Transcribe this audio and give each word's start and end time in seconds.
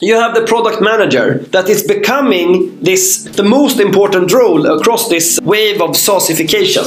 you 0.00 0.14
have 0.14 0.34
the 0.34 0.44
product 0.44 0.82
manager 0.82 1.38
that 1.52 1.70
is 1.70 1.82
becoming 1.82 2.78
this 2.82 3.24
the 3.24 3.42
most 3.42 3.80
important 3.80 4.30
role 4.30 4.66
across 4.78 5.08
this 5.08 5.40
wave 5.42 5.80
of 5.80 5.92
SaaSification. 5.92 6.84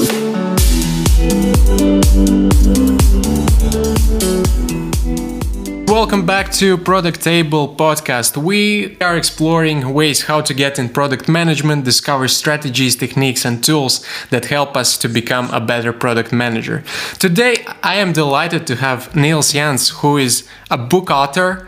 Welcome 5.87 6.27
back 6.27 6.51
to 6.53 6.77
Product 6.77 7.19
Table 7.19 7.75
podcast. 7.75 8.37
We 8.37 8.95
are 9.01 9.17
exploring 9.17 9.91
ways 9.95 10.25
how 10.25 10.41
to 10.41 10.53
get 10.53 10.77
in 10.77 10.89
product 10.89 11.27
management, 11.27 11.85
discover 11.85 12.27
strategies, 12.27 12.95
techniques, 12.95 13.43
and 13.43 13.63
tools 13.63 14.05
that 14.29 14.45
help 14.45 14.77
us 14.77 14.99
to 14.99 15.07
become 15.07 15.49
a 15.49 15.59
better 15.59 15.91
product 15.91 16.31
manager. 16.31 16.83
Today, 17.17 17.65
I 17.81 17.95
am 17.95 18.13
delighted 18.13 18.67
to 18.67 18.75
have 18.75 19.15
Niels 19.15 19.53
Jans, 19.53 19.89
who 19.89 20.17
is 20.17 20.47
a 20.69 20.77
book 20.77 21.09
author, 21.09 21.65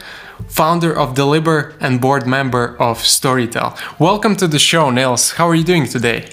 founder 0.52 0.94
of 0.94 1.16
Deliberr 1.16 1.74
and 1.80 2.02
board 2.02 2.28
member 2.28 2.76
of 2.80 3.00
Storytel. 3.00 3.78
Welcome 4.00 4.36
to 4.36 4.48
the 4.48 4.60
show, 4.60 4.92
Niels. 4.92 5.32
How 5.32 5.48
are 5.48 5.56
you 5.56 5.64
doing 5.64 5.86
today? 5.88 6.28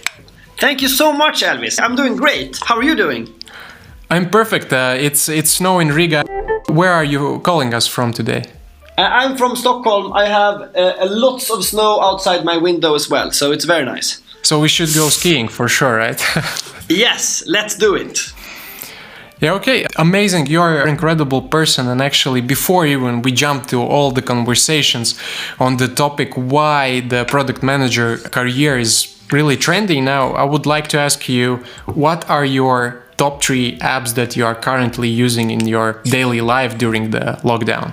Thank 0.59 0.83
you 0.83 0.89
so 0.89 1.13
much, 1.13 1.43
Elvis. 1.43 1.81
I'm 1.81 1.95
doing 1.95 2.17
great. 2.17 2.59
How 2.65 2.77
are 2.77 2.83
you 2.83 2.97
doing? 2.97 3.29
I'm 4.11 4.29
perfect. 4.29 4.73
Uh, 4.73 4.97
it's 4.99 5.29
it's 5.29 5.51
snow 5.51 5.79
in 5.79 5.89
Riga. 5.89 6.25
Where 6.69 6.93
are 6.93 7.05
you 7.05 7.41
calling 7.41 7.75
us 7.75 7.87
from 7.87 8.13
today? 8.13 8.43
Uh, 8.97 9.03
I'm 9.03 9.37
from 9.37 9.55
Stockholm. 9.55 10.13
I 10.13 10.27
have 10.27 10.75
uh, 10.75 11.07
lots 11.09 11.51
of 11.51 11.65
snow 11.65 12.01
outside 12.03 12.45
my 12.45 12.57
window 12.57 12.95
as 12.95 13.09
well, 13.09 13.31
so 13.31 13.53
it's 13.53 13.65
very 13.65 13.85
nice. 13.85 14.21
So 14.43 14.59
we 14.61 14.69
should 14.69 14.93
go 14.95 15.09
skiing 15.11 15.49
for 15.49 15.69
sure, 15.69 15.97
right? 15.97 16.21
yes, 16.89 17.45
let's 17.47 17.77
do 17.77 17.95
it. 17.95 18.33
Yeah, 19.41 19.53
okay. 19.53 19.87
Amazing. 19.97 20.47
You're 20.47 20.83
an 20.83 20.89
incredible 20.89 21.43
person. 21.43 21.87
And 21.87 22.03
actually, 22.03 22.41
before 22.41 22.87
even 22.87 23.23
we 23.23 23.31
jump 23.31 23.67
to 23.69 23.81
all 23.81 24.11
the 24.11 24.23
conversations 24.23 25.19
on 25.61 25.77
the 25.77 25.87
topic 25.87 26.35
why 26.35 27.01
the 27.01 27.25
product 27.25 27.63
manager 27.63 28.19
career 28.19 28.79
is 28.79 29.15
really 29.31 29.57
trendy 29.57 30.03
now, 30.03 30.33
I 30.33 30.45
would 30.45 30.67
like 30.67 30.89
to 30.89 30.99
ask 30.99 31.29
you 31.29 31.63
what 31.87 32.29
are 32.29 32.45
your 32.45 33.05
top 33.17 33.43
three 33.43 33.79
apps 33.79 34.15
that 34.15 34.37
you 34.37 34.45
are 34.45 34.55
currently 34.55 35.09
using 35.09 35.51
in 35.51 35.67
your 35.69 36.01
daily 36.05 36.41
life 36.41 36.77
during 36.77 37.11
the 37.11 37.39
lockdown? 37.43 37.93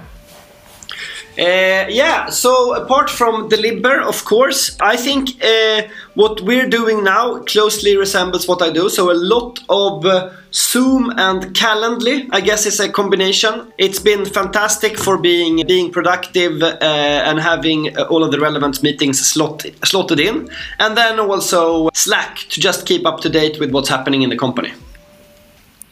Uh, 1.38 1.86
yeah, 1.90 2.30
so 2.30 2.74
apart 2.76 3.10
from 3.10 3.50
the 3.50 3.58
Deliberr, 3.58 4.02
of 4.08 4.24
course, 4.24 4.78
I 4.80 4.96
think 4.96 5.44
uh, 5.44 5.82
what 6.14 6.40
we're 6.40 6.70
doing 6.70 7.04
now 7.04 7.40
closely 7.40 7.98
resembles 7.98 8.48
what 8.48 8.62
I 8.62 8.70
do. 8.72 8.88
So 8.88 9.12
a 9.12 9.14
lot 9.14 9.60
of 9.68 10.06
uh, 10.06 10.32
Zoom 10.54 11.12
and 11.18 11.54
Calendly, 11.54 12.30
I 12.32 12.40
guess, 12.40 12.66
is 12.66 12.80
a 12.80 12.88
combination. 12.88 13.74
It's 13.78 14.00
been 14.00 14.24
fantastic 14.24 14.98
for 14.98 15.18
being 15.18 15.66
being 15.68 15.92
productive 15.92 16.64
uh, 16.64 16.78
and 16.82 17.38
having 17.38 17.98
all 17.98 18.24
of 18.24 18.32
the 18.32 18.40
relevant 18.40 18.82
meetings 18.82 19.20
slot, 19.20 19.66
slotted 19.84 20.22
in, 20.22 20.50
and 20.80 20.96
then 20.96 21.20
also 21.20 21.90
Slack 21.94 22.38
to 22.52 22.62
just 22.62 22.86
keep 22.86 23.06
up 23.06 23.20
to 23.22 23.30
date 23.30 23.60
with 23.60 23.72
what's 23.72 23.90
happening 23.90 24.22
in 24.22 24.30
the 24.30 24.38
company. 24.38 24.72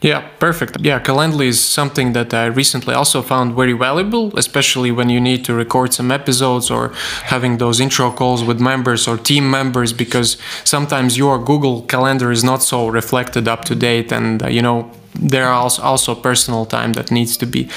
Yeah, 0.04 0.20
perfect. 0.38 0.76
Yeah, 0.80 1.00
Calendly 1.00 1.46
is 1.46 1.64
something 1.64 2.12
that 2.12 2.34
I 2.34 2.44
recently 2.44 2.92
also 2.92 3.22
found 3.22 3.56
very 3.56 3.72
valuable, 3.72 4.36
especially 4.36 4.90
when 4.92 5.08
you 5.08 5.18
need 5.18 5.46
to 5.46 5.54
record 5.54 5.94
some 5.94 6.10
episodes 6.10 6.70
or 6.70 6.92
having 7.22 7.56
those 7.56 7.80
intro 7.80 8.10
calls 8.10 8.44
with 8.44 8.60
members 8.60 9.08
or 9.08 9.16
team 9.16 9.50
members, 9.50 9.94
because 9.94 10.36
sometimes 10.62 11.16
your 11.16 11.42
Google 11.42 11.80
Calendar 11.84 12.30
is 12.30 12.44
not 12.44 12.62
so 12.62 12.88
reflected 12.88 13.48
up 13.48 13.64
to 13.64 13.74
date, 13.74 14.12
and 14.12 14.42
uh, 14.42 14.48
you 14.48 14.60
know 14.60 14.90
there 15.14 15.46
are 15.46 15.52
also, 15.52 16.14
personal 16.14 16.66
time 16.66 16.92
that 16.94 17.10
needs 17.10 17.36
to 17.36 17.46
be 17.46 17.68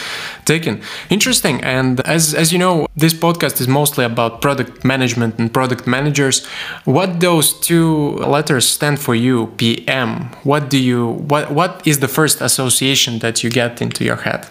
taken. 0.45 0.81
Interesting. 1.09 1.63
And 1.63 1.99
as, 2.01 2.33
as 2.33 2.51
you 2.51 2.59
know, 2.59 2.87
this 2.95 3.13
podcast 3.13 3.59
is 3.61 3.67
mostly 3.67 4.05
about 4.05 4.41
product 4.41 4.83
management 4.83 5.39
and 5.39 5.53
product 5.53 5.87
managers. 5.87 6.45
What 6.85 7.19
those 7.19 7.53
two 7.59 8.13
letters 8.17 8.67
stand 8.67 8.99
for 8.99 9.15
you, 9.15 9.47
PM? 9.57 10.29
What 10.43 10.69
do 10.69 10.77
you 10.77 11.07
what 11.07 11.51
what 11.51 11.81
is 11.85 11.99
the 11.99 12.07
first 12.07 12.41
association 12.41 13.19
that 13.19 13.43
you 13.43 13.49
get 13.49 13.81
into 13.81 14.03
your 14.03 14.17
head? 14.17 14.47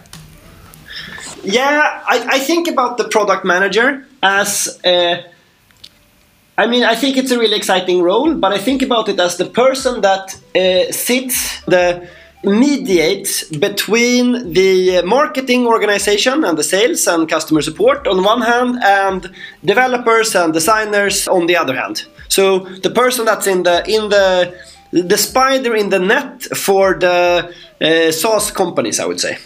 Yeah, 1.47 2.03
I, 2.07 2.27
I 2.29 2.39
think 2.41 2.67
about 2.67 2.99
the 2.99 3.05
product 3.05 3.45
manager 3.45 4.05
as 4.21 4.81
a, 4.85 5.25
I 6.59 6.67
mean, 6.67 6.83
I 6.83 6.97
think 6.97 7.17
it's 7.17 7.31
a 7.31 7.39
really 7.39 7.57
exciting 7.57 8.03
role, 8.03 8.35
but 8.35 8.53
I 8.53 8.59
think 8.59 8.83
about 8.83 9.09
it 9.09 9.21
as 9.21 9.37
the 9.37 9.45
person 9.45 10.01
that 10.01 10.35
uh, 10.57 10.91
sits 10.91 11.61
the 11.67 12.09
mediates 12.47 13.45
between 13.45 14.53
the 14.53 15.03
marketing 15.03 15.67
organization 15.67 16.45
and 16.45 16.57
the 16.57 16.63
sales 16.63 17.07
and 17.07 17.29
customer 17.29 17.61
support 17.61 18.07
on 18.07 18.23
one 18.25 18.41
hand 18.41 18.79
and 18.83 19.31
developers 19.65 20.35
and 20.35 20.53
designers 20.53 21.29
on 21.29 21.47
the 21.47 21.57
other 21.57 21.77
hand. 21.77 22.07
So 22.29 22.61
the 22.61 22.91
person 22.91 23.25
that's 23.25 23.47
in 23.47 23.65
the 23.65 23.85
in 23.89 24.09
the 24.09 24.55
the 24.93 25.19
spider 25.19 25.75
in 25.75 25.91
the 25.91 25.99
net 25.99 26.43
for 26.57 26.95
the 26.95 27.53
uh, 27.81 28.13
SaaS 28.13 28.51
companies 28.51 29.01
I 29.01 29.07
would 29.07 29.21
say 29.21 29.39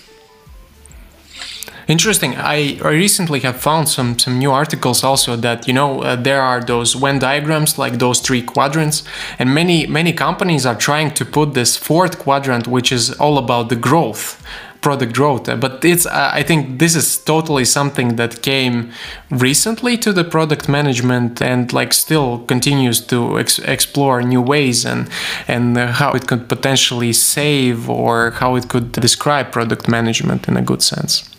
Interesting. 1.90 2.36
I, 2.36 2.78
recently 2.84 3.40
have 3.40 3.56
found 3.56 3.88
some 3.88 4.16
some 4.16 4.38
new 4.38 4.52
articles 4.52 5.02
also 5.02 5.34
that 5.34 5.66
you 5.66 5.74
know 5.74 6.02
uh, 6.02 6.14
there 6.14 6.40
are 6.40 6.60
those 6.60 6.94
Venn 6.94 7.18
diagrams 7.18 7.78
like 7.78 7.98
those 7.98 8.20
three 8.20 8.42
quadrants, 8.42 9.02
and 9.40 9.52
many 9.52 9.88
many 9.88 10.12
companies 10.12 10.64
are 10.64 10.76
trying 10.76 11.10
to 11.14 11.24
put 11.24 11.54
this 11.54 11.76
fourth 11.76 12.20
quadrant, 12.20 12.68
which 12.68 12.92
is 12.92 13.10
all 13.18 13.38
about 13.38 13.70
the 13.70 13.76
growth 13.76 14.40
product 14.80 15.12
growth 15.12 15.44
but 15.60 15.84
it's 15.84 16.06
uh, 16.06 16.30
i 16.32 16.42
think 16.42 16.78
this 16.78 16.94
is 16.96 17.18
totally 17.18 17.66
something 17.66 18.16
that 18.16 18.40
came 18.40 18.90
recently 19.28 19.98
to 19.98 20.10
the 20.10 20.24
product 20.24 20.70
management 20.70 21.42
and 21.42 21.70
like 21.74 21.92
still 21.92 22.38
continues 22.46 22.98
to 22.98 23.38
ex- 23.38 23.58
explore 23.58 24.22
new 24.22 24.40
ways 24.40 24.86
and 24.86 25.06
and 25.46 25.76
uh, 25.76 25.86
how 25.86 26.12
it 26.12 26.26
could 26.26 26.48
potentially 26.48 27.12
save 27.12 27.90
or 27.90 28.30
how 28.40 28.56
it 28.56 28.68
could 28.70 28.90
describe 28.92 29.52
product 29.52 29.86
management 29.86 30.48
in 30.48 30.56
a 30.56 30.62
good 30.62 30.80
sense 30.80 31.30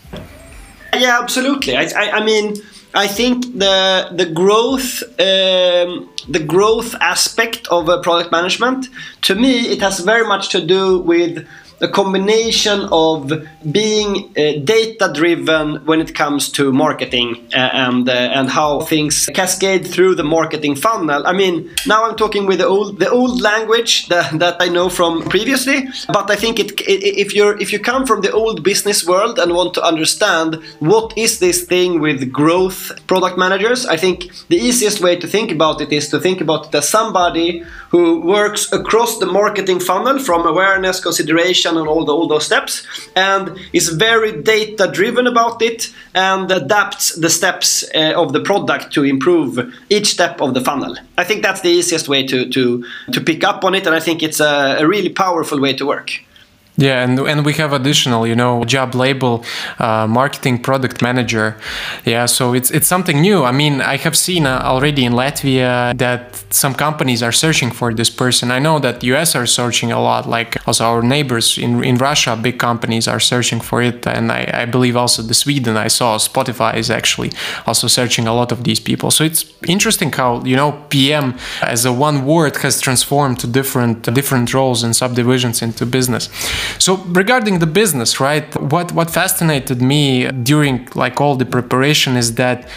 yeah, 0.96 1.19
absolutely. 1.22 1.75
I, 1.75 1.84
I, 1.96 2.12
I 2.19 2.25
mean, 2.25 2.56
I 2.94 3.07
think 3.07 3.57
the 3.57 4.09
the 4.12 4.25
growth 4.25 5.03
um, 5.19 6.09
the 6.28 6.44
growth 6.46 6.94
aspect 6.96 7.68
of 7.69 7.90
uh, 7.90 8.02
product 8.02 8.31
management 8.31 8.90
to 9.22 9.35
me 9.35 9.62
it 9.72 9.81
has 9.81 10.00
very 10.00 10.28
much 10.28 10.50
to 10.50 10.66
do 10.66 11.00
with 11.00 11.47
a 11.81 11.87
combination 11.87 12.87
of 12.91 13.33
being 13.71 14.31
uh, 14.37 14.59
data 14.63 15.11
driven 15.13 15.83
when 15.85 15.99
it 15.99 16.13
comes 16.15 16.51
to 16.51 16.71
marketing 16.71 17.47
uh, 17.53 17.57
and 17.57 18.07
uh, 18.07 18.11
and 18.11 18.49
how 18.49 18.81
things 18.81 19.29
cascade 19.33 19.85
through 19.87 20.15
the 20.15 20.23
marketing 20.23 20.75
funnel. 20.75 21.25
I 21.25 21.33
mean, 21.33 21.69
now 21.87 22.05
I'm 22.05 22.15
talking 22.15 22.45
with 22.45 22.59
the 22.59 22.67
old 22.67 22.99
the 22.99 23.09
old 23.09 23.41
language 23.41 24.07
that, 24.07 24.39
that 24.39 24.57
I 24.59 24.67
know 24.67 24.89
from 24.89 25.23
previously, 25.23 25.87
but 26.07 26.29
I 26.29 26.35
think 26.35 26.59
it, 26.59 26.71
if 26.87 27.33
you're 27.35 27.59
if 27.59 27.73
you 27.73 27.79
come 27.79 28.05
from 28.05 28.21
the 28.21 28.31
old 28.31 28.63
business 28.63 29.05
world 29.05 29.39
and 29.39 29.53
want 29.53 29.73
to 29.73 29.83
understand 29.83 30.55
what 30.79 31.17
is 31.17 31.39
this 31.39 31.63
thing 31.63 31.99
with 31.99 32.31
growth 32.31 32.91
product 33.07 33.37
managers, 33.37 33.85
I 33.85 33.97
think 33.97 34.31
the 34.47 34.57
easiest 34.57 35.01
way 35.01 35.15
to 35.15 35.27
think 35.27 35.51
about 35.51 35.81
it 35.81 35.91
is 35.91 36.09
to 36.09 36.19
think 36.19 36.41
about 36.41 36.67
it 36.67 36.75
as 36.75 36.87
somebody 36.87 37.63
who 37.89 38.21
works 38.21 38.71
across 38.71 39.17
the 39.19 39.25
marketing 39.25 39.79
funnel 39.79 40.17
from 40.19 40.47
awareness, 40.47 40.99
consideration 40.99 41.70
and 41.77 41.87
all, 41.87 42.05
the, 42.05 42.13
all 42.13 42.27
those 42.27 42.45
steps 42.45 42.85
and 43.15 43.57
is 43.73 43.89
very 43.89 44.41
data 44.41 44.89
driven 44.91 45.27
about 45.27 45.61
it 45.61 45.93
and 46.13 46.51
adapts 46.51 47.15
the 47.15 47.29
steps 47.29 47.83
uh, 47.95 48.13
of 48.15 48.33
the 48.33 48.41
product 48.41 48.93
to 48.93 49.03
improve 49.03 49.59
each 49.89 50.07
step 50.07 50.41
of 50.41 50.53
the 50.53 50.61
funnel. 50.61 50.95
I 51.17 51.23
think 51.23 51.43
that's 51.43 51.61
the 51.61 51.69
easiest 51.69 52.07
way 52.07 52.25
to, 52.27 52.49
to, 52.49 52.85
to 53.11 53.21
pick 53.21 53.43
up 53.43 53.63
on 53.63 53.75
it 53.75 53.85
and 53.85 53.95
I 53.95 53.99
think 53.99 54.23
it's 54.23 54.39
a, 54.39 54.77
a 54.79 54.87
really 54.87 55.09
powerful 55.09 55.59
way 55.59 55.73
to 55.73 55.85
work. 55.85 56.11
Yeah, 56.77 57.03
and 57.03 57.19
and 57.19 57.45
we 57.45 57.53
have 57.53 57.73
additional, 57.73 58.25
you 58.25 58.35
know, 58.35 58.63
job 58.63 58.95
label, 58.95 59.43
uh, 59.77 60.07
marketing 60.07 60.59
product 60.59 61.01
manager. 61.01 61.57
Yeah, 62.05 62.25
so 62.27 62.53
it's 62.53 62.71
it's 62.71 62.87
something 62.87 63.19
new. 63.19 63.43
I 63.43 63.51
mean, 63.51 63.81
I 63.81 63.97
have 63.97 64.16
seen 64.16 64.46
uh, 64.46 64.61
already 64.63 65.03
in 65.03 65.13
Latvia 65.13 65.97
that 65.97 66.43
some 66.49 66.73
companies 66.73 67.22
are 67.22 67.34
searching 67.34 67.72
for 67.72 67.93
this 67.93 68.09
person. 68.09 68.51
I 68.51 68.59
know 68.59 68.79
that 68.79 69.03
US 69.03 69.35
are 69.35 69.46
searching 69.46 69.91
a 69.91 70.01
lot. 70.01 70.29
Like 70.29 70.66
also 70.66 70.85
our 70.85 71.01
neighbors 71.01 71.57
in 71.57 71.84
in 71.84 71.97
Russia, 71.97 72.37
big 72.41 72.57
companies 72.57 73.05
are 73.07 73.19
searching 73.19 73.59
for 73.61 73.81
it, 73.81 74.07
and 74.07 74.31
I, 74.31 74.61
I 74.63 74.66
believe 74.66 74.96
also 74.96 75.22
the 75.22 75.34
Sweden. 75.34 75.75
I 75.75 75.90
saw 75.90 76.17
Spotify 76.17 76.78
is 76.78 76.90
actually 76.90 77.31
also 77.67 77.87
searching 77.87 78.28
a 78.28 78.34
lot 78.34 78.51
of 78.51 78.63
these 78.63 78.79
people. 78.79 79.11
So 79.11 79.25
it's 79.25 79.46
interesting 79.67 80.13
how 80.13 80.41
you 80.46 80.55
know 80.55 80.72
PM 80.90 81.35
as 81.61 81.85
a 81.85 81.91
one 81.91 82.25
word 82.25 82.55
has 82.63 82.79
transformed 82.79 83.40
to 83.40 83.47
different 83.47 84.13
different 84.13 84.53
roles 84.53 84.84
and 84.84 84.96
subdivisions 84.96 85.61
into 85.61 85.85
business. 85.85 86.29
So 86.79 86.97
regarding 86.97 87.59
the 87.59 87.67
business, 87.67 88.19
right? 88.19 88.47
What 88.59 88.91
what 88.91 89.09
fascinated 89.09 89.81
me 89.81 90.29
during 90.31 90.87
like 90.96 91.22
all 91.22 91.35
the 91.35 91.46
preparation 91.46 92.17
is 92.17 92.35
that 92.35 92.67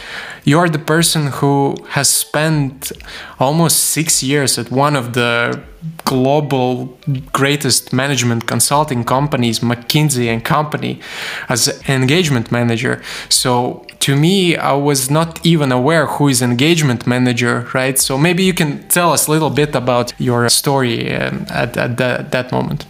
you 0.44 0.58
are 0.58 0.69
the 0.69 0.78
person 0.78 1.28
who 1.28 1.76
has 1.90 2.08
spent 2.08 2.92
almost 3.40 3.78
six 3.78 4.22
years 4.22 4.58
at 4.58 4.70
one 4.70 4.94
of 4.94 5.14
the 5.14 5.62
global 6.04 6.98
greatest 7.32 7.92
management 7.92 8.46
consulting 8.46 9.04
companies, 9.04 9.60
McKinsey 9.60 10.26
and 10.26 10.44
Company, 10.44 11.00
as 11.48 11.69
engagement 11.88 12.52
manager. 12.52 13.02
So 13.28 13.86
to 14.00 14.16
me, 14.16 14.56
I 14.56 14.75
was 14.75 15.10
not 15.10 15.44
even 15.46 15.72
aware 15.72 16.06
who 16.06 16.28
is 16.28 16.42
engagement 16.42 17.06
manager, 17.06 17.66
right? 17.72 17.98
So 17.98 18.19
maybe 18.19 18.44
you 18.44 18.52
can 18.52 18.86
tell 18.88 19.12
us 19.12 19.26
a 19.26 19.31
little 19.31 19.50
bit 19.50 19.75
about 19.75 20.12
your 20.19 20.48
story 20.50 21.14
um, 21.14 21.46
at, 21.48 21.76
at 21.76 21.96
the, 21.96 22.26
that 22.31 22.52
moment. 22.52 22.84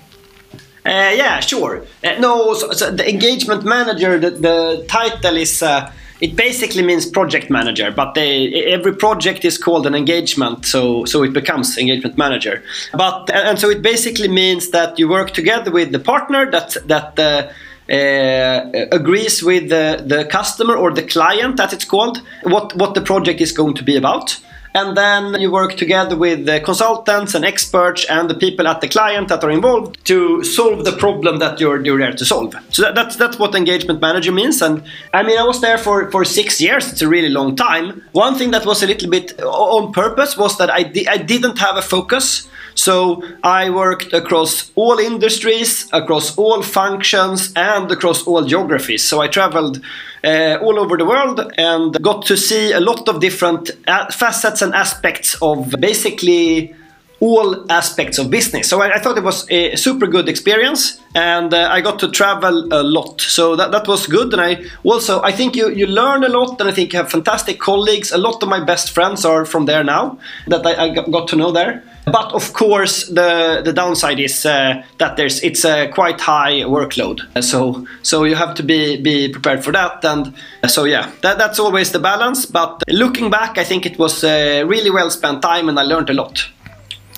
Uh, 0.86 1.12
yeah, 1.16 1.40
sure. 1.40 1.82
Uh, 2.02 2.14
no, 2.18 2.52
so, 2.52 2.70
so, 2.72 2.90
the 2.90 3.08
engagement 3.08 3.64
manager, 3.64 4.18
the, 4.18 4.30
the 4.30 4.84
title 4.88 5.36
is. 5.36 5.62
Uh, 5.62 5.90
it 6.20 6.36
basically 6.36 6.82
means 6.82 7.06
project 7.06 7.50
manager, 7.50 7.90
but 7.90 8.14
they, 8.14 8.52
every 8.66 8.94
project 8.94 9.44
is 9.44 9.58
called 9.58 9.86
an 9.86 9.94
engagement, 9.94 10.64
so 10.64 11.04
so 11.06 11.22
it 11.22 11.32
becomes 11.32 11.76
engagement 11.76 12.16
manager. 12.16 12.62
But 12.92 13.30
and 13.30 13.58
so 13.58 13.68
it 13.68 13.82
basically 13.82 14.28
means 14.28 14.70
that 14.70 14.98
you 14.98 15.08
work 15.08 15.32
together 15.32 15.70
with 15.70 15.92
the 15.92 15.98
partner 15.98 16.50
that 16.50 16.76
that. 16.86 17.54
Agrees 17.86 19.42
with 19.42 19.68
the, 19.68 20.02
the 20.06 20.24
customer 20.24 20.74
or 20.74 20.90
the 20.90 21.02
client 21.02 21.58
that 21.58 21.74
it's 21.74 21.84
called 21.84 22.22
what 22.44 22.74
what 22.76 22.94
the 22.94 23.02
project 23.02 23.42
is 23.42 23.52
going 23.52 23.74
to 23.74 23.84
be 23.84 23.94
about 23.94 24.40
and 24.74 24.96
then 24.96 25.40
you 25.40 25.50
work 25.50 25.76
together 25.76 26.16
with 26.16 26.46
the 26.46 26.60
consultants 26.60 27.34
and 27.34 27.44
experts 27.44 28.04
and 28.06 28.28
the 28.28 28.34
people 28.34 28.66
at 28.66 28.80
the 28.80 28.88
client 28.88 29.28
that 29.28 29.44
are 29.44 29.50
involved 29.50 30.04
to 30.04 30.42
solve 30.42 30.84
the 30.84 30.92
problem 30.92 31.38
that 31.38 31.60
you're, 31.60 31.84
you're 31.84 31.98
there 31.98 32.12
to 32.12 32.24
solve. 32.24 32.54
So 32.70 32.82
that, 32.82 32.94
that's 32.96 33.16
that's 33.16 33.38
what 33.38 33.54
engagement 33.54 34.00
manager 34.00 34.32
means. 34.32 34.60
And 34.60 34.82
I 35.12 35.22
mean, 35.22 35.38
I 35.38 35.44
was 35.44 35.60
there 35.60 35.78
for, 35.78 36.10
for 36.10 36.24
six 36.24 36.60
years. 36.60 36.90
It's 36.92 37.02
a 37.02 37.08
really 37.08 37.28
long 37.28 37.54
time. 37.54 38.02
One 38.12 38.34
thing 38.36 38.50
that 38.50 38.66
was 38.66 38.82
a 38.82 38.86
little 38.86 39.08
bit 39.08 39.40
on 39.40 39.92
purpose 39.92 40.36
was 40.36 40.58
that 40.58 40.70
I, 40.70 40.82
di- 40.82 41.08
I 41.08 41.18
didn't 41.18 41.58
have 41.58 41.76
a 41.76 41.82
focus. 41.82 42.48
So 42.74 43.22
I 43.42 43.70
worked 43.70 44.12
across 44.12 44.70
all 44.74 44.98
industries, 44.98 45.88
across 45.92 46.36
all 46.36 46.62
functions, 46.62 47.52
and 47.56 47.90
across 47.90 48.26
all 48.26 48.44
geographies. 48.44 49.04
So 49.04 49.20
I 49.20 49.28
traveled 49.28 49.80
uh, 50.24 50.58
all 50.62 50.78
over 50.78 50.96
the 50.96 51.04
world 51.04 51.40
and 51.56 52.00
got 52.02 52.26
to 52.26 52.36
see 52.36 52.72
a 52.72 52.80
lot 52.80 53.08
of 53.08 53.20
different 53.20 53.70
uh, 53.86 54.10
facets 54.10 54.62
and 54.62 54.74
aspects 54.74 55.36
of 55.40 55.74
basically 55.78 56.74
all 57.20 57.70
aspects 57.70 58.18
of 58.18 58.30
business. 58.30 58.68
So 58.68 58.82
I, 58.82 58.96
I, 58.96 58.98
thought 58.98 59.16
it 59.16 59.24
was 59.24 59.50
a 59.50 59.76
super 59.76 60.06
good 60.06 60.28
experience, 60.28 61.00
and 61.14 61.54
uh, 61.54 61.68
I 61.70 61.80
got 61.80 61.98
to 62.00 62.10
travel 62.10 62.72
a 62.72 62.82
lot. 62.82 63.20
So 63.20 63.56
that, 63.56 63.70
that 63.72 63.86
was 63.86 64.06
good, 64.06 64.32
and 64.32 64.42
I 64.42 64.64
also 64.82 65.22
I 65.22 65.32
think 65.32 65.56
you 65.56 65.70
you 65.70 65.86
learn 65.86 66.24
a 66.24 66.28
lot, 66.28 66.60
and 66.60 66.68
I 66.68 66.72
think 66.72 66.92
you 66.92 66.98
have 66.98 67.10
fantastic 67.10 67.60
colleagues. 67.60 68.12
A 68.12 68.18
lot 68.18 68.42
of 68.42 68.48
my 68.48 68.60
best 68.60 68.90
friends 68.90 69.24
are 69.24 69.44
from 69.44 69.66
there 69.66 69.84
now 69.84 70.18
that 70.48 70.66
I, 70.66 70.84
I 70.84 70.88
got 70.90 71.28
to 71.28 71.36
know 71.36 71.52
there. 71.52 71.82
But 72.04 72.34
of 72.34 72.52
course, 72.52 73.06
the 73.06 73.62
the 73.64 73.72
downside 73.72 74.20
is 74.20 74.44
uh, 74.44 74.82
that 74.98 75.16
there's 75.16 75.42
it's 75.42 75.64
a 75.64 75.88
quite 75.88 76.20
high 76.20 76.64
workload. 76.66 77.20
So 77.42 77.86
so 78.02 78.24
you 78.24 78.34
have 78.34 78.54
to 78.56 78.62
be 78.62 79.00
be 79.00 79.28
prepared 79.28 79.64
for 79.64 79.72
that. 79.72 80.04
And 80.04 80.34
so 80.68 80.84
yeah, 80.84 81.10
that, 81.22 81.38
that's 81.38 81.58
always 81.58 81.92
the 81.92 81.98
balance. 81.98 82.44
But 82.44 82.82
looking 82.88 83.30
back, 83.30 83.56
I 83.56 83.64
think 83.64 83.86
it 83.86 83.98
was 83.98 84.22
really 84.22 84.90
well 84.90 85.10
spent 85.10 85.40
time, 85.40 85.68
and 85.70 85.78
I 85.78 85.82
learned 85.84 86.10
a 86.10 86.14
lot. 86.14 86.46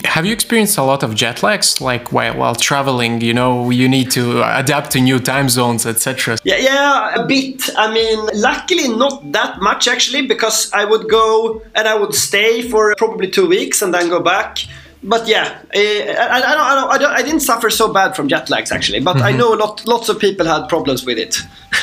Have 0.07 0.25
you 0.25 0.33
experienced 0.33 0.79
a 0.79 0.83
lot 0.83 1.03
of 1.03 1.15
jet 1.15 1.43
lags, 1.43 1.81
like 1.81 2.13
while, 2.13 2.37
while 2.37 2.55
traveling? 2.55 3.21
You 3.21 3.35
know, 3.35 3.71
you 3.71 3.89
need 3.89 4.11
to 4.13 4.43
adapt 4.59 4.93
to 4.93 5.01
new 5.01 5.19
time 5.19 5.49
zones, 5.49 5.85
etc. 5.85 6.39
Yeah, 6.45 6.57
yeah, 6.57 7.15
a 7.15 7.27
bit. 7.27 7.69
I 7.77 7.93
mean, 7.93 8.19
luckily 8.35 8.89
not 8.89 9.33
that 9.33 9.61
much 9.61 9.89
actually, 9.89 10.27
because 10.27 10.73
I 10.73 10.85
would 10.85 11.09
go 11.09 11.63
and 11.75 11.87
I 11.89 11.95
would 11.95 12.15
stay 12.15 12.63
for 12.63 12.95
probably 12.97 13.29
two 13.29 13.47
weeks 13.47 13.83
and 13.83 13.93
then 13.93 14.09
go 14.09 14.21
back. 14.21 14.59
But 15.03 15.29
yeah, 15.29 15.61
eh, 15.73 16.15
I, 16.19 16.37
I, 16.37 16.41
don't, 16.41 16.61
I, 16.61 16.75
don't, 16.75 16.91
I, 16.91 16.99
don't, 16.99 17.13
I 17.13 17.23
didn't 17.23 17.41
suffer 17.41 17.71
so 17.71 17.93
bad 17.93 18.17
from 18.17 18.29
jet 18.29 18.51
lags 18.51 18.73
actually, 18.73 19.01
but 19.01 19.17
mm-hmm. 19.17 19.27
I 19.27 19.33
know 19.33 19.55
a 19.55 19.57
lot, 19.57 19.87
lots 19.87 20.09
of 20.09 20.19
people 20.19 20.47
had 20.47 20.69
problems 20.69 21.05
with 21.05 21.19
it. 21.19 21.39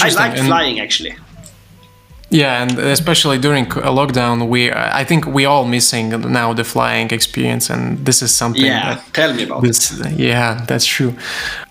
I 0.00 0.10
like 0.10 0.36
flying 0.38 0.80
actually. 0.80 1.16
Yeah, 2.34 2.62
and 2.62 2.76
especially 2.80 3.38
during 3.38 3.66
a 3.66 3.92
lockdown, 3.92 4.48
we 4.48 4.68
I 4.72 5.04
think 5.04 5.24
we 5.24 5.44
all 5.44 5.64
missing 5.64 6.08
now 6.32 6.52
the 6.52 6.64
flying 6.64 7.12
experience, 7.12 7.70
and 7.70 8.04
this 8.04 8.22
is 8.22 8.34
something. 8.34 8.64
Yeah, 8.64 9.00
tell 9.12 9.32
me 9.32 9.44
about 9.44 9.62
this, 9.62 9.92
it. 9.92 10.18
Yeah, 10.18 10.64
that's 10.66 10.84
true. 10.84 11.14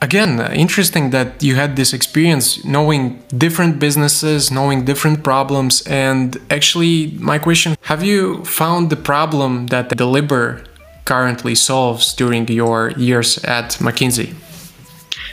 Again, 0.02 0.40
interesting 0.54 1.10
that 1.10 1.44
you 1.44 1.56
had 1.56 1.76
this 1.76 1.92
experience 1.92 2.64
knowing 2.64 3.22
different 3.38 3.78
businesses, 3.78 4.52
knowing 4.52 4.86
different 4.86 5.22
problems, 5.22 5.82
and 5.86 6.38
actually, 6.50 7.18
my 7.20 7.40
question: 7.40 7.76
Have 7.82 8.02
you 8.02 8.46
found 8.46 8.90
the 8.90 8.96
problem 8.96 9.68
that 9.68 9.90
Deliberr 9.90 10.64
currently 11.04 11.56
solves 11.56 12.14
during 12.14 12.48
your 12.48 12.92
years 12.92 13.38
at 13.44 13.72
McKinsey? 13.82 14.34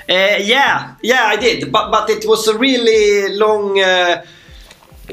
Uh, 0.09 0.39
yeah, 0.43 0.97
yeah, 1.05 1.23
I 1.27 1.37
did, 1.37 1.71
but 1.71 1.93
but 1.93 2.11
it 2.11 2.27
was 2.27 2.49
a 2.49 2.59
really 2.59 3.37
long. 3.37 3.79
Uh, 3.79 4.25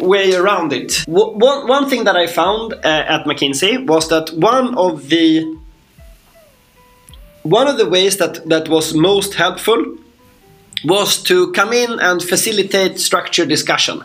way 0.02 0.34
around 0.34 0.74
it. 0.74 1.04
One, 1.08 1.68
one 1.68 1.90
thing 1.90 2.04
that 2.06 2.16
I 2.16 2.28
found 2.28 2.74
uh, 2.74 2.78
at 2.84 3.26
McKinsey 3.26 3.86
was 3.86 4.10
that 4.10 4.32
one 4.32 4.76
of 4.78 5.10
the 5.10 5.58
one 7.44 7.68
of 7.68 7.78
the 7.78 7.88
ways 7.88 8.18
that, 8.18 8.48
that 8.50 8.68
was 8.68 8.94
most 8.94 9.36
helpful 9.36 9.98
was 10.84 11.24
to 11.24 11.52
come 11.54 11.72
in 11.72 12.00
and 12.00 12.22
facilitate 12.22 13.00
structured 13.00 13.48
discussion. 13.48 14.04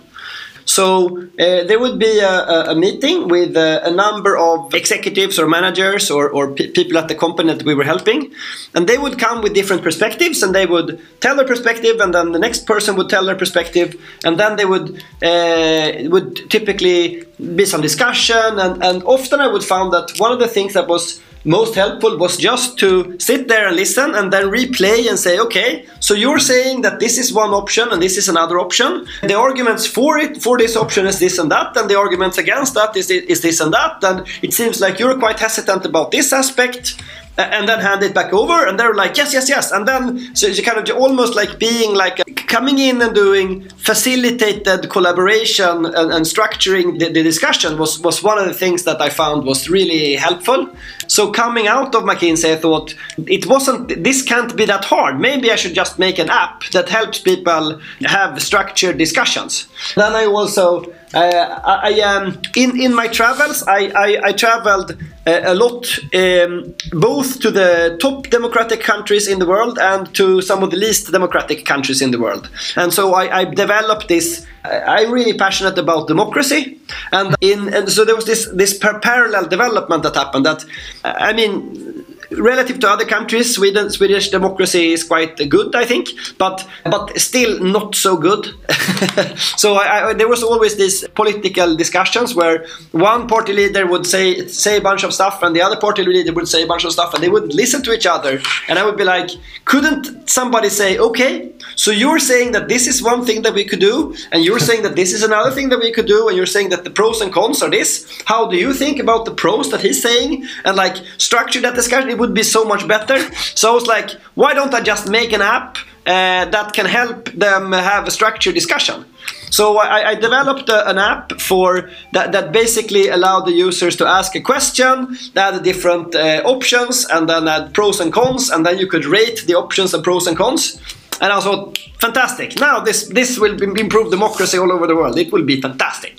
So 0.64 1.18
uh, 1.18 1.64
there 1.64 1.78
would 1.78 1.98
be 1.98 2.20
a, 2.20 2.70
a 2.70 2.74
meeting 2.74 3.28
with 3.28 3.56
a, 3.56 3.82
a, 3.84 3.90
number 3.90 4.36
of 4.36 4.74
executives 4.74 5.38
or 5.38 5.48
managers 5.48 6.10
or, 6.10 6.30
or 6.30 6.52
people 6.52 6.98
at 6.98 7.08
the 7.08 7.14
company 7.14 7.52
that 7.52 7.64
we 7.64 7.74
were 7.74 7.84
helping, 7.84 8.32
and 8.74 8.88
they 8.88 8.98
would 8.98 9.18
come 9.18 9.42
with 9.42 9.54
different 9.54 9.82
perspectives, 9.82 10.42
and 10.42 10.54
they 10.54 10.66
would 10.66 11.00
tell 11.20 11.36
their 11.36 11.46
perspective, 11.46 12.00
and 12.00 12.14
then 12.14 12.32
the 12.32 12.38
next 12.38 12.66
person 12.66 12.96
would 12.96 13.08
tell 13.08 13.24
their 13.24 13.36
perspective, 13.36 14.00
and 14.24 14.38
then 14.38 14.56
they 14.56 14.64
would 14.64 15.02
uh, 15.22 16.08
would 16.08 16.50
typically 16.50 17.24
be 17.56 17.64
some 17.64 17.80
discussion, 17.80 18.58
and, 18.58 18.82
and 18.82 19.02
often 19.04 19.40
I 19.40 19.48
would 19.48 19.64
find 19.64 19.92
that 19.92 20.12
one 20.18 20.32
of 20.32 20.38
the 20.38 20.48
things 20.48 20.74
that 20.74 20.86
was 20.86 21.20
most 21.44 21.74
helpful 21.74 22.16
was 22.18 22.36
just 22.36 22.78
to 22.78 23.16
sit 23.18 23.48
there 23.48 23.68
and 23.68 23.76
listen 23.76 24.14
and 24.14 24.32
then 24.32 24.44
replay 24.46 25.08
and 25.08 25.18
say, 25.18 25.38
okay, 25.38 25.86
so 26.00 26.14
you're 26.14 26.38
saying 26.38 26.82
that 26.82 27.00
this 27.00 27.18
is 27.18 27.32
one 27.32 27.50
option 27.50 27.88
and 27.90 28.02
this 28.02 28.16
is 28.16 28.28
another 28.28 28.58
option. 28.58 29.06
The 29.22 29.34
arguments 29.34 29.86
for 29.86 30.18
it, 30.18 30.42
for 30.42 30.58
this 30.58 30.76
option 30.76 31.06
is 31.06 31.18
this 31.18 31.38
and 31.38 31.50
that, 31.50 31.76
and 31.76 31.88
the 31.90 31.98
arguments 31.98 32.38
against 32.38 32.74
that 32.74 32.96
is, 32.96 33.10
is 33.10 33.40
this 33.40 33.60
and 33.60 33.72
that. 33.72 34.02
And 34.04 34.26
it 34.42 34.52
seems 34.52 34.80
like 34.80 34.98
you're 34.98 35.18
quite 35.18 35.38
hesitant 35.38 35.84
about 35.84 36.10
this 36.10 36.32
aspect 36.32 37.02
and 37.38 37.66
then 37.66 37.80
hand 37.80 38.02
it 38.02 38.14
back 38.14 38.32
over 38.32 38.66
and 38.66 38.78
they're 38.78 38.94
like 38.94 39.16
yes 39.16 39.32
yes 39.32 39.48
yes. 39.48 39.70
And 39.72 39.88
then 39.88 40.34
so 40.36 40.46
you 40.46 40.62
kind 40.62 40.78
of 40.78 40.96
almost 40.96 41.34
like 41.34 41.58
being 41.58 41.94
like 41.94 42.20
uh, 42.20 42.24
coming 42.46 42.78
in 42.78 43.00
and 43.00 43.14
doing 43.14 43.68
facilitated 43.70 44.90
collaboration 44.90 45.86
and, 45.86 46.12
and 46.12 46.26
structuring 46.26 46.98
the, 46.98 47.10
the, 47.10 47.22
discussion 47.22 47.78
was 47.78 47.98
was 48.00 48.22
one 48.22 48.38
of 48.38 48.46
the 48.46 48.54
things 48.54 48.84
that 48.84 49.00
I 49.00 49.08
found 49.08 49.46
was 49.46 49.70
really 49.70 50.14
helpful. 50.14 50.68
So 51.08 51.30
coming 51.30 51.66
out 51.66 51.94
of 51.94 52.02
McKinsey 52.02 52.52
I 52.52 52.56
thought 52.56 52.94
it 53.26 53.46
wasn't 53.46 54.04
this 54.04 54.22
can't 54.22 54.54
be 54.54 54.66
that 54.66 54.84
hard. 54.84 55.18
Maybe 55.18 55.50
I 55.50 55.56
should 55.56 55.74
just 55.74 55.98
make 55.98 56.18
an 56.18 56.28
app 56.28 56.64
that 56.72 56.90
helps 56.90 57.18
people 57.18 57.80
have 58.04 58.42
structured 58.42 58.98
discussions. 58.98 59.66
Then 59.96 60.12
I 60.12 60.26
also 60.26 60.92
uh, 61.14 61.60
I, 61.64 62.00
um, 62.00 62.40
in 62.56 62.80
in 62.80 62.94
my 62.94 63.08
travels, 63.08 63.62
I 63.66 63.92
I, 63.94 64.28
I 64.28 64.32
traveled 64.32 64.96
uh, 65.26 65.40
a 65.44 65.54
lot, 65.54 65.86
um, 66.14 66.74
both 66.92 67.40
to 67.40 67.50
the 67.50 67.96
top 68.00 68.28
democratic 68.28 68.80
countries 68.80 69.28
in 69.28 69.38
the 69.38 69.46
world 69.46 69.78
and 69.78 70.12
to 70.14 70.40
some 70.40 70.62
of 70.62 70.70
the 70.70 70.76
least 70.76 71.12
democratic 71.12 71.64
countries 71.64 72.00
in 72.02 72.10
the 72.10 72.18
world. 72.18 72.50
And 72.76 72.92
so 72.92 73.14
I, 73.14 73.40
I 73.40 73.44
developed 73.44 74.08
this. 74.08 74.46
I'm 74.64 75.10
really 75.10 75.36
passionate 75.36 75.76
about 75.76 76.08
democracy, 76.08 76.78
and 77.10 77.34
in 77.40 77.74
and 77.74 77.90
so 77.90 78.04
there 78.04 78.14
was 78.16 78.26
this 78.26 78.48
this 78.54 78.78
parallel 78.78 79.48
development 79.48 80.02
that 80.04 80.14
happened. 80.14 80.46
That 80.46 80.64
I 81.04 81.32
mean 81.32 82.01
relative 82.38 82.80
to 82.80 82.88
other 82.88 83.04
countries, 83.04 83.54
Sweden, 83.54 83.90
Swedish 83.90 84.30
democracy 84.30 84.92
is 84.92 85.04
quite 85.04 85.36
good, 85.48 85.74
I 85.74 85.84
think, 85.84 86.08
but 86.38 86.66
but 86.84 87.18
still 87.18 87.60
not 87.60 87.94
so 87.94 88.16
good. 88.16 88.46
so 89.56 89.74
I, 89.74 90.10
I, 90.10 90.12
there 90.14 90.28
was 90.28 90.42
always 90.42 90.76
these 90.76 91.06
political 91.08 91.76
discussions 91.76 92.34
where 92.34 92.66
one 92.92 93.26
party 93.26 93.52
leader 93.52 93.86
would 93.86 94.06
say 94.06 94.46
say 94.46 94.78
a 94.78 94.80
bunch 94.80 95.04
of 95.04 95.12
stuff, 95.12 95.42
and 95.42 95.54
the 95.54 95.62
other 95.62 95.76
party 95.76 96.04
leader 96.04 96.32
would 96.32 96.48
say 96.48 96.62
a 96.62 96.66
bunch 96.66 96.84
of 96.84 96.92
stuff, 96.92 97.14
and 97.14 97.22
they 97.22 97.28
wouldn't 97.28 97.54
listen 97.54 97.82
to 97.82 97.92
each 97.92 98.06
other, 98.06 98.40
and 98.68 98.78
I 98.78 98.84
would 98.84 98.96
be 98.96 99.04
like, 99.04 99.30
couldn't 99.64 100.28
somebody 100.28 100.68
say, 100.68 100.98
okay, 100.98 101.52
So 101.74 101.90
you're 101.90 102.18
saying 102.18 102.52
that 102.52 102.68
this 102.68 102.86
is 102.86 103.02
one 103.02 103.24
thing 103.24 103.42
that 103.42 103.54
we 103.54 103.64
could 103.64 103.80
do, 103.80 104.14
and 104.30 104.44
you're 104.44 104.58
saying 104.58 104.82
that 104.82 104.96
this 104.96 105.12
is 105.12 105.22
another 105.22 105.50
thing 105.50 105.68
that 105.70 105.78
we 105.78 105.92
could 105.92 106.06
do, 106.06 106.28
and 106.28 106.36
you're 106.36 106.46
saying 106.46 106.70
that 106.70 106.84
the 106.84 106.90
pros 106.90 107.20
and 107.20 107.32
cons 107.32 107.62
are 107.62 107.70
this. 107.70 108.22
How 108.26 108.48
do 108.48 108.56
you 108.56 108.72
think 108.72 108.98
about 108.98 109.24
the 109.24 109.34
pros 109.34 109.70
that 109.70 109.80
he's 109.80 110.02
saying? 110.02 110.46
And 110.64 110.76
like 110.76 110.96
structure 111.18 111.60
that 111.60 111.74
discussion, 111.74 112.18
would 112.22 112.34
be 112.34 112.44
so 112.56 112.64
much 112.64 112.84
better. 112.94 113.18
So 113.60 113.64
I 113.72 113.74
was 113.74 113.86
like, 113.94 114.08
why 114.40 114.54
don't 114.54 114.72
I 114.72 114.80
just 114.92 115.04
make 115.18 115.30
an 115.38 115.42
app 115.42 115.76
uh, 116.06 116.44
that 116.56 116.72
can 116.72 116.86
help 116.86 117.18
them 117.46 117.72
have 117.72 118.04
a 118.06 118.10
structured 118.10 118.54
discussion? 118.54 119.04
So 119.50 119.64
I, 119.78 120.10
I 120.12 120.14
developed 120.14 120.68
a, 120.70 120.88
an 120.88 120.98
app 120.98 121.26
for 121.50 121.90
that, 122.12 122.32
that 122.32 122.52
basically 122.52 123.08
allowed 123.08 123.44
the 123.44 123.52
users 123.52 123.96
to 123.96 124.06
ask 124.06 124.34
a 124.34 124.40
question, 124.40 124.94
had 125.34 125.62
different 125.62 126.14
uh, 126.14 126.42
options, 126.44 127.04
and 127.14 127.28
then 127.28 127.46
add 127.48 127.74
pros 127.74 128.00
and 128.00 128.10
cons, 128.12 128.50
and 128.50 128.64
then 128.64 128.78
you 128.78 128.86
could 128.86 129.04
rate 129.04 129.44
the 129.46 129.54
options 129.54 129.92
and 129.94 130.02
pros 130.02 130.26
and 130.26 130.36
cons. 130.36 130.80
And 131.22 131.32
I 131.32 131.38
thought, 131.40 131.78
fantastic. 132.00 132.58
Now 132.58 132.80
this 132.80 133.06
this 133.18 133.38
will 133.38 133.54
improve 133.62 134.10
democracy 134.10 134.58
all 134.58 134.72
over 134.72 134.86
the 134.88 134.96
world. 134.96 135.16
It 135.16 135.32
will 135.32 135.44
be 135.44 135.60
fantastic. 135.60 136.14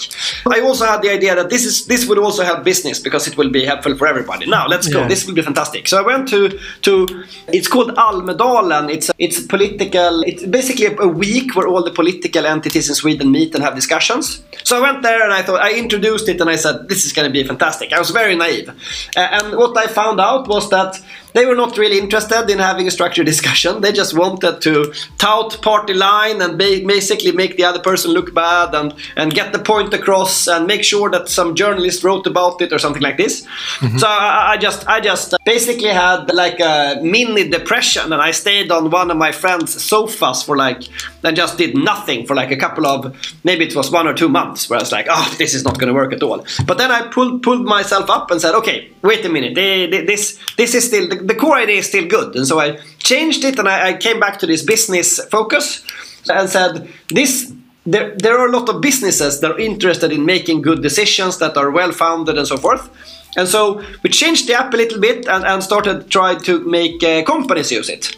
I 0.55 0.62
also 0.62 0.86
had 0.86 1.01
the 1.01 1.12
idea 1.12 1.36
that 1.36 1.50
this 1.50 1.65
is 1.65 1.86
this 1.88 2.07
would 2.07 2.17
also 2.17 2.43
help 2.43 2.63
business 2.63 3.00
because 3.00 3.27
it 3.27 3.36
will 3.38 3.50
be 3.50 3.65
helpful 3.65 3.95
for 3.98 4.07
everybody. 4.07 4.45
Now 4.45 4.65
let's 4.65 4.88
go. 4.88 5.01
Yeah. 5.01 5.10
This 5.10 5.27
will 5.27 5.36
be 5.36 5.41
fantastic. 5.41 5.89
So 5.89 6.00
I 6.00 6.05
went 6.12 6.29
to 6.29 6.57
to 6.88 7.25
it's 7.50 7.67
called 7.67 7.91
Almedalen. 7.95 8.89
It's 8.89 9.12
it's 9.17 9.41
political. 9.45 10.24
It's 10.24 10.45
basically 10.45 10.88
a 10.98 11.07
week 11.07 11.53
where 11.55 11.67
all 11.67 11.83
the 11.83 11.91
political 11.91 12.45
entities 12.45 12.88
in 12.88 12.95
Sweden 12.95 13.29
meet 13.31 13.53
and 13.53 13.63
have 13.63 13.75
discussions. 13.75 14.41
So 14.63 14.77
I 14.77 14.81
went 14.88 15.03
there 15.03 15.22
and 15.22 15.33
I 15.33 15.41
thought 15.43 15.60
I 15.60 15.77
introduced 15.77 16.29
it 16.29 16.39
and 16.39 16.50
I 16.50 16.55
said 16.55 16.88
this 16.88 17.03
is 17.05 17.12
going 17.12 17.27
to 17.27 17.33
be 17.33 17.43
fantastic. 17.43 17.91
I 17.91 18.00
was 18.00 18.12
very 18.12 18.36
naive, 18.38 18.69
uh, 18.69 19.19
and 19.19 19.57
what 19.57 19.77
I 19.77 19.88
found 19.88 20.22
out 20.22 20.48
was 20.48 20.69
that 20.69 21.01
they 21.33 21.45
were 21.45 21.55
not 21.55 21.77
really 21.77 21.98
interested 21.98 22.50
in 22.50 22.60
having 22.60 22.88
a 22.88 22.91
structured 22.91 23.25
discussion. 23.25 23.81
They 23.81 23.91
just 23.91 24.13
wanted 24.13 24.62
to 24.62 24.92
tout 25.17 25.62
party 25.62 25.93
line 25.93 26.41
and 26.41 26.57
basically 26.57 27.31
make 27.31 27.57
the 27.57 27.63
other 27.63 27.79
person 27.79 28.12
look 28.12 28.33
bad 28.33 28.73
and, 28.75 28.93
and 29.15 29.33
get 29.33 29.53
the 29.53 29.59
point 29.59 29.93
across 29.93 30.47
and 30.47 30.67
make 30.67 30.83
sure 30.83 31.09
that 31.09 31.29
some 31.29 31.55
journalist 31.55 32.03
wrote 32.03 32.27
about 32.27 32.62
it 32.62 32.71
or 32.71 32.79
something 32.79 33.01
like 33.01 33.17
this. 33.17 33.45
Mm-hmm. 33.79 33.97
So 33.97 34.07
I, 34.07 34.53
I, 34.53 34.57
just 34.57 34.88
I 34.88 35.00
just 35.00 35.35
basically 35.45 35.89
had 35.89 36.33
like 36.33 36.59
a 36.59 37.00
mini 37.01 37.50
depression 37.50 38.12
and 38.13 38.21
I 38.21 38.31
stayed 38.31 38.71
on 38.71 38.89
one 38.89 39.12
of 39.12 39.17
my 39.17 39.31
friend's 39.31 39.81
sofas 39.81 40.43
for 40.43 40.57
like 40.57 40.83
and 41.23 41.35
just 41.35 41.57
did 41.57 41.75
nothing 41.75 42.25
for 42.25 42.35
like 42.35 42.51
a 42.51 42.57
couple 42.57 42.85
of 42.85 43.15
maybe 43.43 43.65
it 43.65 43.75
was 43.75 43.91
one 43.91 44.07
or 44.07 44.13
two 44.13 44.29
months 44.29 44.69
where 44.69 44.79
I 44.79 44.81
was 44.81 44.91
like, 44.91 45.07
oh, 45.09 45.35
this 45.38 45.53
is 45.53 45.63
not 45.63 45.79
going 45.79 45.88
to 45.88 45.93
work 45.93 46.13
at 46.13 46.23
all. 46.23 46.45
But 46.65 46.77
then 46.77 46.91
I 46.91 47.07
pulled 47.07 47.43
pulled 47.43 47.65
myself 47.65 48.09
up 48.09 48.31
and 48.31 48.41
said, 48.41 48.55
okay, 48.55 48.89
wait 49.01 49.25
a 49.25 49.29
minute, 49.29 49.55
this 49.55 50.39
this 50.57 50.75
is 50.75 50.85
still 50.85 51.07
the 51.07 51.35
core 51.35 51.57
idea 51.57 51.77
is 51.77 51.88
still 51.88 52.07
good. 52.07 52.35
And 52.35 52.47
so 52.47 52.59
I 52.59 52.77
changed 53.03 53.43
it 53.43 53.60
and 53.60 53.67
I, 53.67 53.89
I 53.89 53.93
came 53.93 54.19
back 54.19 54.39
to 54.39 54.48
this 54.48 54.63
business 54.63 55.24
focus 55.25 55.83
and 56.29 56.50
said, 56.50 56.89
this 57.10 57.53
there, 57.86 58.15
there 58.15 58.38
are 58.38 58.48
a 58.48 58.51
lot 58.51 58.69
of 58.69 58.81
businesses 58.81 59.41
that 59.41 59.51
are 59.51 59.60
interested 59.60 60.12
in 60.12 60.25
making 60.25 60.62
good 60.62 60.81
decisions 60.81 61.38
that 61.39 61.57
are 61.57 61.69
well 61.69 61.91
founded 61.91 62.38
and 62.38 62.48
so 62.48 62.57
forth. 62.57 62.89
And 63.36 63.48
so 63.48 63.83
we 64.03 64.10
changed 64.10 64.48
the 64.48 64.53
app 64.53 64.74
a 64.74 64.77
little 64.77 65.00
bit 65.00 65.27
and, 65.27 65.43
and 65.45 65.62
started 65.62 66.10
trying 66.10 66.39
to 66.41 66.60
make 66.60 67.03
uh, 67.03 67.24
companies 67.24 67.72
use 67.72 67.89
it. 67.89 68.15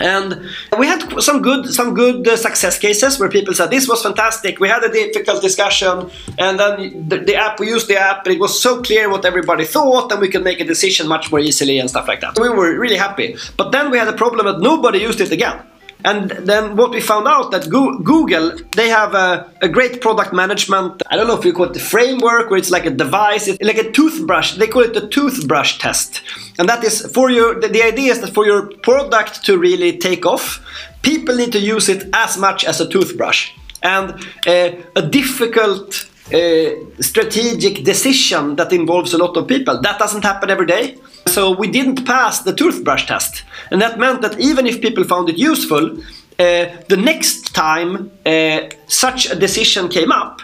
And 0.00 0.48
we 0.78 0.86
had 0.86 1.20
some 1.20 1.42
good 1.42 1.66
some 1.72 1.94
good 1.94 2.26
uh, 2.26 2.36
success 2.36 2.78
cases 2.78 3.18
where 3.18 3.28
people 3.28 3.54
said 3.54 3.70
this 3.70 3.88
was 3.88 4.02
fantastic. 4.02 4.60
We 4.60 4.68
had 4.68 4.84
a 4.84 4.92
difficult 4.92 5.42
discussion, 5.42 6.10
and 6.38 6.58
then 6.58 7.08
the, 7.08 7.18
the, 7.18 7.34
app 7.34 7.58
we 7.58 7.68
used 7.68 7.88
the 7.88 7.98
app, 7.98 8.24
and 8.24 8.34
it 8.34 8.40
was 8.40 8.60
so 8.60 8.80
clear 8.82 9.10
what 9.10 9.24
everybody 9.24 9.64
thought, 9.64 10.12
and 10.12 10.20
we 10.20 10.28
could 10.28 10.44
make 10.44 10.60
a 10.60 10.64
decision 10.64 11.08
much 11.08 11.30
more 11.30 11.40
easily 11.40 11.78
and 11.78 11.90
stuff 11.90 12.06
like 12.06 12.20
that. 12.20 12.38
We 12.38 12.48
were 12.48 12.78
really 12.78 12.96
happy. 12.96 13.36
But 13.56 13.72
then 13.72 13.90
we 13.90 13.98
had 13.98 14.08
a 14.08 14.12
problem 14.12 14.46
that 14.46 14.60
nobody 14.60 15.00
used 15.00 15.20
it 15.20 15.32
again. 15.32 15.62
And 16.04 16.30
then 16.30 16.76
what 16.76 16.92
we 16.92 17.00
found 17.00 17.26
out 17.26 17.50
that 17.50 17.68
Google, 17.68 18.56
they 18.72 18.88
have 18.88 19.14
a, 19.14 19.52
a, 19.60 19.68
great 19.68 20.00
product 20.00 20.32
management. 20.32 21.02
I 21.08 21.16
don't 21.16 21.26
know 21.26 21.36
if 21.36 21.44
you 21.44 21.52
call 21.52 21.66
it 21.66 21.74
the 21.74 21.80
framework, 21.80 22.50
where 22.50 22.58
it's 22.58 22.70
like 22.70 22.86
a 22.86 22.90
device, 22.90 23.48
it's 23.48 23.60
like 23.60 23.78
a 23.78 23.90
toothbrush. 23.90 24.54
They 24.54 24.68
call 24.68 24.82
it 24.82 24.94
the 24.94 25.08
toothbrush 25.08 25.78
test. 25.78 26.22
And 26.58 26.68
that 26.68 26.84
is 26.84 27.04
for 27.12 27.30
your, 27.30 27.58
the, 27.60 27.68
the 27.68 27.82
idea 27.82 28.12
is 28.12 28.20
that 28.20 28.32
for 28.32 28.46
your 28.46 28.68
product 28.82 29.44
to 29.46 29.58
really 29.58 29.98
take 29.98 30.24
off, 30.24 30.60
people 31.02 31.34
need 31.34 31.52
to 31.52 31.58
use 31.58 31.88
it 31.88 32.08
as 32.12 32.38
much 32.38 32.64
as 32.64 32.80
a 32.80 32.88
toothbrush. 32.88 33.50
And 33.82 34.10
uh, 34.46 34.70
a 34.94 35.02
difficult 35.02 36.08
uh, 36.32 36.70
strategic 37.00 37.84
decision 37.84 38.56
that 38.56 38.72
involves 38.72 39.14
a 39.14 39.18
lot 39.18 39.36
of 39.36 39.48
people, 39.48 39.80
that 39.80 39.98
doesn't 39.98 40.22
happen 40.22 40.50
every 40.50 40.66
day. 40.66 40.96
So 41.28 41.50
we 41.50 41.68
didn't 41.70 42.04
pass 42.04 42.40
the 42.40 42.54
toothbrush 42.54 43.06
test. 43.06 43.44
And 43.70 43.80
that 43.80 43.98
meant 43.98 44.22
that 44.22 44.40
even 44.40 44.66
if 44.66 44.80
people 44.80 45.04
found 45.04 45.28
it 45.28 45.36
useful, 45.36 45.98
uh, 46.38 46.66
the 46.88 46.96
next 46.96 47.54
time 47.54 48.10
uh, 48.24 48.60
such 48.86 49.30
a 49.30 49.34
decision 49.34 49.88
came 49.88 50.10
up, 50.10 50.40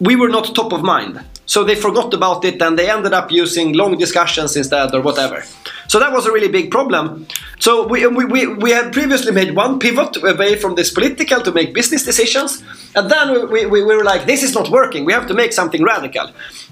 we 0.00 0.16
were 0.16 0.28
not 0.28 0.54
top 0.54 0.72
of 0.72 0.82
mind. 0.82 1.24
So 1.46 1.62
they 1.62 1.74
forgot 1.74 2.14
about 2.14 2.44
it 2.44 2.60
and 2.62 2.78
they 2.78 2.90
ended 2.90 3.12
up 3.12 3.30
using 3.30 3.74
long 3.74 3.98
discussions 3.98 4.56
instead 4.56 4.94
or 4.94 5.02
whatever. 5.02 5.44
So 5.88 6.00
that 6.00 6.10
was 6.10 6.26
a 6.26 6.32
really 6.32 6.48
big 6.48 6.70
problem. 6.70 7.26
So 7.58 7.86
we, 7.86 8.06
we, 8.06 8.24
we, 8.24 8.46
we 8.46 8.70
had 8.70 8.92
previously 8.92 9.30
made 9.30 9.54
one 9.54 9.78
pivot 9.78 10.16
away 10.24 10.56
from 10.56 10.74
this 10.74 10.90
political 10.90 11.42
to 11.42 11.52
make 11.52 11.74
business 11.74 12.04
decisions. 12.04 12.62
And 12.96 13.10
then 13.10 13.50
we, 13.50 13.66
we, 13.66 13.84
we 13.84 13.94
were 13.94 14.04
like, 14.04 14.26
this 14.26 14.42
is 14.42 14.54
not 14.54 14.70
working. 14.70 15.04
We 15.04 15.12
have 15.12 15.26
to 15.26 15.34
make 15.34 15.52
something 15.52 15.82
radical. 15.84 16.30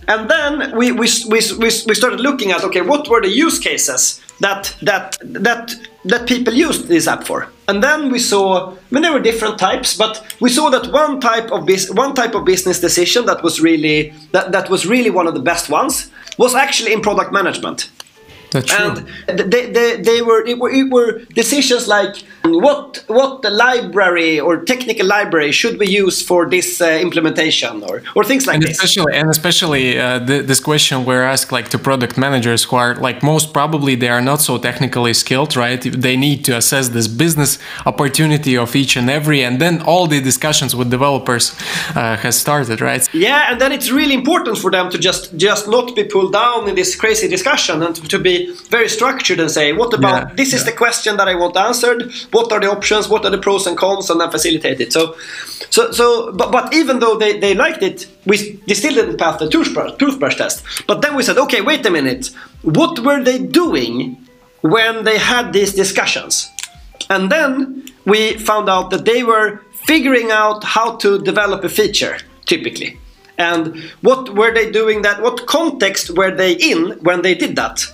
And 0.09 0.29
then 0.29 0.77
we, 0.77 0.91
we, 0.93 1.09
we, 1.29 1.41
we, 1.59 1.71
started 1.71 2.21
looking 2.21 2.51
at, 2.51 2.65
okay, 2.65 2.81
what 2.81 3.09
were 3.09 3.21
the 3.21 3.29
use 3.29 3.59
cases 3.59 4.21
that, 4.41 4.75
that, 4.83 5.17
that, 5.23 5.75
that 6.05 6.27
people 6.27 6.53
used 6.53 6.89
this 6.89 7.07
app 7.07 7.25
for? 7.25 7.49
And 7.69 7.83
then 7.83 8.11
we 8.11 8.19
saw, 8.19 8.73
I 8.73 8.77
mean, 8.91 9.03
there 9.03 9.13
were 9.13 9.21
different 9.21 9.59
types, 9.59 9.97
but 9.97 10.25
we 10.41 10.51
saw 10.51 10.71
that 10.71 10.93
one 10.93 11.21
type 11.21 11.51
of 11.53 11.69
one 11.97 12.15
type 12.15 12.35
of 12.35 12.45
business 12.45 12.81
decision 12.81 13.27
that 13.27 13.43
was 13.43 13.61
really 13.61 14.13
that, 14.33 14.51
that 14.53 14.69
was 14.69 14.85
really 14.85 15.11
one 15.11 15.29
of 15.29 15.35
the 15.35 15.41
best 15.41 15.71
ones 15.71 16.11
was 16.39 16.55
actually 16.55 16.93
in 16.93 17.01
product 17.01 17.33
management. 17.33 17.91
That's 18.53 18.67
true. 18.67 18.87
And 19.29 19.39
they, 19.53 19.71
they, 19.71 19.97
they 20.01 20.23
were, 20.23 20.45
it 20.47 20.59
were, 20.59 20.71
it 20.71 20.91
were 20.91 21.21
decisions 21.35 21.89
like 21.89 22.25
what 22.45 23.05
what 23.07 23.43
the 23.43 23.51
library 23.51 24.41
or 24.41 24.65
technical 24.65 25.07
library 25.07 25.53
should 25.53 25.79
we 25.79 25.87
use 25.87 26.21
for 26.21 26.49
this 26.49 26.81
uh, 26.81 26.99
implementation 27.01 27.83
or, 27.85 28.03
or 28.17 28.25
things 28.25 28.47
like 28.47 28.57
and 28.57 28.65
this. 28.65 28.83
Especially, 28.83 29.15
and 29.15 29.31
especially 29.31 29.99
uh, 29.99 30.25
th- 30.27 30.47
this 30.47 30.61
question 30.61 31.05
we're 31.05 31.23
asked 31.23 31.53
like 31.53 31.69
to 31.69 31.79
product 31.79 32.19
managers 32.19 32.65
who 32.65 32.77
are 32.77 32.95
like 32.97 33.23
most 33.23 33.53
probably 33.53 33.95
they 33.95 34.09
are 34.09 34.21
not 34.21 34.41
so 34.41 34.59
technically 34.59 35.15
skilled, 35.15 35.57
right? 35.57 35.81
They 35.81 36.17
need 36.17 36.45
to 36.47 36.57
assess 36.57 36.89
this 36.89 37.09
business 37.09 37.59
opportunity 37.87 38.57
of 38.57 38.75
each 38.75 38.97
and 38.97 39.09
every, 39.09 39.45
and 39.45 39.61
then 39.61 39.81
all 39.83 40.07
the 40.07 40.21
discussions 40.21 40.75
with 40.75 40.91
developers 40.91 41.55
uh, 41.95 42.17
has 42.17 42.39
started, 42.39 42.81
right? 42.81 43.09
Yeah, 43.15 43.51
and 43.51 43.61
then 43.61 43.73
it's 43.73 43.91
really 43.91 44.15
important 44.15 44.59
for 44.59 44.71
them 44.71 44.91
to 44.91 44.99
just 44.99 45.37
just 45.37 45.69
not 45.69 45.95
be 45.95 46.05
pulled 46.05 46.33
down 46.33 46.69
in 46.69 46.75
this 46.75 46.97
crazy 46.97 47.29
discussion 47.29 47.83
and 47.83 47.95
to 48.11 48.19
be 48.19 48.42
very 48.69 48.89
structured 48.89 49.41
and 49.41 49.51
say, 49.51 49.73
what 49.73 49.93
about 49.95 50.29
yeah, 50.29 50.35
this? 50.35 50.53
Is 50.53 50.65
the 50.65 50.73
question 50.73 51.17
that 51.17 51.29
I 51.29 51.35
want 51.35 51.57
answered? 51.57 52.13
What 52.31 52.53
are 52.53 52.61
the 52.61 52.71
options? 52.71 53.09
What 53.09 53.25
are 53.25 53.31
the 53.31 53.39
pros 53.39 53.67
and 53.67 53.77
cons? 53.77 54.11
And 54.11 54.21
then 54.21 54.31
facilitate 54.31 54.81
it. 54.81 54.93
So, 54.93 55.17
so, 55.71 55.91
so, 55.93 56.33
but, 56.33 56.51
but 56.51 56.75
even 56.75 57.01
though 57.01 57.17
they, 57.17 57.39
they 57.39 57.55
liked 57.55 57.83
it, 57.83 58.07
we 58.27 58.61
they 58.67 58.75
still 58.75 58.95
didn't 58.95 59.19
pass 59.19 59.39
the 59.39 59.49
toothbrush, 59.49 59.97
toothbrush 59.99 60.37
test. 60.37 60.65
But 60.87 61.03
then 61.03 61.15
we 61.17 61.23
said, 61.23 61.39
okay, 61.39 61.61
wait 61.61 61.85
a 61.87 61.91
minute. 61.91 62.31
What 62.63 62.99
were 63.01 63.23
they 63.23 63.39
doing 63.39 64.17
when 64.61 65.05
they 65.05 65.19
had 65.19 65.53
these 65.53 65.73
discussions? 65.75 66.51
And 67.11 67.31
then 67.31 67.85
we 68.05 68.35
found 68.39 68.69
out 68.69 68.91
that 68.91 69.05
they 69.05 69.23
were 69.23 69.61
figuring 69.87 70.31
out 70.31 70.65
how 70.65 70.97
to 70.97 71.21
develop 71.23 71.65
a 71.65 71.69
feature, 71.69 72.19
typically. 72.47 72.99
And 73.39 73.83
what 74.03 74.35
were 74.35 74.53
they 74.53 74.71
doing 74.71 75.03
that? 75.03 75.23
What 75.23 75.47
context 75.47 76.11
were 76.17 76.31
they 76.31 76.53
in 76.53 76.93
when 77.01 77.23
they 77.23 77.35
did 77.35 77.57
that? 77.57 77.85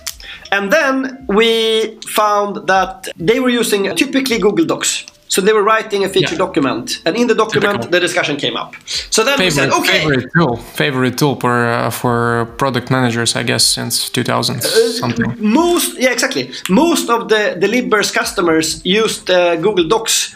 And 0.51 0.71
then 0.71 1.25
we 1.27 1.99
found 2.07 2.67
that 2.67 3.07
they 3.17 3.39
were 3.39 3.49
using 3.49 3.95
typically 3.95 4.39
Google 4.39 4.65
Docs. 4.65 5.05
So 5.29 5.41
they 5.41 5.53
were 5.53 5.63
writing 5.63 6.03
a 6.03 6.09
feature 6.09 6.33
yeah. 6.33 6.45
document, 6.45 7.01
and 7.05 7.15
in 7.15 7.27
the 7.27 7.35
document, 7.35 7.73
Typical. 7.73 7.91
the 7.91 7.99
discussion 7.99 8.35
came 8.35 8.57
up. 8.57 8.75
So 9.11 9.23
then 9.23 9.37
favorite, 9.37 9.45
we 9.45 9.51
said, 9.51 9.69
okay, 9.79 9.99
favorite 9.99 10.29
tool, 10.35 10.57
favorite 10.57 11.17
tool 11.19 11.35
for 11.35 11.65
uh, 11.65 11.91
for 11.91 12.45
product 12.57 12.89
managers, 12.89 13.35
I 13.35 13.43
guess, 13.43 13.63
since 13.63 14.09
2000 14.09 14.57
uh, 14.57 14.59
something. 15.03 15.35
Most, 15.39 15.99
yeah, 15.99 16.11
exactly. 16.11 16.51
Most 16.69 17.09
of 17.09 17.29
the 17.29 17.55
Deliberrs 17.59 18.11
customers 18.11 18.83
used 18.83 19.29
uh, 19.29 19.55
Google 19.55 19.87
Docs 19.87 20.35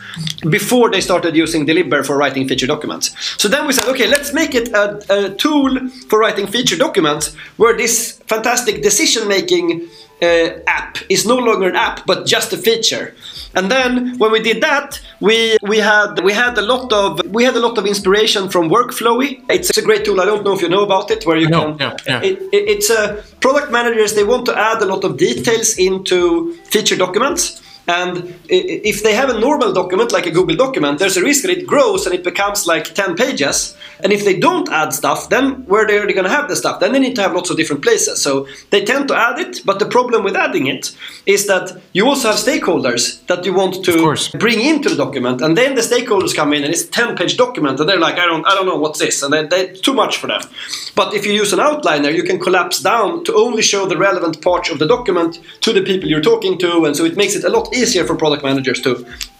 before 0.49 0.91
they 0.91 1.01
started 1.01 1.35
using 1.35 1.65
Deliberr 1.65 2.05
for 2.05 2.15
writing 2.15 2.47
feature 2.47 2.67
documents. 2.67 3.15
So 3.41 3.47
then 3.47 3.65
we 3.65 3.73
said, 3.73 3.85
okay, 3.89 4.07
let's 4.07 4.31
make 4.31 4.53
it 4.53 4.69
a, 4.69 5.01
a 5.09 5.29
tool 5.35 5.89
for 6.07 6.19
writing 6.19 6.47
feature 6.47 6.77
documents 6.77 7.33
where 7.57 7.75
this 7.75 8.21
fantastic 8.27 8.83
decision 8.83 9.27
making 9.27 9.87
uh, 10.23 10.59
app 10.67 10.97
is 11.09 11.25
no 11.25 11.37
longer 11.37 11.67
an 11.67 11.75
app 11.75 12.05
but 12.05 12.25
just 12.25 12.53
a 12.53 12.57
feature. 12.57 13.13
And 13.55 13.69
then 13.69 14.17
when 14.17 14.31
we 14.31 14.41
did 14.41 14.61
that, 14.61 14.99
we 15.19 15.57
we 15.61 15.77
had 15.77 16.19
we 16.23 16.33
had 16.33 16.57
a 16.57 16.61
lot 16.61 16.91
of 16.91 17.21
we 17.37 17.43
had 17.43 17.55
a 17.55 17.59
lot 17.59 17.77
of 17.77 17.85
inspiration 17.85 18.49
from 18.49 18.69
Workflowy. 18.69 19.43
It's 19.49 19.77
a 19.77 19.81
great 19.81 20.05
tool. 20.05 20.19
I 20.21 20.25
don't 20.25 20.43
know 20.43 20.53
if 20.53 20.61
you 20.61 20.69
know 20.69 20.83
about 20.83 21.11
it, 21.11 21.25
where 21.25 21.37
you 21.37 21.47
can. 21.47 21.77
Yeah, 21.79 21.95
yeah. 22.07 22.21
It, 22.23 22.35
it, 22.51 22.63
it's 22.73 22.89
a 22.89 23.23
product 23.39 23.71
managers. 23.71 24.15
They 24.15 24.23
want 24.23 24.45
to 24.47 24.57
add 24.57 24.81
a 24.81 24.85
lot 24.85 25.03
of 25.03 25.17
details 25.17 25.77
into 25.77 26.53
feature 26.73 26.95
documents. 26.95 27.61
And 27.85 28.33
if 28.47 29.03
they 29.03 29.13
have 29.13 29.29
a 29.29 29.37
normal 29.37 29.73
document 29.73 30.13
like 30.13 30.25
a 30.25 30.31
Google 30.31 30.55
document, 30.55 30.99
there's 30.99 31.17
a 31.17 31.21
risk 31.21 31.41
that 31.41 31.51
it 31.51 31.67
grows 31.67 32.05
and 32.05 32.15
it 32.15 32.23
becomes 32.23 32.65
like 32.65 32.93
10 32.93 33.15
pages. 33.15 33.75
And 34.03 34.11
if 34.11 34.25
they 34.25 34.37
don't 34.37 34.69
add 34.69 34.93
stuff, 34.93 35.29
then 35.29 35.65
where 35.65 35.83
are 35.83 36.05
they 36.05 36.13
going 36.13 36.25
to 36.25 36.29
have 36.29 36.49
the 36.49 36.55
stuff? 36.55 36.79
Then 36.79 36.91
they 36.91 36.99
need 36.99 37.15
to 37.15 37.21
have 37.21 37.33
lots 37.33 37.49
of 37.49 37.57
different 37.57 37.81
places. 37.81 38.21
So 38.21 38.47
they 38.69 38.83
tend 38.83 39.07
to 39.07 39.15
add 39.15 39.39
it, 39.39 39.61
but 39.65 39.79
the 39.79 39.85
problem 39.85 40.23
with 40.23 40.35
adding 40.35 40.67
it 40.67 40.95
is 41.25 41.47
that 41.47 41.81
you 41.93 42.05
also 42.05 42.27
have 42.29 42.37
stakeholders 42.37 43.25
that 43.27 43.45
you 43.45 43.53
want 43.53 43.83
to 43.85 44.37
bring 44.37 44.59
into 44.59 44.89
the 44.89 44.95
document, 44.95 45.41
and 45.41 45.57
then 45.57 45.75
the 45.75 45.81
stakeholders 45.81 46.35
come 46.35 46.53
in 46.53 46.63
and 46.63 46.73
it's 46.73 46.83
a 46.83 46.87
10-page 46.87 47.37
document, 47.37 47.79
and 47.79 47.87
they're 47.87 47.99
like, 47.99 48.15
I 48.15 48.25
don't, 48.25 48.45
I 48.45 48.53
don't 48.55 48.65
know 48.65 48.77
what's 48.77 48.99
this, 48.99 49.23
and 49.23 49.33
they, 49.33 49.45
they, 49.45 49.73
too 49.73 49.93
much 49.93 50.17
for 50.17 50.27
them. 50.27 50.41
But 50.95 51.13
if 51.13 51.25
you 51.25 51.33
use 51.33 51.53
an 51.53 51.59
outliner, 51.59 52.13
you 52.13 52.23
can 52.23 52.39
collapse 52.39 52.81
down 52.81 53.23
to 53.25 53.33
only 53.35 53.61
show 53.61 53.85
the 53.85 53.97
relevant 53.97 54.41
parts 54.41 54.69
of 54.69 54.79
the 54.79 54.87
document 54.87 55.39
to 55.61 55.71
the 55.71 55.81
people 55.81 56.09
you're 56.09 56.21
talking 56.21 56.57
to, 56.59 56.85
and 56.85 56.95
so 56.95 57.05
it 57.05 57.15
makes 57.15 57.35
it 57.35 57.43
a 57.43 57.49
lot 57.49 57.73
easier 57.73 58.05
for 58.05 58.15
product 58.15 58.43
managers 58.43 58.81
to 58.81 58.91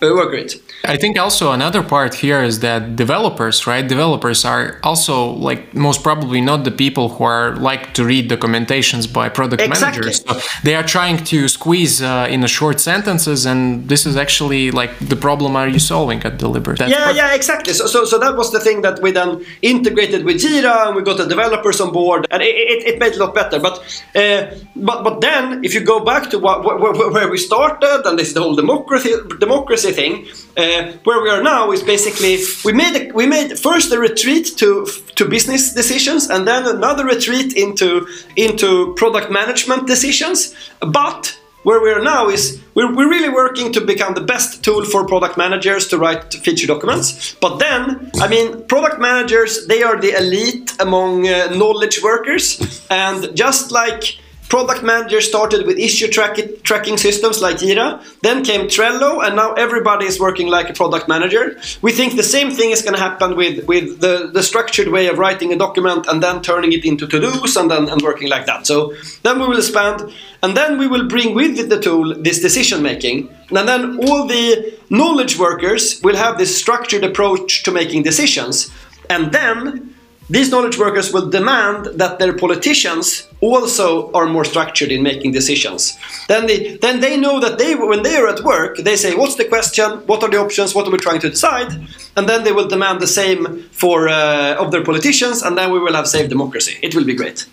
uh, 0.01 0.13
work 0.13 0.31
with. 0.31 0.61
I 0.85 0.97
think 0.97 1.19
also 1.19 1.51
another 1.51 1.83
part 1.83 2.15
here 2.15 2.41
is 2.43 2.59
that 2.59 2.95
developers, 2.95 3.67
right? 3.67 3.85
Developers 3.87 4.45
are 4.45 4.52
also 4.83 5.15
like 5.49 5.61
most 5.73 5.99
probably 6.03 6.41
not 6.41 6.59
the 6.63 6.75
people 6.83 7.05
who 7.13 7.23
are 7.23 7.55
like 7.69 7.83
to 7.97 8.01
read 8.13 8.29
documentations 8.29 9.05
by 9.19 9.29
product 9.29 9.61
exactly. 9.61 10.01
managers. 10.01 10.17
So 10.25 10.33
they 10.63 10.75
are 10.79 10.87
trying 10.97 11.17
to 11.31 11.47
squeeze 11.47 11.95
uh, 12.01 12.35
in 12.35 12.43
a 12.43 12.51
short 12.57 12.79
sentences, 12.79 13.45
and 13.51 13.87
this 13.91 14.05
is 14.09 14.15
actually 14.25 14.71
like 14.71 14.91
the 14.99 15.19
problem 15.27 15.55
are 15.55 15.69
you 15.75 15.79
solving 15.79 16.19
at 16.27 16.33
Deliberr? 16.37 16.75
That's 16.77 16.91
yeah, 16.91 17.05
perfect. 17.05 17.17
yeah, 17.17 17.39
exactly. 17.39 17.73
So, 17.73 17.85
so, 17.93 17.99
so 18.11 18.15
that 18.19 18.35
was 18.41 18.51
the 18.51 18.59
thing 18.59 18.81
that 18.81 19.01
we 19.03 19.11
then 19.11 19.31
integrated 19.61 20.21
with 20.27 20.37
Jira, 20.43 20.87
and 20.87 20.95
we 20.95 21.01
got 21.09 21.17
the 21.17 21.27
developers 21.35 21.79
on 21.81 21.91
board, 21.91 22.27
and 22.31 22.41
it, 22.41 22.55
it, 22.73 22.79
it 22.89 22.99
made 22.99 23.13
it 23.13 23.19
a 23.19 23.25
lot 23.25 23.33
better. 23.41 23.59
But 23.59 23.75
uh, 24.15 24.41
but 24.75 25.03
but 25.03 25.21
then 25.21 25.63
if 25.63 25.73
you 25.73 25.81
go 25.93 25.99
back 26.11 26.29
to 26.31 26.37
what, 26.39 26.63
where, 26.63 26.93
where 27.15 27.29
we 27.29 27.37
started, 27.37 28.01
and 28.05 28.17
this 28.19 28.27
is 28.29 28.33
the 28.33 28.41
whole 28.41 28.55
democracy 28.55 29.13
democracy 29.39 29.91
thing, 29.91 30.13
uh, 30.57 30.91
where 31.03 31.21
we 31.21 31.29
are 31.29 31.43
now 31.43 31.71
is 31.71 31.83
basically 31.83 32.33
we 32.65 32.73
made 32.73 32.95
a, 33.01 33.11
we 33.13 33.25
made 33.25 33.49
first 33.59 33.91
a 33.91 33.99
retreat 33.99 34.42
to 34.45 34.85
to 35.15 35.25
business 35.25 35.73
decisions, 35.73 36.29
and 36.29 36.47
then 36.47 36.65
another 36.67 37.05
retreat 37.05 37.53
into 37.53 38.07
into 38.35 38.93
product 38.95 39.31
management 39.31 39.87
decisions, 39.87 40.53
but 40.79 41.37
where 41.63 41.81
we 41.81 41.89
are 41.91 42.01
now 42.01 42.29
is 42.29 42.61
we're, 42.75 42.93
we're 42.93 43.09
really 43.09 43.29
working 43.29 43.71
to 43.71 43.81
become 43.81 44.13
the 44.13 44.21
best 44.21 44.63
tool 44.63 44.83
for 44.85 45.05
product 45.07 45.37
managers 45.37 45.87
to 45.87 45.97
write 45.97 46.33
feature 46.33 46.67
documents. 46.67 47.35
But 47.35 47.57
then, 47.57 48.11
I 48.19 48.27
mean, 48.27 48.65
product 48.67 48.99
managers, 48.99 49.65
they 49.67 49.81
are 49.81 49.99
the 49.99 50.11
elite 50.11 50.73
among 50.79 51.27
uh, 51.27 51.53
knowledge 51.55 52.03
workers. 52.03 52.85
And 52.89 53.35
just 53.35 53.71
like 53.71 54.19
Product 54.49 54.83
managers 54.83 55.27
started 55.27 55.65
with 55.65 55.79
issue 55.79 56.07
track 56.07 56.37
tracking 56.61 56.97
systems 56.97 57.41
like 57.41 57.57
Jira. 57.57 58.03
Then 58.21 58.43
came 58.43 58.67
Trello, 58.67 59.25
and 59.25 59.35
now 59.35 59.53
everybody 59.53 60.05
is 60.05 60.19
working 60.19 60.47
like 60.47 60.69
a 60.69 60.73
product 60.73 61.07
manager. 61.07 61.57
We 61.81 61.91
think 61.91 62.15
the 62.15 62.23
same 62.23 62.51
thing 62.51 62.69
is 62.69 62.83
going 62.83 62.93
to 62.93 62.99
happen 62.99 63.35
with, 63.35 63.65
with 63.65 63.99
the, 63.99 64.29
the 64.31 64.43
structured 64.43 64.89
way 64.89 65.07
of 65.07 65.17
writing 65.17 65.51
a 65.53 65.57
document 65.57 66.05
and 66.07 66.21
then 66.21 66.43
turning 66.43 66.71
it 66.71 66.85
into 66.85 67.07
to-dos 67.07 67.55
and 67.55 67.71
then 67.71 67.89
and 67.89 68.01
working 68.03 68.29
like 68.29 68.45
that. 68.45 68.67
So 68.67 68.93
then 69.23 69.39
we 69.39 69.47
will 69.47 69.57
expand, 69.57 70.13
and 70.43 70.55
then 70.55 70.77
we 70.77 70.87
will 70.87 71.07
bring 71.07 71.33
with 71.33 71.69
the 71.69 71.79
tool 71.79 72.13
this 72.21 72.39
decision 72.39 72.83
making. 72.83 73.29
And 73.49 73.67
then 73.67 73.97
all 74.07 74.27
the 74.27 74.77
knowledge 74.91 75.39
workers 75.39 75.99
will 76.03 76.15
have 76.15 76.37
this 76.37 76.55
structured 76.55 77.03
approach 77.03 77.63
to 77.63 77.71
making 77.71 78.03
decisions. 78.03 78.71
And 79.09 79.31
then 79.31 79.95
these 80.29 80.51
knowledge 80.51 80.77
workers 80.77 81.11
will 81.11 81.29
demand 81.29 81.85
that 81.99 82.19
their 82.19 82.33
politicians 82.37 83.27
also 83.43 84.11
are 84.13 84.27
more 84.27 84.45
structured 84.45 84.91
in 84.91 85.01
making 85.03 85.31
decisions. 85.33 85.97
Then 86.27 86.45
they, 86.47 86.77
then 86.77 87.01
they 87.01 87.15
know 87.17 87.39
that 87.39 87.57
they, 87.57 87.75
when 87.75 88.03
they 88.03 88.15
are 88.15 88.27
at 88.27 88.41
work, 88.43 88.77
they 88.77 88.95
say, 88.95 89.11
what's 89.15 89.35
the 89.35 89.45
question? 89.45 89.89
What 90.09 90.23
are 90.23 90.29
the 90.29 90.37
options? 90.37 90.73
What 90.75 90.87
are 90.87 90.91
we 90.91 90.97
trying 90.97 91.21
to 91.21 91.29
decide? 91.29 91.71
And 92.15 92.29
then 92.29 92.43
they 92.43 92.51
will 92.51 92.67
demand 92.67 92.99
the 92.99 93.07
same 93.07 93.63
for 93.71 94.07
uh, 94.07 94.55
of 94.63 94.71
their 94.71 94.83
politicians, 94.83 95.41
and 95.41 95.57
then 95.57 95.71
we 95.71 95.79
will 95.79 95.95
have 95.95 96.07
saved 96.07 96.29
democracy. 96.29 96.75
It 96.81 96.93
will 96.95 97.05
be 97.05 97.15
great. 97.15 97.47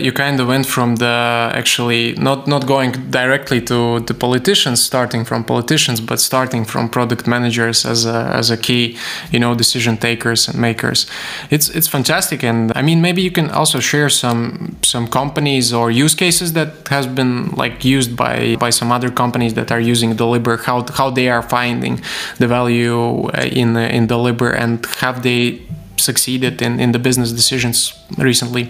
You 0.00 0.12
kind 0.12 0.40
of 0.40 0.48
went 0.48 0.66
from 0.66 0.96
the 0.96 1.50
actually 1.54 2.14
not 2.14 2.46
not 2.46 2.66
going 2.66 2.92
directly 3.10 3.60
to 3.62 4.00
the 4.00 4.14
politicians, 4.14 4.82
starting 4.82 5.24
from 5.24 5.44
politicians, 5.44 6.00
but 6.00 6.18
starting 6.20 6.64
from 6.66 6.88
product 6.88 7.26
managers 7.26 7.86
as 7.86 8.04
a, 8.06 8.30
as 8.34 8.50
a 8.50 8.56
key, 8.56 8.96
you 9.32 9.38
know, 9.38 9.54
decision 9.54 9.96
takers 9.96 10.48
and 10.48 10.58
makers. 10.58 11.06
It's 11.50 11.68
it's 11.68 11.88
fantastic, 11.88 12.42
and 12.42 12.72
I 12.74 12.82
mean 12.82 13.00
maybe 13.00 13.20
you 13.20 13.30
can 13.30 13.50
also 13.50 13.80
share 13.80 14.08
some 14.08 14.76
some 14.82 15.06
companies 15.36 15.72
or 15.72 15.90
use 15.90 16.14
cases 16.14 16.52
that 16.52 16.70
has 16.88 17.06
been 17.06 17.50
like 17.56 17.84
used 17.84 18.16
by 18.16 18.56
by 18.58 18.70
some 18.70 18.90
other 18.96 19.10
companies 19.10 19.52
that 19.54 19.70
are 19.70 19.82
using 19.92 20.16
Deliberr, 20.16 20.58
how 20.64 20.84
how 20.98 21.10
they 21.10 21.28
are 21.28 21.42
finding 21.42 22.00
the 22.38 22.46
value 22.46 23.28
uh, 23.28 23.60
in 23.62 23.76
in 23.76 24.06
Deliberr, 24.06 24.52
and 24.62 24.86
have 25.00 25.22
they 25.22 25.60
succeeded 25.96 26.62
in 26.62 26.80
in 26.80 26.92
the 26.92 26.98
business 26.98 27.32
decisions 27.32 27.92
recently? 28.18 28.64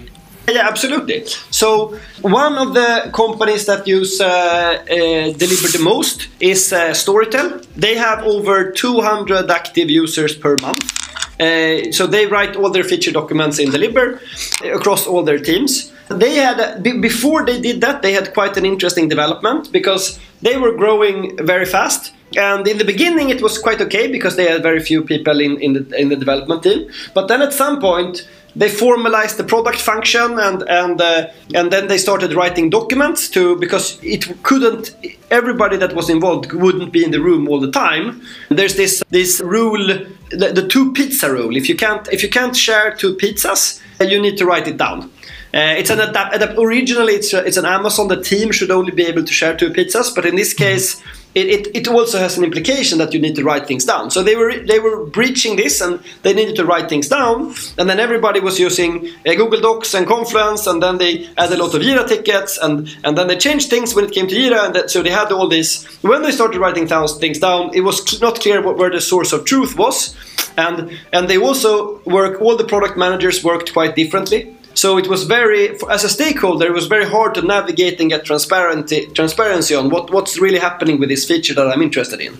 Yeah, 0.48 0.68
absolutely. 0.68 1.26
So 1.50 1.68
one 2.22 2.54
of 2.58 2.68
the 2.74 3.10
companies 3.12 3.64
that 3.66 3.86
use 3.86 4.20
uh, 4.20 4.28
uh, 4.28 5.38
Deliberr 5.40 5.72
the 5.72 5.82
most 5.82 6.28
is 6.40 6.72
uh, 6.72 6.94
Storytel. 6.94 7.48
They 7.76 7.96
have 7.96 8.18
over 8.24 8.72
200 8.72 9.50
active 9.50 9.90
users 9.90 10.36
per 10.36 10.56
month. 10.62 10.84
Uh, 11.40 11.92
so 11.92 12.06
they 12.06 12.26
write 12.26 12.56
all 12.56 12.70
their 12.70 12.84
feature 12.84 13.12
documents 13.12 13.58
in 13.58 13.70
Deliberr 13.70 14.20
across 14.74 15.06
all 15.06 15.24
their 15.24 15.40
teams. 15.40 15.92
They 16.08 16.36
had 16.36 16.82
before 16.82 17.44
they 17.44 17.60
did 17.60 17.80
that, 17.80 18.02
they 18.02 18.12
had 18.12 18.32
quite 18.32 18.56
an 18.56 18.64
interesting 18.64 19.08
development 19.08 19.72
because 19.72 20.18
they 20.42 20.56
were 20.56 20.72
growing 20.72 21.36
very 21.44 21.66
fast. 21.66 22.12
And 22.36 22.66
in 22.66 22.78
the 22.78 22.84
beginning, 22.84 23.30
it 23.30 23.40
was 23.40 23.58
quite 23.58 23.80
okay 23.80 24.10
because 24.10 24.36
they 24.36 24.46
had 24.50 24.62
very 24.62 24.80
few 24.80 25.02
people 25.02 25.40
in, 25.40 25.60
in 25.60 25.72
the 25.74 26.00
in 26.00 26.08
the 26.08 26.16
development 26.16 26.62
team. 26.62 26.88
But 27.14 27.28
then 27.28 27.42
at 27.42 27.52
some 27.52 27.80
point, 27.80 28.26
they 28.56 28.70
formalized 28.70 29.36
the 29.36 29.44
product 29.44 29.80
function 29.80 30.38
and 30.38 30.62
and 30.68 31.00
uh, 31.00 31.28
and 31.54 31.70
then 31.70 31.88
they 31.88 31.98
started 31.98 32.32
writing 32.32 32.70
documents 32.70 33.28
to 33.28 33.56
because 33.56 33.98
it 34.02 34.42
couldn't 34.42 34.96
everybody 35.30 35.76
that 35.76 35.92
was 35.94 36.08
involved 36.08 36.52
wouldn't 36.52 36.90
be 36.92 37.04
in 37.04 37.10
the 37.10 37.20
room 37.20 37.48
all 37.48 37.60
the 37.60 37.70
time 37.70 38.22
there's 38.48 38.74
this 38.76 39.04
this 39.10 39.40
rule 39.40 39.86
the, 40.30 40.52
the 40.52 40.66
two 40.66 40.92
pizza 40.92 41.30
rule 41.30 41.54
if 41.54 41.68
you 41.68 41.76
can't 41.76 42.08
if 42.10 42.22
you 42.22 42.30
can't 42.30 42.56
share 42.56 42.94
two 42.94 43.14
pizzas 43.16 43.80
you 44.00 44.20
need 44.20 44.38
to 44.38 44.46
write 44.46 44.66
it 44.66 44.78
down 44.78 45.10
uh, 45.56 45.74
it's 45.80 45.90
an 45.90 46.00
adapt, 46.00 46.34
adapt 46.36 46.54
originally 46.58 47.14
it's, 47.14 47.32
a, 47.32 47.44
it's 47.44 47.56
an 47.56 47.64
Amazon 47.64 48.08
the 48.08 48.20
team 48.22 48.52
should 48.52 48.70
only 48.70 48.92
be 48.92 49.06
able 49.06 49.24
to 49.24 49.32
share 49.32 49.56
two 49.56 49.70
pizzas 49.70 50.14
but 50.14 50.24
in 50.24 50.36
this 50.36 50.52
case 50.52 51.02
it, 51.36 51.48
it, 51.48 51.76
it, 51.76 51.88
also 51.88 52.18
has 52.18 52.38
an 52.38 52.44
implication 52.44 52.96
that 52.96 53.12
you 53.12 53.20
need 53.20 53.36
to 53.36 53.44
write 53.44 53.66
things 53.66 53.84
down. 53.84 54.10
So 54.10 54.22
they 54.22 54.36
were 54.36 54.56
they 54.56 54.78
were 54.78 55.04
breaching 55.04 55.56
this, 55.56 55.82
and 55.82 56.00
they 56.22 56.32
needed 56.32 56.56
to 56.56 56.64
write 56.64 56.88
things 56.88 57.08
down. 57.08 57.54
And 57.76 57.90
then 57.90 58.00
everybody 58.00 58.40
was 58.40 58.58
using 58.58 59.08
uh, 59.26 59.34
Google 59.34 59.60
Docs 59.60 59.92
and 59.92 60.06
Confluence, 60.06 60.66
and 60.66 60.82
then 60.82 60.96
they 60.96 61.28
added 61.36 61.58
a 61.58 61.62
lot 61.62 61.74
of 61.74 61.82
Jira 61.82 62.08
tickets, 62.08 62.56
and 62.56 62.88
and 63.04 63.18
then 63.18 63.26
they 63.26 63.36
changed 63.36 63.68
things 63.68 63.94
when 63.94 64.06
it 64.06 64.12
came 64.12 64.26
to 64.28 64.34
Jira, 64.34 64.64
and 64.64 64.74
that, 64.74 64.90
so 64.90 65.02
they 65.02 65.10
had 65.10 65.30
all 65.30 65.46
this. 65.46 65.84
When 66.00 66.22
they 66.22 66.32
started 66.32 66.58
writing 66.58 66.86
down, 66.86 67.06
things 67.08 67.38
down, 67.38 67.74
it 67.74 67.82
was 67.82 68.18
not 68.22 68.40
clear 68.40 68.62
what, 68.62 68.78
where 68.78 68.90
the 68.90 69.02
source 69.02 69.34
of 69.34 69.44
truth 69.44 69.76
was, 69.76 70.16
and 70.56 70.98
and 71.12 71.28
they 71.28 71.36
also 71.36 72.00
work. 72.06 72.40
All 72.40 72.56
the 72.56 72.64
product 72.64 72.96
managers 72.96 73.44
worked 73.44 73.74
quite 73.74 73.94
differently. 73.94 74.55
So 74.76 74.98
it 74.98 75.08
was 75.08 75.24
very, 75.24 75.70
as 75.88 76.04
a 76.04 76.08
stakeholder, 76.08 76.66
it 76.66 76.74
was 76.74 76.86
very 76.86 77.06
hard 77.06 77.34
to 77.36 77.42
navigate 77.42 77.98
and 77.98 78.10
get 78.10 78.26
transparency, 78.26 79.06
transparency 79.14 79.74
on 79.74 79.88
what, 79.88 80.10
what's 80.10 80.38
really 80.38 80.58
happening 80.58 81.00
with 81.00 81.08
this 81.08 81.24
feature 81.24 81.54
that 81.54 81.66
I'm 81.66 81.80
interested 81.80 82.20
in. 82.20 82.36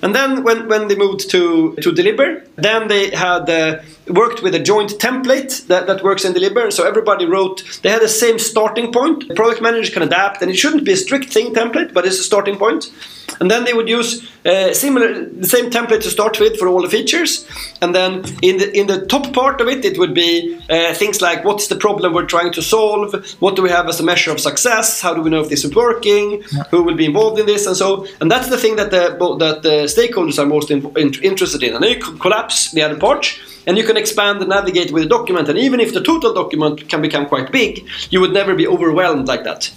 And 0.00 0.14
then 0.14 0.42
when, 0.42 0.68
when 0.68 0.88
they 0.88 0.96
moved 0.96 1.28
to, 1.30 1.76
to 1.82 1.92
Deliberr, 1.92 2.46
then 2.56 2.88
they 2.88 3.10
had 3.10 3.50
uh, 3.50 3.82
worked 4.08 4.42
with 4.42 4.54
a 4.54 4.58
joint 4.58 4.92
template 4.98 5.66
that, 5.66 5.86
that 5.86 6.02
works 6.02 6.24
in 6.24 6.32
Deliberr. 6.32 6.72
So 6.72 6.86
everybody 6.86 7.26
wrote, 7.26 7.80
they 7.82 7.90
had 7.90 8.02
the 8.02 8.08
same 8.08 8.38
starting 8.38 8.92
point. 8.92 9.28
The 9.28 9.34
product 9.34 9.60
manager 9.60 9.92
can 9.92 10.02
adapt, 10.02 10.42
and 10.42 10.50
it 10.50 10.56
shouldn't 10.56 10.84
be 10.84 10.92
a 10.92 10.96
strict 10.96 11.32
thing 11.32 11.54
template, 11.54 11.92
but 11.92 12.06
it's 12.06 12.18
a 12.18 12.24
starting 12.24 12.56
point. 12.56 12.92
And 13.40 13.50
then 13.50 13.64
they 13.64 13.72
would 13.72 13.88
use 13.88 14.30
uh, 14.46 14.72
similar, 14.72 15.24
the 15.24 15.46
same 15.46 15.70
template 15.70 16.02
to 16.02 16.10
start 16.10 16.38
with 16.38 16.58
for 16.58 16.68
all 16.68 16.80
the 16.82 16.88
features. 16.88 17.46
And 17.82 17.94
then 17.94 18.24
in 18.42 18.58
the 18.58 18.70
in 18.72 18.86
the 18.86 19.04
top 19.06 19.32
part 19.32 19.60
of 19.60 19.68
it, 19.68 19.84
it 19.84 19.98
would 19.98 20.14
be 20.14 20.58
uh, 20.70 20.94
things 20.94 21.20
like 21.20 21.44
what's 21.44 21.66
the 21.66 21.76
problem 21.76 22.14
we're 22.14 22.26
trying 22.26 22.52
to 22.52 22.62
solve, 22.62 23.14
what 23.40 23.56
do 23.56 23.62
we 23.62 23.70
have 23.70 23.88
as 23.88 24.00
a 24.00 24.04
measure 24.04 24.30
of 24.30 24.40
success, 24.40 25.00
how 25.00 25.12
do 25.12 25.22
we 25.22 25.30
know 25.30 25.40
if 25.40 25.48
this 25.48 25.64
is 25.64 25.74
working, 25.74 26.42
yeah. 26.52 26.62
who 26.70 26.82
will 26.82 26.94
be 26.94 27.04
involved 27.04 27.38
in 27.38 27.46
this, 27.46 27.66
and 27.66 27.76
so. 27.76 28.06
And 28.20 28.30
that's 28.30 28.48
the 28.48 28.56
thing 28.56 28.76
that 28.76 28.90
the 28.90 29.16
that 29.38 29.62
the 29.62 29.86
stakeholders 29.86 30.38
are 30.38 30.46
most 30.46 30.70
in, 30.70 30.86
in, 30.96 31.12
interested 31.22 31.62
in. 31.62 31.74
And 31.74 31.82
then 31.82 31.90
you 31.90 32.00
collapse 32.00 32.70
the 32.70 32.82
other 32.82 32.96
part, 32.96 33.38
and 33.66 33.76
you 33.76 33.84
can 33.84 33.95
expand 33.96 34.40
and 34.40 34.48
navigate 34.48 34.92
with 34.92 35.02
the 35.02 35.08
document. 35.08 35.48
And 35.48 35.58
even 35.58 35.80
if 35.80 35.92
the 35.92 36.02
total 36.02 36.32
document 36.32 36.88
can 36.88 37.02
become 37.02 37.26
quite 37.26 37.52
big, 37.52 37.86
you 38.10 38.20
would 38.20 38.32
never 38.32 38.54
be 38.54 38.66
overwhelmed 38.66 39.28
like 39.28 39.44
that. 39.44 39.72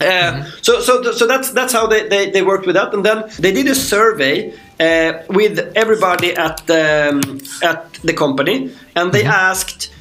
Uh, 0.00 0.04
mm-hmm. 0.04 0.48
So, 0.62 0.80
so, 0.80 1.02
so 1.12 1.26
that's 1.26 1.50
that's 1.50 1.72
how 1.72 1.88
they, 1.88 2.08
they, 2.08 2.30
they, 2.30 2.42
worked 2.42 2.66
with 2.66 2.76
that, 2.76 2.94
and 2.94 3.04
then 3.04 3.24
they 3.40 3.52
did 3.52 3.66
a 3.66 3.74
survey 3.74 4.54
uh, 4.78 5.24
with 5.28 5.58
everybody 5.74 6.36
at 6.36 6.64
the 6.68 7.10
um, 7.10 7.40
at 7.68 7.94
the 8.04 8.12
company, 8.12 8.72
and 8.94 9.12
they 9.12 9.22
mm-hmm. 9.22 9.50
asked 9.50 9.92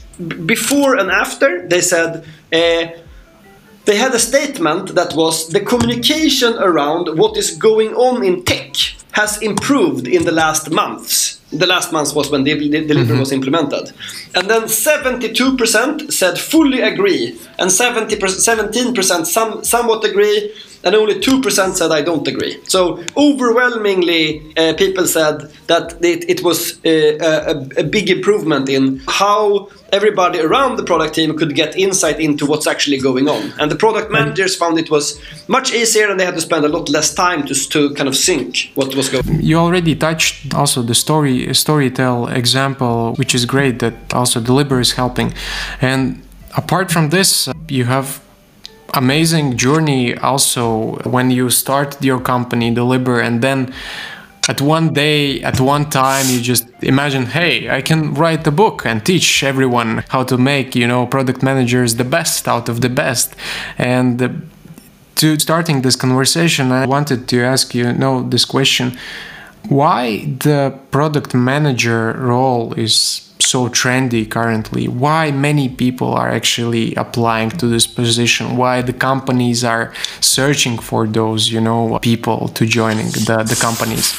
before 0.46 0.98
and 0.98 1.10
after. 1.10 1.68
They 1.68 1.82
said, 1.82 2.26
uh, 2.54 2.88
they 3.86 3.98
had 3.98 4.14
a 4.14 4.20
statement 4.20 4.94
that 4.94 5.16
was 5.16 5.50
the 5.50 5.62
communication 5.62 6.54
around 6.60 7.18
what 7.18 7.36
is 7.36 7.58
going 7.58 7.96
on 7.96 8.24
in 8.24 8.44
tech 8.44 8.76
has 9.14 9.42
improved 9.42 10.08
in 10.08 10.26
the 10.26 10.32
last 10.32 10.70
months. 10.70 11.42
The 11.52 11.66
last 11.66 11.94
month 11.94 12.14
was 12.14 12.30
when 12.30 12.44
Deliberr 12.44 13.20
was 13.20 13.32
implemented. 13.32 13.94
And 14.36 14.50
then 14.50 14.64
72% 14.64 16.12
said 16.12 16.38
fully 16.38 16.82
agree, 16.82 17.40
and 17.58 17.72
70%, 17.72 18.18
17% 18.18 19.26
some, 19.26 19.64
somewhat 19.64 20.04
agree, 20.04 20.52
and 20.84 20.96
only 20.96 21.16
2% 21.16 21.76
said 21.76 21.92
I 21.92 22.02
don't 22.02 22.28
agree. 22.28 22.60
So 22.64 23.04
overwhelmingly, 23.16 24.54
uh, 24.56 24.74
people 24.74 25.06
said 25.08 25.52
that 25.68 25.94
it, 26.04 26.30
it 26.30 26.44
was 26.44 26.84
uh, 26.86 27.18
a, 27.78 27.82
a, 27.82 27.84
big 27.84 28.10
improvement 28.10 28.70
in 28.70 29.02
how 29.08 29.70
everybody 29.92 30.40
around 30.40 30.78
the 30.78 30.84
product 30.84 31.16
team 31.16 31.38
could 31.38 31.56
get 31.56 31.78
insight 31.78 32.20
into 32.20 32.46
what's 32.46 32.68
actually 32.68 33.00
going 33.00 33.28
on. 33.28 33.54
And 33.60 33.72
the 33.72 33.76
product 33.76 34.12
managers 34.12 34.56
found 34.56 34.78
it 34.78 34.90
was 34.92 35.20
much 35.48 35.74
easier 35.74 36.10
and 36.10 36.20
they 36.20 36.26
had 36.26 36.36
to 36.36 36.42
spend 36.42 36.66
a 36.66 36.70
lot 36.70 36.90
less 36.90 37.14
time 37.14 37.46
to, 37.48 37.54
to 37.70 37.94
kind 37.96 38.08
of 38.08 38.16
sync 38.16 38.72
what 38.76 38.96
was 38.96 39.10
going 39.10 39.28
on. 39.28 39.42
You 39.42 39.58
already 39.58 39.96
touched 39.96 40.54
also 40.54 40.82
the 40.82 40.96
story 40.96 41.47
Storytel 41.50 42.34
example, 42.34 43.14
which 43.16 43.34
is 43.36 43.46
great 43.46 43.80
that 43.80 44.14
also 44.14 44.40
Deliberr 44.40 44.80
is 44.80 44.94
helping. 44.94 45.34
And 45.82 46.24
apart 46.56 46.92
from 46.92 47.10
this, 47.10 47.50
you 47.68 47.86
have 47.86 48.22
amazing 48.94 49.58
journey 49.58 50.18
also 50.18 50.96
when 51.10 51.30
you 51.32 51.50
start 51.50 52.02
your 52.04 52.20
company 52.20 52.74
Deliberr 52.74 53.22
and 53.22 53.42
then 53.42 53.74
at 54.48 54.62
one 54.62 54.94
day 54.94 55.42
at 55.42 55.60
one 55.60 55.90
time 55.90 56.26
you 56.30 56.40
just 56.40 56.68
imagine 56.82 57.26
hey 57.26 57.70
i 57.70 57.82
can 57.82 58.14
write 58.14 58.48
a 58.48 58.52
book 58.52 58.86
and 58.86 59.06
teach 59.06 59.44
everyone 59.44 60.04
how 60.10 60.24
to 60.24 60.38
make 60.38 60.76
you 60.76 60.88
know 60.88 61.06
product 61.06 61.44
managers 61.44 61.96
the 61.96 62.04
best 62.04 62.48
out 62.48 62.70
of 62.70 62.80
the 62.82 62.90
best 62.90 63.36
and 63.78 64.50
to 65.16 65.38
starting 65.38 65.82
this 65.82 65.96
conversation 65.96 66.72
i 66.72 66.86
wanted 66.86 67.28
to 67.28 67.44
ask 67.44 67.76
you, 67.76 67.88
you 67.88 67.94
know 67.94 68.24
this 68.30 68.46
question 68.46 68.98
why 69.70 70.26
the 70.26 70.78
product 70.92 71.34
manager 71.34 72.14
role 72.14 72.74
is 72.74 73.24
so 73.40 73.70
trendy 73.70 74.30
currently? 74.30 74.88
Why 74.88 75.32
many 75.32 75.70
people 75.70 76.14
are 76.14 76.30
actually 76.30 76.96
applying 76.96 77.52
to 77.52 77.68
this 77.68 77.88
position? 77.88 78.58
Why 78.58 78.82
the 78.82 78.94
companies 78.94 79.64
are 79.64 79.94
searching 80.22 80.78
for 80.78 81.08
those 81.08 81.52
you 81.52 81.62
know 81.62 82.00
people 82.00 82.50
to 82.50 82.66
joining 82.66 83.08
the, 83.08 83.44
the 83.48 83.58
companies? 83.60 84.14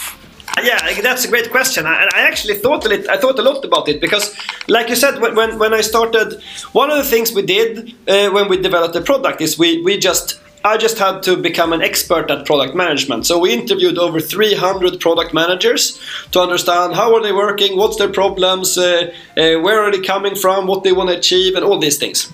Yeah, 0.63 1.01
that's 1.03 1.25
a 1.25 1.29
great 1.29 1.51
question. 1.51 1.87
I, 1.87 2.09
I 2.15 2.21
actually 2.23 2.55
thought 2.55 2.85
a 2.85 2.89
little, 2.89 3.11
I 3.11 3.17
thought 3.17 3.39
a 3.39 3.43
lot 3.43 3.65
about 3.65 3.89
it 3.89 4.01
because, 4.01 4.35
like 4.67 4.89
you 4.89 4.97
said, 4.97 5.21
when 5.21 5.59
when 5.59 5.73
I 5.73 5.83
started, 5.83 6.43
one 6.73 6.91
of 6.91 6.97
the 6.97 7.05
things 7.05 7.33
we 7.33 7.43
did 7.43 7.95
uh, 8.09 8.31
when 8.31 8.49
we 8.49 8.61
developed 8.61 8.95
the 8.95 9.03
product 9.03 9.41
is 9.41 9.59
we 9.59 9.83
we 9.83 9.99
just 9.99 10.41
I 10.65 10.77
just 10.77 10.99
had 10.99 11.23
to 11.25 11.37
become 11.37 11.73
an 11.73 11.83
expert 11.83 12.31
at 12.31 12.45
product 12.45 12.75
management. 12.75 13.27
So 13.27 13.39
we 13.39 13.53
interviewed 13.53 13.99
over 13.99 14.21
300 14.21 15.01
product 15.01 15.33
managers 15.33 16.01
to 16.33 16.41
understand 16.41 16.95
how 16.95 17.15
are 17.15 17.23
they 17.23 17.33
working, 17.33 17.77
what's 17.77 17.97
their 17.97 18.09
problems, 18.09 18.77
uh, 18.77 19.13
uh, 19.37 19.61
where 19.61 19.81
are 19.83 19.91
they 19.91 20.01
coming 20.01 20.35
from, 20.35 20.67
what 20.67 20.83
they 20.83 20.93
want 20.93 21.11
to 21.11 21.17
achieve, 21.17 21.55
and 21.55 21.65
all 21.65 21.79
these 21.79 21.97
things. 21.97 22.33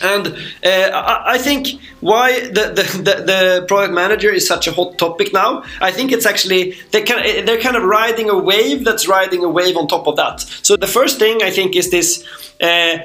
And 0.00 0.28
uh, 0.64 1.22
I 1.26 1.38
think 1.38 1.80
why 2.00 2.40
the, 2.40 2.72
the, 2.72 2.98
the, 3.02 3.22
the, 3.24 3.64
product 3.66 3.92
manager 3.92 4.30
is 4.30 4.46
such 4.46 4.68
a 4.68 4.72
hot 4.72 4.96
topic 4.96 5.32
now, 5.32 5.64
I 5.80 5.90
think 5.90 6.12
it's 6.12 6.24
actually, 6.24 6.74
kind, 6.92 7.26
of, 7.26 7.46
they're 7.46 7.60
kind 7.60 7.76
of 7.76 7.82
riding 7.82 8.30
a 8.30 8.38
wave 8.38 8.84
that's 8.84 9.08
riding 9.08 9.42
a 9.42 9.48
wave 9.48 9.76
on 9.76 9.88
top 9.88 10.06
of 10.06 10.14
that. 10.16 10.40
So 10.62 10.76
the 10.76 10.86
first 10.86 11.18
thing 11.18 11.42
I 11.42 11.50
think 11.50 11.74
is 11.74 11.90
this 11.90 12.24
uh, 12.60 12.98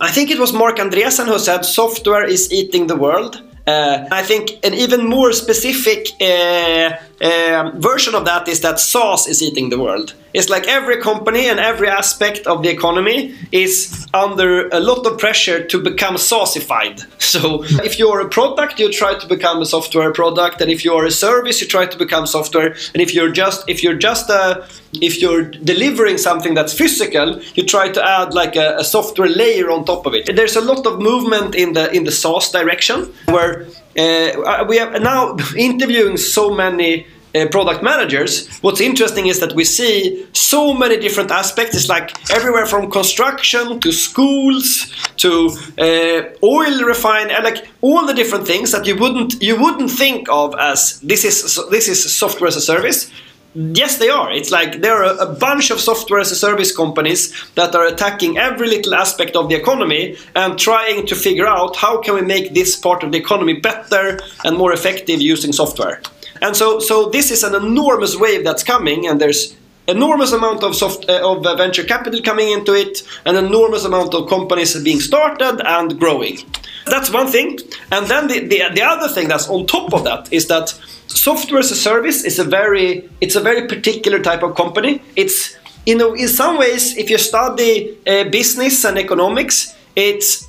I 0.00 0.10
think 0.10 0.30
it 0.30 0.38
was 0.38 0.52
Marc 0.52 0.76
Andreessen 0.76 1.26
who 1.26 1.38
said 1.38 1.64
software 1.64 2.24
is 2.24 2.52
eating 2.52 2.86
the 2.86 2.96
world. 2.96 3.42
Uh, 3.66 4.06
I 4.12 4.22
think 4.22 4.50
an 4.64 4.74
even 4.74 5.08
more 5.08 5.32
specific 5.32 6.08
uh, 6.20 6.96
uh, 7.20 7.70
version 7.76 8.14
of 8.14 8.24
that 8.24 8.48
is 8.48 8.60
that 8.60 8.78
SaaS 8.78 9.26
is 9.26 9.42
eating 9.42 9.70
the 9.70 9.78
world. 9.78 10.14
It's 10.34 10.50
like 10.50 10.68
every 10.68 11.00
company 11.00 11.48
and 11.48 11.58
every 11.58 11.88
aspect 11.88 12.46
of 12.46 12.62
the 12.62 12.68
economy 12.68 13.34
is 13.52 14.06
under 14.12 14.68
a 14.68 14.80
lot 14.80 15.06
of 15.06 15.18
pressure 15.18 15.64
to 15.64 15.80
become 15.80 16.16
SaaSified. 16.16 17.06
So 17.26 17.64
if 17.84 17.98
you're 17.98 18.20
a 18.20 18.28
product, 18.28 18.78
you 18.78 18.90
try 18.90 19.18
to 19.18 19.26
become 19.26 19.60
a 19.60 19.66
software 19.66 20.12
product, 20.12 20.60
and 20.62 20.70
if 20.70 20.84
you're 20.84 21.04
a 21.04 21.10
service, 21.10 21.60
you 21.60 21.66
try 21.66 21.84
to 21.84 21.98
become 21.98 22.24
software. 22.24 22.68
And 22.94 23.02
if 23.02 23.14
you're 23.14 23.32
just 23.32 23.68
if 23.68 23.82
you're 23.82 23.98
just 23.98 24.30
a 24.30 24.66
if 25.02 25.20
you're 25.20 25.42
delivering 25.42 26.18
something 26.18 26.54
that's 26.54 26.72
physical, 26.72 27.42
you 27.54 27.64
try 27.64 27.90
to 27.90 28.02
add 28.02 28.32
like 28.32 28.56
a, 28.56 28.76
a 28.78 28.84
software 28.84 29.28
layer 29.28 29.70
on 29.70 29.84
top 29.84 30.06
of 30.06 30.14
it. 30.14 30.34
There's 30.34 30.56
a 30.56 30.62
lot 30.62 30.86
of 30.86 30.98
movement 31.00 31.54
in 31.54 31.74
the 31.74 31.90
in 31.92 32.04
the 32.04 32.12
SaaS 32.12 32.50
direction 32.52 33.12
where 33.26 33.66
uh, 33.98 34.64
we 34.68 34.78
are 34.78 34.98
now 34.98 35.36
interviewing 35.56 36.16
so 36.16 36.54
many 36.54 37.06
uh, 37.36 37.46
product 37.48 37.82
managers, 37.82 38.48
what's 38.58 38.80
interesting 38.80 39.26
is 39.26 39.40
that 39.40 39.52
we 39.52 39.64
see 39.64 40.26
so 40.32 40.72
many 40.72 40.96
different 40.96 41.30
aspects. 41.30 41.76
It's 41.76 41.88
like 41.88 42.08
everywhere 42.30 42.66
from 42.66 42.90
construction 42.90 43.78
to 43.80 43.92
schools 43.92 44.86
to 45.18 45.50
uh, 45.78 46.46
oil 46.46 46.84
refine, 46.84 47.28
like 47.42 47.68
all 47.82 48.06
the 48.06 48.14
different 48.14 48.46
things 48.46 48.72
that 48.72 48.86
you 48.86 48.96
wouldn't 48.96 49.42
you 49.42 49.60
wouldn't 49.60 49.90
think 49.90 50.28
of 50.30 50.54
as 50.58 51.00
this 51.00 51.24
is 51.24 51.60
this 51.70 51.88
is 51.88 52.14
software 52.14 52.48
as 52.48 52.56
a 52.56 52.60
service. 52.60 53.10
Yes, 53.58 53.96
they 53.96 54.10
are. 54.10 54.30
It's 54.30 54.50
like 54.50 54.82
there 54.82 55.02
are 55.02 55.16
a 55.18 55.32
bunch 55.32 55.70
of 55.70 55.80
software 55.80 56.20
as 56.20 56.30
a 56.30 56.36
service 56.36 56.76
companies 56.76 57.32
that 57.54 57.74
are 57.74 57.86
attacking 57.86 58.36
every 58.36 58.68
little 58.68 58.94
aspect 58.94 59.34
of 59.34 59.48
the 59.48 59.54
economy 59.54 60.18
and 60.34 60.58
trying 60.58 61.06
to 61.06 61.14
figure 61.14 61.46
out 61.46 61.74
how 61.74 61.98
can 62.02 62.16
we 62.16 62.20
make 62.20 62.52
this 62.52 62.76
part 62.76 63.02
of 63.02 63.12
the 63.12 63.18
economy 63.18 63.54
better 63.54 64.20
and 64.44 64.58
more 64.58 64.74
effective 64.74 65.22
using 65.22 65.54
software. 65.54 66.02
And 66.42 66.54
so, 66.54 66.80
so 66.80 67.08
this 67.08 67.30
is 67.30 67.42
an 67.44 67.54
enormous 67.54 68.14
wave 68.14 68.44
that's 68.44 68.62
coming, 68.62 69.06
and 69.06 69.18
there's 69.18 69.56
enormous 69.88 70.32
amount 70.32 70.62
of 70.62 70.76
soft 70.76 71.08
uh, 71.08 71.22
of 71.24 71.46
uh, 71.46 71.56
venture 71.56 71.84
capital 71.84 72.20
coming 72.20 72.50
into 72.50 72.74
it, 72.74 73.04
an 73.24 73.36
enormous 73.36 73.86
amount 73.86 74.12
of 74.12 74.28
companies 74.28 74.78
being 74.82 75.00
started 75.00 75.62
and 75.64 75.98
growing. 75.98 76.36
That's 76.84 77.10
one 77.10 77.28
thing. 77.28 77.58
And 77.90 78.06
then 78.06 78.28
the, 78.28 78.40
the, 78.40 78.64
the 78.74 78.82
other 78.82 79.08
thing 79.08 79.28
that's 79.28 79.48
on 79.48 79.66
top 79.66 79.94
of 79.94 80.04
that 80.04 80.30
is 80.30 80.46
that 80.48 80.78
software 81.06 81.60
as 81.60 81.70
a 81.70 81.76
service 81.76 82.24
is 82.24 82.38
a 82.38 82.44
very 82.44 83.08
it's 83.20 83.36
a 83.36 83.40
very 83.40 83.66
particular 83.66 84.18
type 84.18 84.42
of 84.42 84.54
company. 84.54 85.02
It's 85.16 85.56
you 85.86 85.96
know 85.96 86.14
in 86.14 86.28
some 86.28 86.58
ways 86.58 86.96
if 86.96 87.10
you 87.10 87.18
study 87.18 87.96
uh, 88.06 88.24
business 88.24 88.84
and 88.84 88.98
economics, 88.98 89.74
it's 89.94 90.46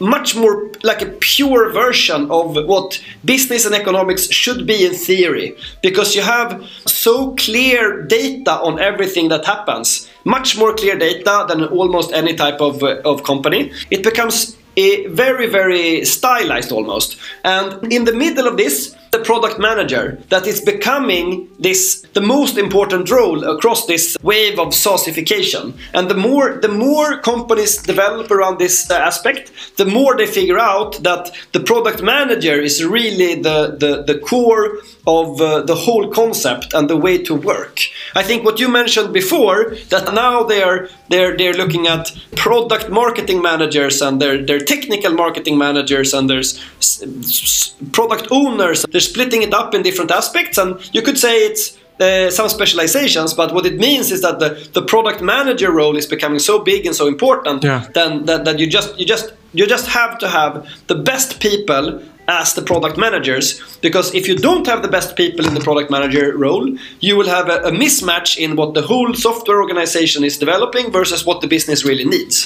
much 0.00 0.36
more 0.36 0.70
like 0.82 1.02
a 1.02 1.06
pure 1.06 1.72
version 1.72 2.30
of 2.30 2.54
what 2.66 3.02
business 3.24 3.66
and 3.66 3.74
economics 3.74 4.30
should 4.30 4.66
be 4.66 4.86
in 4.86 4.94
theory 4.94 5.56
because 5.82 6.14
you 6.14 6.22
have 6.22 6.64
so 6.86 7.34
clear 7.34 8.02
data 8.02 8.52
on 8.52 8.78
everything 8.78 9.28
that 9.28 9.44
happens 9.44 10.08
much 10.24 10.56
more 10.56 10.72
clear 10.74 10.96
data 10.96 11.46
than 11.48 11.64
almost 11.64 12.12
any 12.12 12.34
type 12.34 12.60
of, 12.60 12.82
uh, 12.82 13.00
of 13.04 13.24
company 13.24 13.72
it 13.90 14.02
becomes 14.02 14.56
a 14.76 15.06
very 15.08 15.48
very 15.48 16.04
stylized 16.04 16.70
almost 16.70 17.16
and 17.44 17.92
in 17.92 18.04
the 18.04 18.12
middle 18.12 18.46
of 18.46 18.56
this 18.56 18.94
the 19.10 19.18
product 19.18 19.58
manager 19.58 20.18
that 20.28 20.46
is 20.46 20.60
becoming 20.60 21.48
this 21.58 22.02
the 22.12 22.20
most 22.20 22.58
important 22.58 23.10
role 23.10 23.44
across 23.44 23.86
this 23.86 24.16
wave 24.22 24.58
of 24.58 24.68
SaaSification. 24.68 25.74
And 25.94 26.10
the 26.10 26.14
more 26.14 26.58
the 26.60 26.68
more 26.68 27.18
companies 27.18 27.76
develop 27.78 28.30
around 28.30 28.58
this 28.58 28.90
uh, 28.90 28.94
aspect, 28.94 29.52
the 29.76 29.86
more 29.86 30.16
they 30.16 30.26
figure 30.26 30.58
out 30.58 31.02
that 31.02 31.30
the 31.52 31.60
product 31.60 32.02
manager 32.02 32.60
is 32.60 32.84
really 32.84 33.34
the 33.34 33.76
the, 33.78 34.02
the 34.02 34.18
core 34.18 34.78
of 35.06 35.40
uh, 35.40 35.62
the 35.62 35.74
whole 35.74 36.08
concept 36.08 36.74
and 36.74 36.88
the 36.90 36.96
way 36.96 37.16
to 37.22 37.34
work. 37.34 37.80
I 38.14 38.22
think 38.22 38.44
what 38.44 38.60
you 38.60 38.68
mentioned 38.68 39.12
before 39.12 39.74
that 39.88 40.12
now 40.14 40.42
they're 40.42 40.88
they're 41.08 41.36
they're 41.36 41.54
looking 41.54 41.86
at 41.86 42.12
product 42.36 42.90
marketing 42.90 43.40
managers 43.40 44.02
and 44.02 44.20
they're 44.20 44.44
they're 44.44 44.66
technical 44.74 45.12
marketing 45.12 45.56
managers 45.56 46.12
and 46.12 46.28
there's 46.28 46.58
product 47.92 48.28
owners 48.30 48.84
they're 48.98 49.12
splitting 49.12 49.42
it 49.42 49.54
up 49.54 49.74
in 49.74 49.82
different 49.82 50.10
aspects, 50.10 50.58
and 50.58 50.76
you 50.92 51.02
could 51.02 51.16
say 51.16 51.46
it's 51.46 51.78
uh, 52.00 52.30
some 52.30 52.48
specializations, 52.48 53.32
but 53.32 53.54
what 53.54 53.64
it 53.64 53.78
means 53.78 54.10
is 54.10 54.22
that 54.22 54.40
the, 54.40 54.50
the 54.72 54.82
product 54.82 55.22
manager 55.22 55.70
role 55.70 55.96
is 55.96 56.04
becoming 56.06 56.40
so 56.40 56.58
big 56.58 56.84
and 56.84 56.96
so 56.96 57.06
important 57.06 57.62
yeah. 57.62 57.86
then 57.94 58.24
that, 58.26 58.44
that 58.44 58.58
you 58.58 58.66
just 58.66 58.98
you 58.98 59.06
just 59.06 59.32
you 59.52 59.66
just 59.66 59.86
have 59.86 60.18
to 60.18 60.28
have 60.28 60.66
the 60.88 60.96
best 60.96 61.40
people 61.40 62.02
as 62.28 62.54
the 62.54 62.62
product 62.62 62.98
managers 62.98 63.60
because 63.78 64.14
if 64.14 64.28
you 64.28 64.36
don't 64.36 64.66
have 64.66 64.82
the 64.82 64.88
best 64.88 65.16
people 65.16 65.46
in 65.46 65.54
the 65.54 65.60
product 65.60 65.90
manager 65.90 66.36
role 66.36 66.68
you 67.00 67.16
will 67.16 67.28
have 67.28 67.48
a, 67.48 67.58
a, 67.70 67.72
mismatch 67.72 68.36
in 68.36 68.54
what 68.54 68.74
the 68.74 68.82
whole 68.82 69.14
software 69.14 69.60
organization 69.62 70.22
is 70.22 70.36
developing 70.36 70.92
versus 70.92 71.24
what 71.24 71.40
the 71.40 71.46
business 71.46 71.84
really 71.84 72.04
needs 72.04 72.36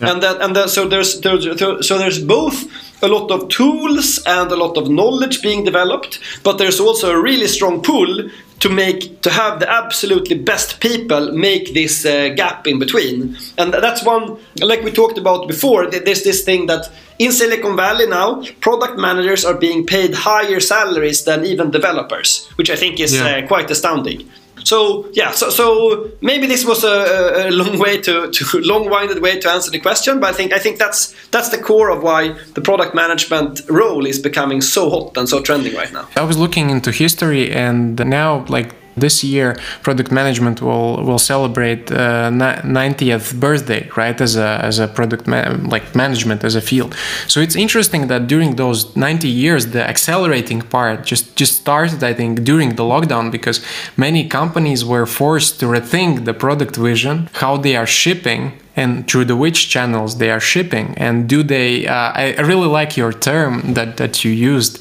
yeah. 0.00 0.10
and 0.10 0.22
that 0.22 0.40
and 0.40 0.56
that, 0.56 0.70
so 0.70 0.88
there's, 0.88 1.20
there's 1.20 1.44
so 1.86 1.98
there's 1.98 2.18
both 2.24 2.64
a 3.02 3.08
lot 3.08 3.30
of 3.30 3.48
tools 3.48 4.22
and 4.26 4.50
a 4.50 4.56
lot 4.56 4.76
of 4.76 4.88
knowledge 4.88 5.42
being 5.42 5.64
developed, 5.64 6.18
but 6.42 6.58
there's 6.58 6.80
also 6.80 7.10
a 7.10 7.20
really 7.20 7.46
strong 7.46 7.82
pull 7.82 8.28
to 8.60 8.68
make 8.70 9.20
to 9.22 9.30
have 9.30 9.60
the 9.60 9.70
absolutely 9.70 10.36
best 10.36 10.80
people 10.80 11.32
make 11.32 11.74
this 11.74 12.06
uh, 12.06 12.30
gap 12.30 12.66
in 12.66 12.78
between 12.78 13.36
and 13.58 13.74
that's 13.74 14.02
one 14.02 14.38
like 14.62 14.82
we 14.82 14.90
talked 14.90 15.18
about 15.18 15.46
before 15.46 15.90
there's 15.90 16.22
this 16.22 16.42
thing 16.42 16.66
that 16.66 16.90
in 17.18 17.32
silicon 17.32 17.76
valley 17.76 18.06
now 18.06 18.42
product 18.60 18.98
managers 18.98 19.44
are 19.44 19.54
being 19.54 19.84
paid 19.84 20.14
higher 20.14 20.60
salaries 20.60 21.24
than 21.24 21.44
even 21.44 21.70
developers 21.70 22.46
which 22.56 22.70
i 22.70 22.76
think 22.76 22.98
is 22.98 23.14
yeah. 23.14 23.26
uh, 23.26 23.46
quite 23.46 23.70
astounding 23.70 24.26
so 24.66 25.08
yeah, 25.12 25.30
so, 25.30 25.48
so 25.48 26.10
maybe 26.20 26.48
this 26.48 26.64
was 26.64 26.82
a, 26.82 27.48
a 27.48 27.50
long 27.50 27.78
way 27.78 28.00
to, 28.00 28.30
to 28.32 28.60
long-winded 28.72 29.22
way 29.22 29.38
to 29.38 29.48
answer 29.48 29.70
the 29.70 29.78
question, 29.78 30.18
but 30.18 30.30
I 30.30 30.32
think 30.32 30.52
I 30.52 30.58
think 30.58 30.78
that's 30.78 31.14
that's 31.30 31.50
the 31.50 31.58
core 31.58 31.88
of 31.88 32.02
why 32.02 32.36
the 32.54 32.60
product 32.60 32.92
management 32.92 33.60
role 33.68 34.04
is 34.04 34.18
becoming 34.18 34.60
so 34.60 34.90
hot 34.90 35.16
and 35.16 35.28
so 35.28 35.40
trending 35.40 35.74
right 35.76 35.92
now. 35.92 36.08
I 36.16 36.24
was 36.24 36.36
looking 36.36 36.70
into 36.70 36.90
history, 36.90 37.52
and 37.52 37.96
now 38.06 38.44
like 38.48 38.74
this 38.96 39.22
year 39.22 39.56
product 39.82 40.10
management 40.10 40.60
will 40.62 41.04
will 41.04 41.18
celebrate 41.18 41.90
uh, 41.90 42.30
90th 42.30 43.38
birthday 43.38 43.88
right 43.96 44.20
as 44.20 44.36
a 44.36 44.60
as 44.62 44.78
a 44.78 44.88
product 44.88 45.26
like 45.74 45.94
management 45.94 46.44
as 46.44 46.54
a 46.54 46.60
field. 46.60 46.94
So 47.26 47.40
it's 47.40 47.56
interesting 47.56 48.08
that 48.08 48.26
during 48.26 48.56
those 48.56 48.96
90 48.96 49.28
years 49.28 49.66
the 49.66 49.82
accelerating 49.86 50.62
part 50.62 51.04
just 51.04 51.36
just 51.36 51.54
started 51.56 52.02
i 52.02 52.12
think 52.12 52.44
during 52.44 52.70
the 52.76 52.82
lockdown 52.82 53.30
because 53.30 53.58
many 53.96 54.22
companies 54.28 54.84
were 54.84 55.06
forced 55.06 55.60
to 55.60 55.66
rethink 55.66 56.24
the 56.24 56.34
product 56.34 56.76
vision 56.76 57.28
how 57.42 57.56
they 57.56 57.74
are 57.76 57.86
shipping 57.86 58.42
and 58.76 59.08
through 59.08 59.24
the 59.24 59.34
which 59.34 59.70
channels 59.70 60.18
they 60.18 60.30
are 60.30 60.40
shipping 60.40 60.94
and 60.98 61.28
do 61.28 61.42
they 61.42 61.86
uh, 61.86 61.94
I, 61.94 62.34
I, 62.38 62.42
really 62.42 62.68
like 62.68 62.96
your 62.96 63.12
term 63.12 63.74
that, 63.74 63.96
that 63.96 64.24
you 64.24 64.30
used 64.30 64.78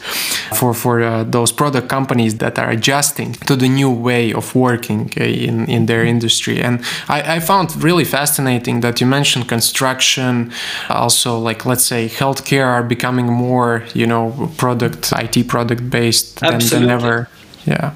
for 0.54 0.74
for 0.74 1.02
uh, 1.02 1.24
those 1.24 1.52
product 1.52 1.88
companies 1.88 2.38
that 2.40 2.60
are 2.60 2.70
adjusting 2.70 3.34
to 3.48 3.56
the 3.56 3.70
new 3.70 3.90
way 3.90 4.34
of 4.34 4.54
working 4.54 5.12
uh, 5.20 5.24
in, 5.24 5.68
in 5.70 5.86
their 5.86 6.04
industry. 6.04 6.62
And 6.62 6.84
I, 7.08 7.36
I 7.36 7.40
found 7.40 7.84
really 7.84 8.04
fascinating 8.04 8.82
that 8.82 9.00
you 9.00 9.08
mentioned 9.08 9.48
construction 9.48 10.52
also 10.90 11.40
like 11.40 11.66
let's 11.66 11.86
say 11.86 12.08
healthcare 12.08 12.68
are 12.68 12.84
becoming 12.84 13.28
more 13.28 13.84
you 13.94 14.06
know 14.06 14.52
product 14.58 15.14
IT 15.14 15.48
product 15.48 15.90
based 15.90 16.42
than, 16.42 16.60
than 16.60 16.90
ever. 16.90 17.30
Yeah. 17.66 17.96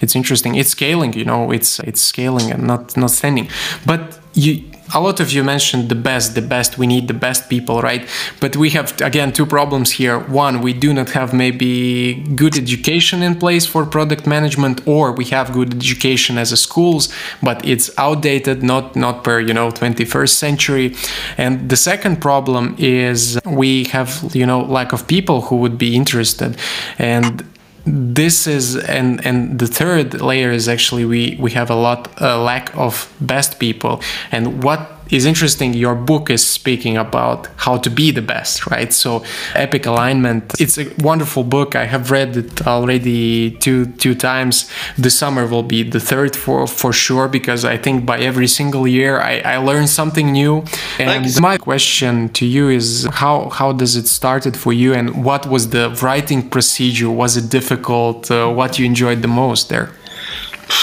It's 0.00 0.14
interesting. 0.14 0.54
It's 0.54 0.70
scaling 0.70 1.12
you 1.12 1.24
know 1.24 1.50
it's 1.50 1.80
it's 1.80 2.00
scaling 2.00 2.50
and 2.50 2.62
not 2.66 2.96
not 2.96 3.10
standing. 3.10 3.48
But 3.84 4.18
you 4.34 4.67
a 4.94 5.00
lot 5.00 5.20
of 5.20 5.32
you 5.32 5.44
mentioned 5.44 5.88
the 5.88 5.94
best, 5.94 6.34
the 6.34 6.42
best, 6.42 6.78
we 6.78 6.86
need 6.86 7.08
the 7.08 7.14
best 7.14 7.48
people, 7.48 7.80
right? 7.82 8.08
But 8.40 8.56
we 8.56 8.70
have, 8.70 8.98
again, 9.00 9.32
two 9.32 9.46
problems 9.46 9.92
here. 9.92 10.18
One, 10.18 10.60
we 10.60 10.72
do 10.72 10.92
not 10.92 11.10
have 11.10 11.32
maybe 11.32 12.14
good 12.34 12.56
education 12.56 13.22
in 13.22 13.38
place 13.38 13.66
for 13.66 13.84
product 13.84 14.26
management, 14.26 14.86
or 14.86 15.12
we 15.12 15.26
have 15.26 15.52
good 15.52 15.74
education 15.74 16.38
as 16.38 16.52
a 16.52 16.56
schools, 16.56 17.12
but 17.42 17.64
it's 17.64 17.90
outdated, 17.98 18.62
not, 18.62 18.96
not 18.96 19.24
per, 19.24 19.40
you 19.40 19.54
know, 19.54 19.70
21st 19.70 20.34
century. 20.34 20.94
And 21.36 21.68
the 21.68 21.76
second 21.76 22.20
problem 22.20 22.74
is 22.78 23.38
we 23.44 23.84
have, 23.84 24.30
you 24.32 24.46
know, 24.46 24.60
lack 24.60 24.92
of 24.92 25.06
people 25.06 25.42
who 25.42 25.56
would 25.56 25.78
be 25.78 25.94
interested. 25.94 26.56
And 26.98 27.44
this 27.88 28.46
is 28.46 28.76
and 28.76 29.24
and 29.24 29.58
the 29.58 29.66
third 29.66 30.20
layer 30.20 30.50
is 30.50 30.68
actually 30.68 31.04
we 31.04 31.36
we 31.40 31.50
have 31.52 31.70
a 31.70 31.74
lot 31.74 32.08
a 32.18 32.38
lack 32.38 32.74
of 32.76 33.12
best 33.20 33.58
people. 33.58 34.00
And 34.30 34.62
what 34.62 34.97
is 35.10 35.24
interesting 35.24 35.74
your 35.74 35.94
book 35.94 36.30
is 36.30 36.46
speaking 36.46 36.96
about 36.96 37.48
how 37.56 37.76
to 37.76 37.90
be 37.90 38.10
the 38.10 38.22
best 38.22 38.66
right? 38.66 38.92
So 38.92 39.24
epic 39.54 39.86
alignment 39.86 40.60
it's 40.60 40.78
a 40.78 40.86
wonderful 40.98 41.44
book. 41.44 41.74
I 41.74 41.84
have 41.84 42.10
read 42.10 42.36
it 42.36 42.66
already 42.66 43.52
two 43.52 43.86
two 44.04 44.14
times. 44.14 44.70
The 44.96 45.10
summer 45.10 45.46
will 45.46 45.62
be 45.62 45.82
the 45.82 46.00
third 46.00 46.36
for 46.36 46.66
for 46.66 46.92
sure 46.92 47.28
because 47.28 47.64
i 47.64 47.76
think 47.76 48.04
by 48.04 48.18
every 48.18 48.48
single 48.48 48.86
year 48.86 49.20
i, 49.20 49.34
I 49.54 49.56
learn 49.56 49.86
something 49.86 50.32
new. 50.32 50.58
And 50.98 51.24
Thanks. 51.24 51.40
my 51.40 51.56
question 51.58 52.28
to 52.30 52.44
you 52.46 52.68
is 52.68 53.08
how 53.12 53.48
how 53.50 53.72
does 53.72 53.96
it 53.96 54.06
started 54.06 54.56
for 54.56 54.72
you 54.72 54.94
and 54.94 55.24
what 55.24 55.46
was 55.46 55.70
the 55.70 55.84
writing 56.02 56.48
procedure? 56.48 57.10
Was 57.10 57.36
it 57.36 57.50
difficult? 57.50 58.30
Uh, 58.30 58.50
what 58.50 58.78
you 58.78 58.84
enjoyed 58.86 59.22
the 59.22 59.28
most 59.28 59.68
there 59.68 59.88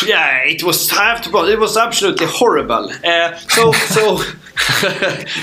yeah, 0.05 0.43
it 0.45 0.63
was. 0.63 0.91
I 0.91 1.05
have 1.05 1.21
to. 1.23 1.29
It 1.45 1.59
was 1.59 1.77
absolutely 1.77 2.27
horrible. 2.27 2.89
Uh, 3.03 3.35
so 3.37 3.71
so. 3.71 4.21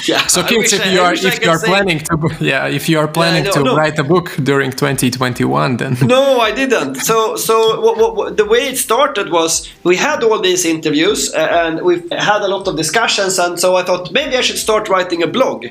yeah. 0.07 0.27
So 0.27 0.43
kids, 0.43 0.73
if 0.73 0.87
you 0.87 1.01
are 1.01 1.13
if 1.13 1.43
you 1.43 1.51
are 1.51 1.59
say, 1.59 1.67
planning 1.67 1.99
to 2.01 2.37
yeah 2.41 2.67
if 2.67 2.89
you 2.89 2.99
are 2.99 3.07
planning 3.07 3.45
no, 3.45 3.53
to 3.53 3.63
no. 3.63 3.77
write 3.77 3.99
a 3.99 4.05
book 4.05 4.35
during 4.43 4.71
2021, 4.71 5.77
then 5.77 5.97
no, 6.07 6.41
I 6.41 6.51
didn't. 6.51 6.97
So 6.97 7.37
so 7.37 7.81
what, 7.81 7.99
what, 7.99 8.17
what, 8.17 8.37
the 8.37 8.47
way 8.47 8.69
it 8.69 8.79
started 8.79 9.31
was 9.31 9.69
we 9.85 9.97
had 9.97 10.23
all 10.25 10.41
these 10.41 10.65
interviews 10.65 11.33
uh, 11.35 11.39
and 11.39 11.83
we 11.83 12.03
had 12.11 12.43
a 12.43 12.49
lot 12.49 12.67
of 12.69 12.77
discussions, 12.77 13.39
and 13.39 13.61
so 13.61 13.77
I 13.77 13.83
thought 13.83 14.13
maybe 14.13 14.37
I 14.37 14.41
should 14.41 14.59
start 14.59 14.89
writing 14.89 15.23
a 15.23 15.27
blog. 15.27 15.67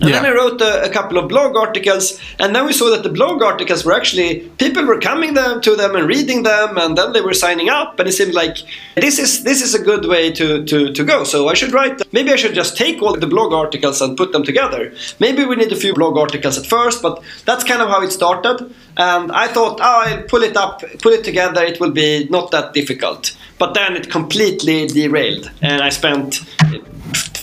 And 0.00 0.10
yeah. 0.10 0.20
then 0.20 0.32
I 0.32 0.34
wrote 0.34 0.60
a, 0.60 0.84
a, 0.84 0.90
couple 0.90 1.18
of 1.18 1.28
blog 1.28 1.56
articles, 1.56 2.18
and 2.40 2.54
then 2.56 2.66
we 2.66 2.72
saw 2.72 2.90
that 2.90 3.02
the 3.02 3.08
blog 3.08 3.42
articles 3.42 3.84
were 3.84 3.92
actually 3.92 4.40
people 4.58 4.84
were 4.84 4.98
coming 4.98 5.34
them 5.34 5.60
to 5.60 5.76
them 5.76 5.94
and 5.94 6.08
reading 6.08 6.42
them, 6.42 6.76
and 6.76 6.98
then 6.98 7.12
they 7.12 7.20
were 7.20 7.34
signing 7.34 7.68
up, 7.68 7.98
and 8.00 8.08
it 8.08 8.12
seemed 8.12 8.34
like 8.34 8.56
this 8.96 9.18
is 9.18 9.44
this 9.44 9.62
is 9.62 9.74
a 9.74 9.78
good 9.78 10.06
way 10.06 10.32
to 10.32 10.64
to, 10.64 10.92
to 10.92 11.04
go. 11.04 11.24
So 11.24 11.48
I 11.48 11.54
should 11.54 11.72
write. 11.72 12.02
Maybe 12.12 12.32
I 12.32 12.36
should 12.36 12.54
just 12.54 12.76
take 12.76 13.00
all 13.02 13.16
the 13.16 13.26
blog 13.26 13.52
articles 13.52 14.00
and 14.00 14.16
put 14.16 14.32
them 14.32 14.44
together. 14.44 14.92
Maybe 15.20 15.44
we 15.44 15.56
need 15.56 15.72
a 15.72 15.76
few 15.76 15.94
blog 15.94 16.16
articles 16.16 16.58
at 16.58 16.66
first, 16.66 17.02
but 17.02 17.22
that's 17.44 17.64
kind 17.64 17.82
of 17.82 17.88
how 17.88 18.02
it 18.02 18.10
started. 18.10 18.74
And 18.96 19.32
I 19.32 19.48
thought, 19.48 19.80
oh, 19.80 20.02
I'll 20.06 20.22
pull 20.24 20.42
it 20.42 20.56
up, 20.56 20.82
pull 21.00 21.12
it 21.12 21.24
together. 21.24 21.62
It 21.64 21.80
will 21.80 21.92
be 21.92 22.26
not 22.28 22.50
that 22.50 22.74
difficult. 22.74 23.36
But 23.58 23.74
then 23.74 23.96
it 23.96 24.10
completely 24.10 24.86
derailed, 24.86 25.50
and 25.60 25.80
I 25.80 25.90
spent 25.90 26.40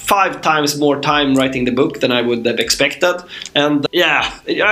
five 0.10 0.41
times 0.41 0.80
more 0.80 1.00
time 1.00 1.36
writing 1.36 1.65
the 1.65 1.72
book 1.72 2.00
than 2.02 2.12
I 2.12 2.22
would 2.28 2.43
have 2.48 2.60
expected. 2.60 3.15
And 3.54 3.86
yeah, 3.91 4.22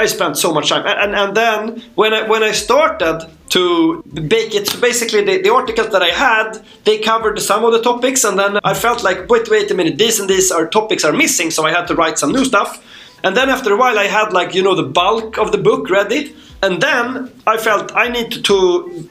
I 0.01 0.07
spent 0.07 0.35
so 0.35 0.51
much 0.51 0.69
time. 0.69 0.85
And, 0.85 1.15
and 1.15 1.37
then 1.37 1.83
when 1.93 2.11
I, 2.13 2.27
when 2.27 2.41
I 2.41 2.53
started 2.53 3.17
to 3.49 4.01
bake 4.03 4.55
it, 4.55 4.67
basically 4.81 5.23
the, 5.23 5.41
the 5.43 5.53
articles 5.53 5.89
that 5.91 6.01
I 6.01 6.11
had, 6.27 6.65
they 6.85 6.97
covered 6.97 7.39
some 7.39 7.63
of 7.63 7.71
the 7.71 7.81
topics. 7.81 8.23
And 8.23 8.37
then 8.39 8.59
I 8.63 8.73
felt 8.73 9.03
like, 9.03 9.29
wait, 9.29 9.47
wait 9.49 9.69
a 9.69 9.75
minute, 9.75 9.99
these 9.99 10.19
and 10.19 10.27
these 10.27 10.51
are 10.51 10.67
topics 10.67 11.05
are 11.05 11.13
missing. 11.13 11.51
So 11.51 11.65
I 11.65 11.71
had 11.71 11.85
to 11.87 11.95
write 11.95 12.17
some 12.17 12.31
new 12.31 12.43
stuff. 12.43 12.83
And 13.23 13.37
then 13.37 13.49
after 13.49 13.71
a 13.71 13.77
while, 13.77 13.97
I 13.99 14.05
had 14.05 14.33
like, 14.33 14.55
you 14.55 14.63
know, 14.63 14.75
the 14.75 14.89
bulk 15.01 15.37
of 15.37 15.51
the 15.51 15.59
book 15.59 15.89
ready. 15.89 16.35
And 16.63 16.81
then 16.81 17.31
I 17.45 17.57
felt 17.57 17.95
I 17.95 18.07
need 18.09 18.43
to 18.45 19.07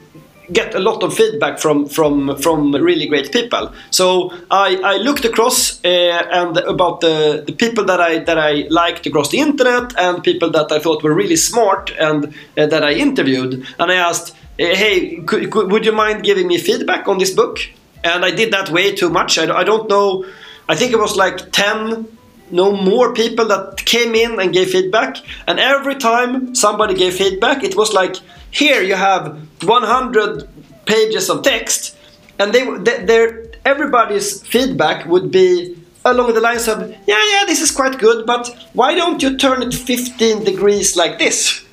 get 0.51 0.75
a 0.75 0.79
lot 0.79 1.03
of 1.03 1.13
feedback 1.13 1.59
from 1.59 1.87
from 1.87 2.37
from 2.37 2.73
really 2.73 3.07
great 3.07 3.31
people. 3.31 3.71
So 3.91 4.31
I, 4.49 4.79
I 4.83 4.97
looked 4.97 5.25
across 5.25 5.83
uh, 5.83 5.87
and 6.31 6.57
about 6.57 7.01
the, 7.01 7.43
the 7.45 7.53
people 7.53 7.83
that 7.85 7.99
I 7.99 8.19
that 8.19 8.37
I 8.37 8.67
liked 8.69 9.05
across 9.05 9.29
the 9.29 9.39
internet 9.39 9.97
and 9.97 10.23
people 10.23 10.49
that 10.51 10.71
I 10.71 10.79
thought 10.79 11.03
were 11.03 11.13
really 11.13 11.35
smart 11.35 11.91
and 11.99 12.33
uh, 12.57 12.65
that 12.67 12.83
I 12.83 12.93
interviewed, 12.93 13.65
and 13.79 13.91
I 13.91 13.95
asked, 13.95 14.35
uh, 14.59 14.63
"Hey, 14.75 15.17
could, 15.25 15.51
could, 15.51 15.71
would 15.71 15.85
you 15.85 15.91
mind 15.91 16.23
giving 16.23 16.47
me 16.47 16.57
feedback 16.57 17.07
on 17.07 17.17
this 17.17 17.31
book?" 17.31 17.59
And 18.03 18.23
I 18.23 18.31
did 18.31 18.53
that 18.53 18.69
way 18.69 18.95
too 18.95 19.09
much. 19.09 19.37
I, 19.37 19.53
I 19.53 19.63
don't 19.63 19.89
know. 19.89 20.25
I 20.69 20.75
think 20.75 20.91
it 20.93 20.99
was 20.99 21.15
like 21.15 21.51
ten 21.51 22.07
no 22.49 22.71
more 22.71 23.13
people 23.13 23.45
that 23.45 23.75
came 23.85 24.15
in 24.15 24.39
and 24.39 24.53
gave 24.53 24.71
feedback 24.71 25.17
and 25.47 25.59
every 25.59 25.95
time 25.95 26.55
somebody 26.55 26.93
gave 26.93 27.13
feedback 27.13 27.61
it 27.61 27.75
was 27.75 27.91
like 27.93 28.15
here 28.51 28.81
you 28.81 28.95
have 28.95 29.37
100 29.63 30.47
pages 30.85 31.29
of 31.29 31.43
text, 31.43 31.95
and 32.39 32.53
they, 32.53 32.65
they 33.05 33.47
everybody's 33.65 34.41
feedback 34.47 35.05
would 35.05 35.31
be 35.31 35.75
along 36.05 36.33
the 36.33 36.39
lines 36.39 36.67
of, 36.67 36.89
yeah, 37.05 37.23
yeah, 37.33 37.43
this 37.45 37.61
is 37.61 37.71
quite 37.71 37.99
good, 37.99 38.25
but 38.25 38.47
why 38.73 38.95
don't 38.95 39.21
you 39.21 39.37
turn 39.37 39.61
it 39.61 39.73
15 39.73 40.43
degrees 40.43 40.95
like 40.95 41.19
this? 41.19 41.63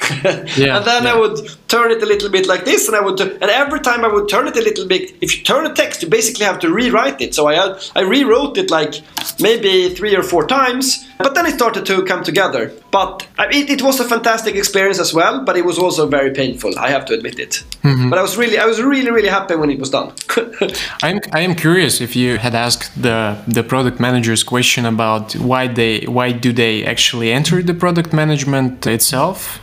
Yeah, 0.57 0.77
and 0.77 0.85
then 0.85 1.05
yeah. 1.05 1.13
I 1.13 1.19
would 1.19 1.39
turn 1.69 1.91
it 1.91 2.03
a 2.03 2.07
little 2.07 2.31
bit 2.31 2.47
like 2.47 2.65
this, 2.65 2.89
and 2.89 2.97
I 2.97 3.01
would, 3.01 3.21
and 3.21 3.51
every 3.65 3.81
time 3.81 4.05
I 4.05 4.09
would 4.09 4.29
turn 4.29 4.47
it 4.47 4.57
a 4.57 4.61
little 4.61 4.87
bit, 4.87 5.15
if 5.21 5.37
you 5.37 5.43
turn 5.45 5.67
a 5.67 5.75
text, 5.75 6.03
you 6.03 6.09
basically 6.09 6.45
have 6.45 6.59
to 6.61 6.73
rewrite 6.73 7.21
it. 7.21 7.35
So 7.35 7.49
I, 7.49 7.79
I 7.97 8.03
rewrote 8.03 8.57
it 8.59 8.71
like 8.71 8.95
maybe 9.41 9.95
three 9.95 10.15
or 10.15 10.23
four 10.23 10.47
times, 10.47 11.07
but 11.19 11.35
then 11.35 11.47
it 11.47 11.55
started 11.55 11.87
to 11.87 12.05
come 12.05 12.23
together. 12.23 12.73
But 12.91 13.27
it, 13.39 13.71
it 13.71 13.83
was 13.83 13.99
a 14.01 14.05
fantastic 14.05 14.55
experience 14.55 15.01
as 15.01 15.13
well, 15.13 15.45
but 15.45 15.57
it 15.57 15.65
was 15.65 15.79
also 15.79 16.07
very 16.07 16.33
painful. 16.33 16.79
I 16.79 16.91
have 16.91 17.05
to 17.07 17.15
admit 17.15 17.39
it. 17.39 17.65
Mm-hmm. 17.83 18.11
But 18.11 18.19
I 18.19 18.23
was 18.23 18.37
really, 18.37 18.59
I 18.59 18.67
was 18.67 18.81
really, 18.81 19.11
really 19.11 19.29
happy 19.29 19.57
when 19.57 19.71
it 19.71 19.79
was 19.79 19.91
done. 19.91 20.13
I'm, 21.03 21.21
I 21.33 21.41
am 21.41 21.55
curious 21.55 22.01
if 22.01 22.15
you 22.15 22.39
had 22.39 22.55
asked 22.55 23.03
the 23.03 23.37
the 23.47 23.63
product 23.63 23.99
managers 24.01 24.43
question 24.45 24.87
about 24.87 25.35
why 25.37 25.67
they, 25.67 26.01
why 26.07 26.33
do 26.33 26.53
they 26.53 26.85
actually 26.85 27.33
enter 27.33 27.63
the 27.63 27.75
product 27.75 28.13
management 28.13 28.87
itself 28.87 29.61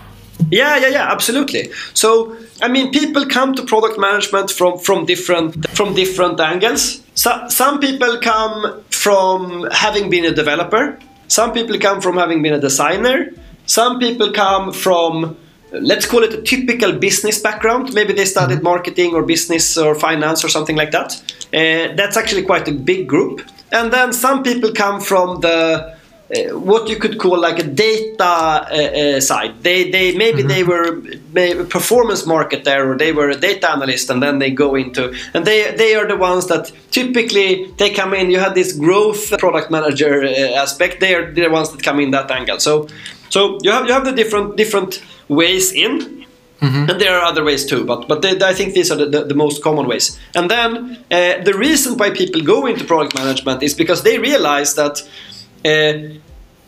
yeah, 0.50 0.78
yeah, 0.78 0.88
yeah, 0.88 1.12
absolutely. 1.12 1.72
So, 1.94 2.36
I 2.62 2.68
mean, 2.68 2.92
people 2.92 3.26
come 3.26 3.54
to 3.56 3.64
product 3.64 4.00
management 4.00 4.52
from 4.52 4.80
from 4.80 5.06
different 5.06 5.70
from 5.70 5.94
different 5.94 6.40
angles. 6.40 7.02
So, 7.16 7.48
some 7.50 7.80
people 7.80 8.20
come 8.20 8.84
from 8.90 9.68
having 9.72 10.10
been 10.10 10.26
a 10.26 10.34
developer. 10.34 10.98
Some 11.28 11.54
people 11.54 11.78
come 11.80 12.02
from 12.02 12.18
having 12.18 12.42
been 12.42 12.54
a 12.54 12.60
designer. 12.60 13.32
Some 13.66 14.00
people 14.00 14.32
come 14.32 14.74
from 14.74 15.38
let's 15.72 16.06
call 16.06 16.24
it 16.24 16.34
a 16.34 16.42
typical 16.42 16.92
business 16.94 17.40
background. 17.40 17.94
Maybe 17.94 18.14
they 18.14 18.26
studied 18.26 18.56
mm-hmm. 18.56 18.64
marketing 18.66 19.14
or 19.14 19.24
business 19.24 19.78
or 19.78 19.96
finance 19.96 20.44
or 20.44 20.50
something 20.50 20.76
like 20.76 20.92
that. 20.92 21.14
Uh, 21.54 21.96
that's 21.96 22.18
actually 22.18 22.44
quite 22.44 22.68
a 22.68 22.74
big 22.74 23.08
group. 23.08 23.42
And 23.72 23.92
then 23.92 24.12
some 24.12 24.44
people 24.44 24.74
come 24.74 25.00
from 25.00 25.42
the 25.42 25.96
uh, 26.32 26.58
what 26.58 26.88
you 26.88 26.96
could 26.96 27.20
call 27.20 27.38
like 27.40 27.60
a 27.60 27.64
data 27.64 28.24
uh, 28.24 29.18
uh, 29.18 29.20
side. 29.20 29.62
They, 29.64 29.92
they 29.92 30.16
maybe 30.16 30.40
mm-hmm. 30.40 30.48
they 30.48 30.64
were 30.64 31.02
maybe 31.34 31.66
performance 31.66 32.24
marketer 32.24 32.86
or 32.86 32.98
they 32.98 33.12
were 33.12 33.30
a 33.30 33.36
data 33.36 33.70
analyst, 33.70 34.10
and 34.10 34.24
then 34.24 34.40
they 34.40 34.52
go 34.52 34.76
into 34.76 35.14
and 35.34 35.46
they 35.46 35.76
they 35.76 35.96
are 35.96 36.08
the 36.08 36.16
ones 36.16 36.48
that 36.48 36.72
typically 36.92 37.68
they 37.78 37.90
come 37.90 38.14
in. 38.14 38.32
You 38.32 38.40
had 38.40 38.56
this 38.56 38.72
growth 38.72 39.38
product 39.40 39.72
manager 39.72 40.26
aspect. 40.56 41.02
They 41.02 41.16
are 41.16 41.32
the 41.32 41.48
ones 41.50 41.72
that 41.72 41.84
come 41.84 42.00
in 42.00 42.12
that 42.12 42.32
angle. 42.32 42.60
So 42.60 42.88
so 43.30 43.58
you 43.62 43.72
have 43.72 43.86
you 43.88 43.94
have 43.94 44.06
the 44.06 44.14
different 44.14 44.56
different 44.56 45.04
ways 45.28 45.74
in. 45.74 46.22
Mm-hmm. 46.62 46.92
And 46.92 47.02
there 47.02 47.18
are 47.18 47.26
other 47.26 47.44
ways 47.44 47.66
too, 47.66 47.84
but 47.84 48.08
but 48.08 48.22
they, 48.22 48.40
I 48.40 48.54
think 48.54 48.76
these 48.76 48.92
are 48.92 48.96
the, 48.96 49.08
the, 49.08 49.24
the, 49.24 49.34
most 49.34 49.64
common 49.64 49.88
ways. 49.88 50.20
And 50.36 50.48
then 50.48 51.04
uh, 51.10 51.42
the 51.44 51.56
reason 51.58 51.98
why 51.98 52.12
people 52.12 52.42
go 52.42 52.68
into 52.68 52.86
product 52.86 53.16
management 53.16 53.64
is 53.64 53.74
because 53.74 54.04
they 54.04 54.20
realize 54.20 54.76
that 54.76 55.02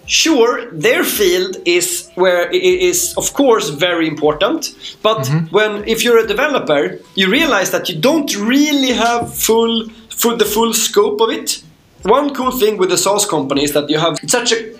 sure 0.05 0.69
their 0.71 1.03
field 1.03 1.57
is 1.65 2.09
where 2.15 2.49
is 2.51 3.13
of 3.15 3.33
course 3.33 3.69
very 3.69 4.07
important 4.07 4.75
but 5.01 5.19
mm-hmm. 5.19 5.45
when 5.55 5.87
if 5.87 6.03
you're 6.03 6.17
a 6.17 6.27
developer 6.27 6.99
you 7.15 7.29
realize 7.29 7.71
that 7.71 7.87
you 7.87 7.95
don't 7.99 8.35
really 8.35 8.91
have 8.91 9.33
full, 9.33 9.87
full 10.09 10.35
the 10.35 10.45
full 10.45 10.73
scope 10.73 11.21
of 11.21 11.29
it 11.29 11.63
one 12.03 12.33
cool 12.33 12.51
thing 12.51 12.77
with 12.77 12.89
the 12.89 12.97
SaaS 12.97 13.25
company 13.25 13.63
is 13.63 13.71
that 13.71 13.89
you 13.89 13.97
have 13.97 14.19
such 14.27 14.51
a 14.51 14.73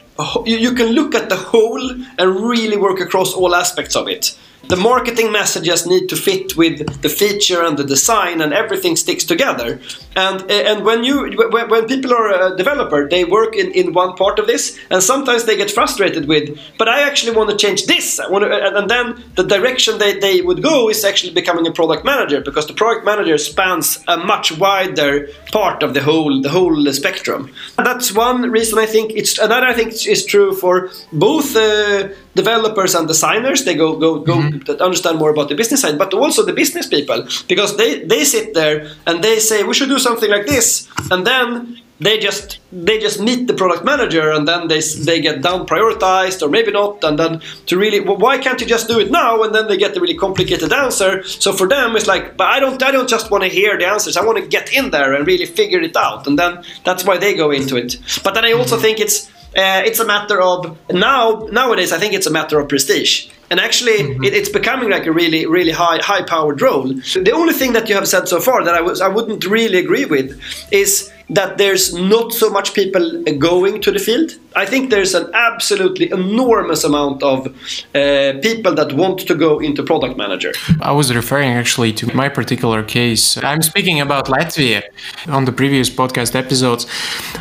you 0.45 0.73
can 0.73 0.87
look 0.87 1.15
at 1.15 1.29
the 1.29 1.35
whole 1.35 1.89
and 2.19 2.39
really 2.41 2.77
work 2.77 2.99
across 2.99 3.33
all 3.33 3.55
aspects 3.55 3.95
of 3.95 4.07
it 4.07 4.37
the 4.67 4.77
marketing 4.77 5.31
messages 5.31 5.85
need 5.85 6.07
to 6.07 6.15
fit 6.15 6.55
with 6.55 7.01
the 7.01 7.09
feature 7.09 7.61
and 7.63 7.77
the 7.77 7.83
design 7.83 8.41
and 8.41 8.53
everything 8.53 8.95
sticks 8.95 9.25
together. 9.25 9.79
And 10.15 10.49
and 10.49 10.85
when 10.85 11.03
you 11.03 11.31
when 11.51 11.87
people 11.87 12.13
are 12.13 12.53
a 12.53 12.55
developer 12.55 13.09
they 13.09 13.25
work 13.25 13.55
in, 13.55 13.71
in 13.71 13.93
one 13.93 14.15
part 14.15 14.39
of 14.39 14.47
this 14.47 14.77
and 14.89 15.03
sometimes 15.03 15.45
they 15.45 15.57
get 15.57 15.71
frustrated 15.71 16.27
with 16.27 16.57
but 16.77 16.87
i 16.87 17.01
actually 17.01 17.35
want 17.35 17.49
to 17.49 17.57
change 17.57 17.85
this. 17.87 18.19
I 18.19 18.29
want 18.29 18.43
to, 18.45 18.77
and 18.77 18.89
then 18.89 19.23
the 19.35 19.43
direction 19.43 19.97
they, 19.97 20.17
they 20.19 20.41
would 20.41 20.61
go 20.63 20.89
is 20.89 21.03
actually 21.03 21.33
becoming 21.33 21.67
a 21.67 21.71
product 21.71 22.05
manager 22.05 22.39
because 22.41 22.67
the 22.67 22.73
product 22.73 23.05
manager 23.05 23.37
spans 23.37 24.03
a 24.07 24.17
much 24.17 24.57
wider 24.57 25.27
part 25.51 25.83
of 25.83 25.93
the 25.93 26.01
whole 26.01 26.41
the 26.41 26.49
whole 26.49 26.91
spectrum. 26.93 27.51
And 27.77 27.85
that's 27.85 28.13
one 28.13 28.49
reason 28.51 28.79
i 28.79 28.85
think 28.85 29.11
it's 29.11 29.37
another 29.39 29.67
i 29.67 29.73
think 29.73 29.89
is 30.07 30.25
true 30.25 30.53
for 30.55 30.89
both 31.11 31.55
uh, 31.55 32.09
developers 32.35 32.95
and 32.95 33.07
designers 33.07 33.63
they 33.63 33.75
go 33.75 33.95
go 33.97 34.19
go 34.19 34.35
mm-hmm. 34.35 34.81
understand 34.81 35.17
more 35.17 35.29
about 35.29 35.49
the 35.49 35.55
business 35.55 35.81
side 35.81 35.97
but 35.97 36.13
also 36.13 36.43
the 36.43 36.53
business 36.53 36.87
people 36.87 37.27
because 37.47 37.77
they 37.77 38.03
they 38.05 38.23
sit 38.23 38.53
there 38.53 38.87
and 39.05 39.23
they 39.23 39.39
say 39.39 39.63
we 39.63 39.73
should 39.73 39.89
do 39.89 39.99
something 39.99 40.29
like 40.29 40.45
this 40.45 40.87
and 41.11 41.27
then 41.27 41.79
they 42.03 42.17
just 42.17 42.59
they 42.71 42.99
just 42.99 43.19
meet 43.21 43.47
the 43.47 43.53
product 43.53 43.83
manager 43.85 44.31
and 44.31 44.47
then 44.47 44.67
they 44.67 44.81
they 44.81 45.21
get 45.21 45.41
down 45.41 45.65
prioritized 45.65 46.41
or 46.41 46.49
maybe 46.49 46.71
not 46.71 47.03
and 47.03 47.17
then 47.17 47.41
to 47.65 47.77
really 47.77 47.99
why 47.99 48.37
can't 48.37 48.59
you 48.59 48.67
just 48.67 48.87
do 48.87 48.99
it 48.99 49.11
now? 49.11 49.41
And 49.43 49.53
then 49.53 49.67
they 49.67 49.77
get 49.77 49.93
the 49.93 50.01
really 50.01 50.17
complicated 50.17 50.73
answer. 50.73 51.23
So 51.23 51.53
for 51.53 51.67
them 51.67 51.95
it's 51.95 52.07
like 52.07 52.35
but 52.35 52.47
I 52.47 52.59
don't 52.59 52.81
I 52.81 52.91
don't 52.91 53.09
just 53.09 53.31
want 53.31 53.43
to 53.43 53.49
hear 53.49 53.77
the 53.77 53.87
answers. 53.87 54.17
I 54.17 54.25
want 54.25 54.37
to 54.39 54.47
get 54.47 54.73
in 54.73 54.91
there 54.91 55.13
and 55.13 55.25
really 55.25 55.45
figure 55.45 55.81
it 55.81 55.95
out 55.95 56.27
and 56.27 56.37
then 56.37 56.63
that's 56.83 57.05
why 57.05 57.17
they 57.17 57.35
go 57.35 57.51
into 57.51 57.77
it. 57.77 57.97
But 58.23 58.33
then 58.33 58.43
I 58.45 58.51
also 58.53 58.77
think 58.77 58.99
it's 58.99 59.31
uh, 59.55 59.81
it's 59.85 59.99
a 59.99 60.05
matter 60.05 60.41
of 60.41 60.77
now 60.91 61.47
nowadays. 61.51 61.91
I 61.91 61.99
think 61.99 62.13
it's 62.13 62.25
a 62.25 62.31
matter 62.31 62.59
of 62.59 62.67
prestige, 62.67 63.29
and 63.51 63.59
actually 63.59 63.99
mm-hmm. 63.99 64.23
it, 64.23 64.33
it's 64.33 64.49
becoming 64.49 64.89
like 64.89 65.05
a 65.05 65.11
really 65.11 65.45
really 65.45 65.71
high 65.71 65.99
high 66.01 66.23
powered 66.23 66.61
role. 66.61 66.87
The 66.87 67.31
only 67.31 67.53
thing 67.53 67.73
that 67.73 67.87
you 67.87 67.95
have 67.95 68.07
said 68.07 68.27
so 68.27 68.39
far 68.39 68.63
that 68.63 68.73
I 68.73 68.81
was 68.81 68.99
I 68.99 69.07
wouldn't 69.07 69.45
really 69.45 69.77
agree 69.77 70.05
with 70.05 70.41
is 70.71 71.12
that 71.29 71.57
there's 71.57 71.93
not 71.93 72.33
so 72.33 72.49
much 72.49 72.73
people 72.73 73.23
going 73.37 73.81
to 73.81 73.91
the 73.91 73.99
field. 73.99 74.31
I 74.55 74.65
think 74.65 74.89
there's 74.89 75.13
an 75.15 75.31
absolutely 75.33 76.11
enormous 76.11 76.83
amount 76.83 77.23
of 77.23 77.47
uh, 77.47 78.33
people 78.41 78.73
that 78.75 78.93
want 78.93 79.19
to 79.27 79.35
go 79.35 79.59
into 79.59 79.83
product 79.83 80.17
manager. 80.17 80.51
I 80.81 80.91
was 80.91 81.13
referring 81.15 81.51
actually 81.51 81.93
to 81.93 82.15
my 82.15 82.29
particular 82.29 82.83
case. 82.83 83.37
I'm 83.37 83.61
speaking 83.61 83.99
about 83.99 84.27
Latvia. 84.27 84.83
On 85.27 85.45
the 85.45 85.51
previous 85.51 85.89
podcast 85.89 86.35
episodes, 86.35 86.85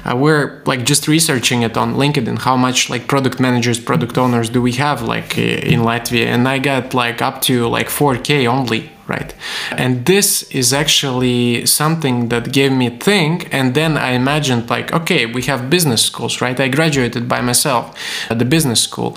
uh, 0.04 0.16
we're 0.16 0.62
like 0.64 0.84
just 0.84 1.08
researching 1.08 1.62
it 1.62 1.76
on 1.76 1.94
LinkedIn. 1.94 2.38
How 2.38 2.56
much 2.56 2.88
like 2.88 3.08
product 3.08 3.40
managers, 3.40 3.78
product 3.78 4.16
owners 4.16 4.48
do 4.48 4.62
we 4.62 4.72
have 4.72 5.02
like 5.02 5.36
in 5.36 5.80
Latvia? 5.80 6.26
And 6.26 6.48
I 6.48 6.58
got 6.58 6.94
like 6.94 7.20
up 7.20 7.42
to 7.42 7.68
like 7.68 7.88
4k 7.88 8.46
only 8.46 8.90
right 9.12 9.34
and 9.82 10.06
this 10.06 10.28
is 10.60 10.72
actually 10.72 11.66
something 11.80 12.16
that 12.32 12.44
gave 12.52 12.72
me 12.72 12.88
think 13.08 13.34
and 13.52 13.74
then 13.74 13.92
i 13.96 14.10
imagined 14.22 14.64
like 14.74 14.88
okay 14.98 15.22
we 15.26 15.42
have 15.50 15.60
business 15.76 16.02
schools 16.10 16.40
right 16.44 16.58
i 16.58 16.68
graduated 16.78 17.24
by 17.34 17.40
myself 17.50 17.84
at 18.30 18.38
the 18.38 18.48
business 18.56 18.80
school 18.88 19.10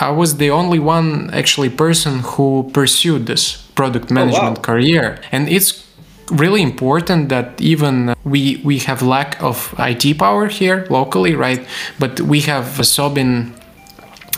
i 0.00 0.10
was 0.10 0.30
the 0.42 0.50
only 0.60 0.78
one 0.78 1.30
actually 1.40 1.70
person 1.70 2.14
who 2.30 2.48
pursued 2.72 3.22
this 3.26 3.44
product 3.78 4.10
management 4.10 4.56
oh, 4.58 4.60
wow. 4.60 4.68
career 4.70 5.06
and 5.32 5.48
it's 5.48 5.70
really 6.30 6.62
important 6.62 7.28
that 7.28 7.60
even 7.60 8.14
we 8.24 8.60
we 8.64 8.78
have 8.80 9.02
lack 9.02 9.40
of 9.42 9.74
IT 9.78 10.18
power 10.18 10.46
here 10.46 10.86
locally, 10.90 11.34
right? 11.34 11.66
But 11.98 12.20
we 12.20 12.40
have 12.40 12.84
so 12.86 13.08
been 13.08 13.54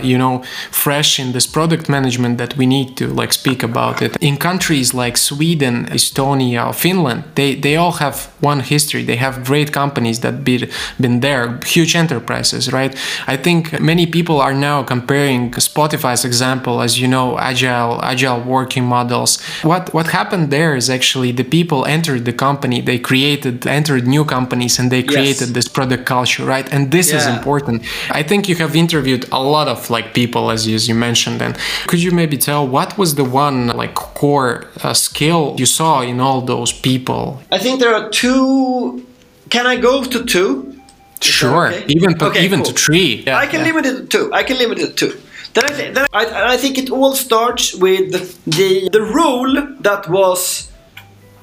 you 0.05 0.19
know 0.19 0.43
fresh 0.71 1.19
in 1.19 1.33
this 1.33 1.47
product 1.47 1.89
management 1.89 2.39
that 2.39 2.57
we 2.57 2.67
need 2.67 2.97
to 2.97 3.07
like 3.07 3.33
speak 3.33 3.63
about 3.63 4.03
it. 4.03 4.17
In 4.21 4.37
countries 4.37 4.95
like 4.95 5.17
sweden 5.17 5.87
estonia 5.87 6.75
finland 6.75 7.25
they 7.35 7.55
they 7.55 7.77
all 7.77 7.93
have 7.93 8.31
one 8.41 8.61
history. 8.61 9.03
They 9.05 9.17
have 9.17 9.45
great 9.45 9.73
companies 9.73 10.21
that 10.21 10.45
be, 10.45 10.69
been 10.99 11.21
there 11.21 11.61
huge 11.65 11.95
enterprises 11.95 12.73
right? 12.73 12.97
I 13.27 13.37
think 13.37 13.81
many 13.81 14.07
people 14.07 14.41
are 14.41 14.55
now 14.55 14.83
comparing 14.83 15.51
spotify's 15.53 16.25
example 16.25 16.81
as 16.83 16.99
you 17.01 17.09
know 17.09 17.39
agile 17.39 18.01
agile 18.03 18.41
working 18.41 18.85
models. 18.85 19.41
What 19.63 19.93
what 19.95 20.09
happened 20.09 20.51
there 20.51 20.75
is 20.77 20.89
actually 20.91 21.33
the 21.33 21.45
people 21.45 21.85
entered 21.87 22.25
the 22.25 22.33
company 22.33 22.81
they 22.81 22.99
created 22.99 23.67
entered 23.67 24.07
new 24.07 24.25
companies 24.25 24.79
and 24.79 24.91
they 24.91 25.03
created 25.03 25.49
yes. 25.49 25.57
this 25.59 25.69
product 25.69 26.07
culture 26.07 26.45
right? 26.45 26.73
And 26.73 26.91
this 26.91 27.11
yeah. 27.11 27.19
is 27.19 27.27
important. 27.27 27.83
I 28.11 28.23
think 28.23 28.49
you 28.49 28.57
have 28.57 28.75
interviewed 28.75 29.27
a 29.33 29.43
lot 29.43 29.69
of 29.69 29.90
like 29.91 30.15
people 30.15 30.51
as 30.51 30.67
you, 30.67 30.75
as 30.75 30.89
you 30.89 30.95
mentioned 30.95 31.43
and 31.43 31.59
could 31.87 32.03
you 32.03 32.11
maybe 32.11 32.37
tell 32.37 32.67
what 32.67 32.97
was 32.97 33.15
the 33.15 33.25
one 33.25 33.69
like 33.69 33.95
core 33.95 34.67
uh, 34.83 34.95
skill 34.95 35.55
you 35.59 35.67
saw 35.67 36.01
in 36.03 36.21
all 36.21 36.41
those 36.41 36.73
people? 36.73 37.43
I 37.51 37.59
think 37.59 37.81
there 37.81 37.95
are 37.95 38.09
two. 38.11 39.07
Can 39.51 39.67
i 39.67 39.77
go 39.77 40.05
to 40.05 40.25
two? 40.25 40.81
Sure. 41.21 41.69
okay? 41.69 41.85
even 41.89 42.17
to, 42.19 42.27
okay, 42.27 42.45
even 42.45 42.63
cool. 42.63 42.73
to 42.73 42.83
three. 42.85 43.25
Yeah, 43.27 43.37
i 43.37 43.47
can 43.47 43.61
yeah. 43.61 43.73
limit 43.73 43.87
it 43.87 43.97
to 43.97 44.07
two. 44.07 44.33
I 44.33 44.43
can 44.43 44.57
limit 44.59 44.79
it 44.79 44.97
to 44.97 45.11
two. 45.11 45.21
Then 45.53 45.65
I, 45.65 45.69
th- 45.69 45.95
then 45.95 46.07
I, 46.13 46.53
I 46.55 46.57
think 46.57 46.79
it 46.79 46.91
all 46.91 47.15
starts 47.15 47.75
with 47.75 48.13
the 48.13 48.89
the 48.91 49.03
rule 49.03 49.77
that 49.81 50.09
was 50.09 50.71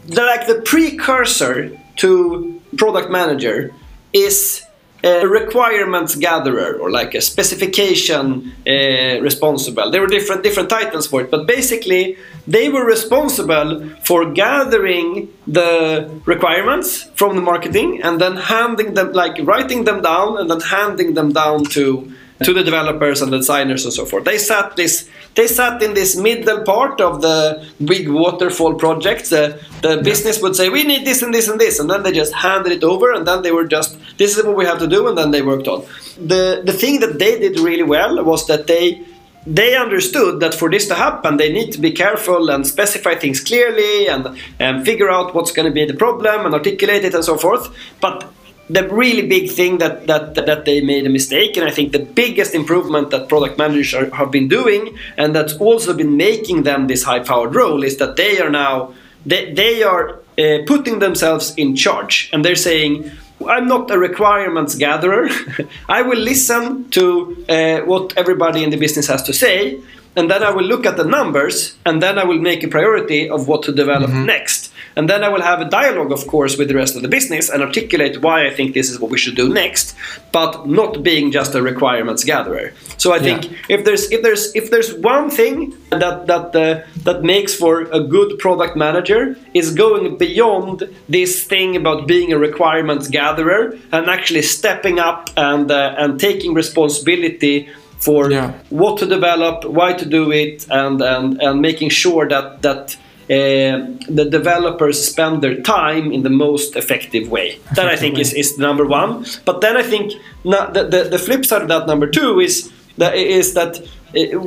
the, 0.08 0.24
like 0.24 0.48
the 0.48 0.62
precursor 0.62 1.78
to 1.98 2.62
product 2.78 3.12
manager 3.12 3.74
is 4.14 4.64
a 5.04 5.28
requirements 5.28 6.16
gatherer 6.16 6.78
or 6.80 6.90
like 6.90 7.14
a 7.14 7.22
specification 7.22 8.54
uh, 8.68 9.22
responsible. 9.22 9.92
There 9.92 10.02
were 10.02 10.08
different 10.08 10.44
different 10.44 10.70
titles 10.70 11.08
for 11.08 11.22
it, 11.22 11.30
but 11.30 11.46
basically 11.46 12.18
they 12.48 12.70
were 12.70 12.86
responsible 12.86 13.90
for 14.04 14.32
gathering 14.32 15.30
the 15.46 16.10
requirements 16.26 17.04
from 17.16 17.36
the 17.36 17.42
marketing 17.42 18.02
and 18.04 18.20
then 18.20 18.38
handing 18.38 18.96
them, 18.96 19.12
like 19.14 19.38
writing 19.44 19.84
them 19.84 20.02
down 20.02 20.38
and 20.40 20.50
then 20.50 20.62
handing 20.62 21.14
them 21.14 21.32
down 21.32 21.64
to 21.66 22.12
to 22.44 22.54
the 22.54 22.64
developers 22.64 23.22
and 23.22 23.34
the 23.34 23.38
designers 23.38 23.84
and 23.84 23.94
so 23.94 24.06
forth. 24.06 24.24
They 24.24 24.38
sat 24.38 24.76
this 24.76 25.10
they 25.38 25.46
sat 25.46 25.84
in 25.84 25.94
this 25.94 26.16
middle 26.16 26.64
part 26.64 27.00
of 27.00 27.22
the 27.22 27.64
big 27.86 28.10
waterfall 28.10 28.74
project. 28.74 29.30
The, 29.30 29.62
the 29.84 30.02
business 30.02 30.42
would 30.42 30.56
say 30.56 30.70
we 30.70 30.84
need 30.84 31.06
this 31.06 31.22
and 31.22 31.32
this 31.32 31.48
and 31.48 31.62
this, 31.62 31.80
and 31.80 31.88
then 31.88 32.02
they 32.02 32.12
just 32.12 32.34
handed 32.34 32.72
it 32.72 32.84
over, 32.84 33.14
and 33.14 33.28
then 33.28 33.44
they 33.44 33.52
were 33.52 33.68
just 33.68 34.00
this 34.18 34.38
is 34.38 34.44
what 34.44 34.56
we 34.56 34.66
have 34.66 34.80
to 34.80 34.88
do, 34.88 35.08
and 35.08 35.18
then 35.18 35.32
they 35.32 35.42
worked 35.42 35.68
on. 35.68 35.86
The 36.16 36.62
the 36.66 36.74
thing 36.74 37.00
that 37.02 37.20
they 37.20 37.40
did 37.40 37.60
really 37.60 37.84
well 37.84 38.24
was 38.24 38.48
that 38.48 38.68
they 38.68 39.06
they 39.48 39.78
understood 39.78 40.42
that 40.42 40.54
for 40.54 40.70
this 40.70 40.88
to 40.88 40.96
happen, 40.96 41.38
they 41.38 41.52
need 41.52 41.72
to 41.72 41.80
be 41.80 41.92
careful 41.92 42.50
and 42.50 42.68
specify 42.68 43.16
things 43.16 43.40
clearly 43.40 44.08
and, 44.08 44.38
and 44.60 44.86
figure 44.86 45.10
out 45.10 45.34
what's 45.34 45.54
going 45.54 45.66
to 45.66 45.72
be 45.72 45.86
the 45.86 45.94
problem 45.94 46.46
and 46.46 46.54
articulate 46.54 47.06
it 47.06 47.14
and 47.14 47.24
so 47.24 47.38
forth. 47.38 47.74
But 48.02 48.30
the 48.70 48.88
really 48.90 49.26
big 49.26 49.50
thing 49.50 49.78
that, 49.78 50.08
that 50.08 50.36
that 50.36 50.66
they 50.66 50.82
made 50.82 51.06
a 51.06 51.10
mistake 51.10 51.56
and 51.56 51.66
i 51.66 51.72
think 51.72 51.94
the 51.94 52.00
biggest 52.00 52.54
improvement 52.54 53.12
that 53.12 53.30
product 53.30 53.58
managers 53.58 53.94
are, 53.94 54.14
have 54.14 54.30
been 54.30 54.50
doing 54.50 54.98
and 55.16 55.34
that's 55.34 55.54
also 55.54 55.94
been 55.94 56.18
making 56.18 56.64
them 56.64 56.88
this 56.88 57.04
high 57.04 57.20
powered 57.20 57.56
role 57.56 57.82
is 57.82 57.96
that 57.96 58.18
they 58.18 58.42
are 58.42 58.50
now 58.50 58.94
they, 59.26 59.54
they 59.54 59.84
are 59.84 60.20
uh, 60.38 60.58
putting 60.66 61.00
themselves 61.00 61.54
in 61.56 61.78
charge 61.78 62.30
and 62.34 62.44
they're 62.44 62.56
saying 62.56 63.10
I'm 63.46 63.68
not 63.68 63.92
a 63.92 63.98
requirements 64.00 64.76
gatherer. 64.76 65.30
I 65.90 66.02
will 66.02 66.18
listen 66.18 66.90
to 66.92 67.46
uh, 67.48 67.82
what 67.82 68.14
everybody 68.18 68.64
in 68.64 68.72
the 68.72 68.78
business 68.78 69.08
has 69.08 69.22
to 69.24 69.34
say, 69.34 69.80
and 70.16 70.30
then 70.30 70.42
I 70.42 70.50
will 70.50 70.64
look 70.64 70.86
at 70.86 70.98
the 70.98 71.04
numbers, 71.04 71.76
and 71.86 72.02
then 72.02 72.18
I 72.18 72.24
will 72.24 72.40
make 72.40 72.64
a 72.64 72.68
priority 72.68 73.30
of 73.30 73.48
what 73.48 73.64
to 73.64 73.72
develop 73.72 74.10
mm-hmm. 74.10 74.26
next. 74.26 74.67
And 74.98 75.08
then 75.08 75.24
I 75.24 75.30
will 75.30 75.44
have 75.44 75.62
a 75.62 75.70
dialogue, 75.70 76.12
of 76.12 76.26
course, 76.28 76.58
with 76.58 76.68
the 76.70 76.76
rest 76.76 76.96
of 76.96 77.04
the 77.04 77.08
business 77.08 77.50
and 77.50 77.62
articulate 77.62 78.22
why 78.22 78.48
I 78.48 78.52
think 78.54 78.74
this 78.74 78.90
is 78.90 79.00
what 79.00 79.12
we 79.12 79.18
should 79.20 79.36
do 79.36 79.48
next, 79.48 79.96
but 80.32 80.68
not 80.68 81.04
being 81.04 81.32
just 81.32 81.54
a 81.54 81.62
requirements 81.62 82.24
gatherer. 82.24 82.74
So 82.98 83.14
I 83.14 83.20
think 83.20 83.52
yeah. 83.52 83.58
if 83.76 83.86
there's 83.86 84.12
if 84.12 84.24
there's 84.24 84.56
if 84.56 84.72
there's 84.72 84.92
one 84.96 85.30
thing 85.30 85.78
that 85.92 86.26
that 86.26 86.56
uh, 86.56 86.82
that 87.04 87.22
makes 87.22 87.54
for 87.54 87.84
a 88.00 88.02
good 88.16 88.40
product 88.40 88.76
manager 88.76 89.38
is 89.54 89.74
going 89.74 90.18
beyond 90.18 90.90
this 91.08 91.44
thing 91.44 91.76
about 91.76 92.08
being 92.08 92.34
a 92.34 92.40
requirements 92.40 93.08
gatherer 93.08 93.78
and 93.92 94.10
actually 94.10 94.42
stepping 94.42 94.98
up 94.98 95.30
and 95.38 95.70
uh, 95.70 95.94
and 95.98 96.20
taking 96.20 96.56
responsibility 96.56 97.70
for 98.00 98.32
yeah. 98.32 98.54
what 98.70 99.00
to 99.00 99.06
develop, 99.06 99.66
why 99.66 99.94
to 99.94 100.06
do 100.06 100.32
it, 100.32 100.66
and 100.70 101.02
and 101.02 101.42
and 101.42 101.62
making 101.62 101.90
sure 101.90 102.28
that 102.28 102.62
that 102.64 102.98
the 103.28 104.28
developers 104.30 105.06
spend 105.06 105.42
their 105.42 105.62
time 105.62 106.12
in 106.12 106.24
the 106.24 106.30
most 106.30 106.76
effective 106.76 107.30
way. 107.30 107.60
That 107.76 107.88
I 107.88 107.96
think 107.96 108.18
is, 108.18 108.34
is 108.34 108.58
number 108.58 108.86
one. 108.86 109.26
But 109.46 109.62
then 109.62 109.78
I 109.78 109.84
think 109.84 110.14
the, 110.44 110.88
the, 110.90 111.10
the 111.10 111.20
flip 111.20 111.46
side 111.46 111.62
of 111.62 111.68
that 111.68 111.88
number 111.88 112.08
two 112.08 112.40
is 112.40 112.72
that 112.98 113.16
is 113.16 113.54
that 113.54 113.80
uh, 114.16 114.40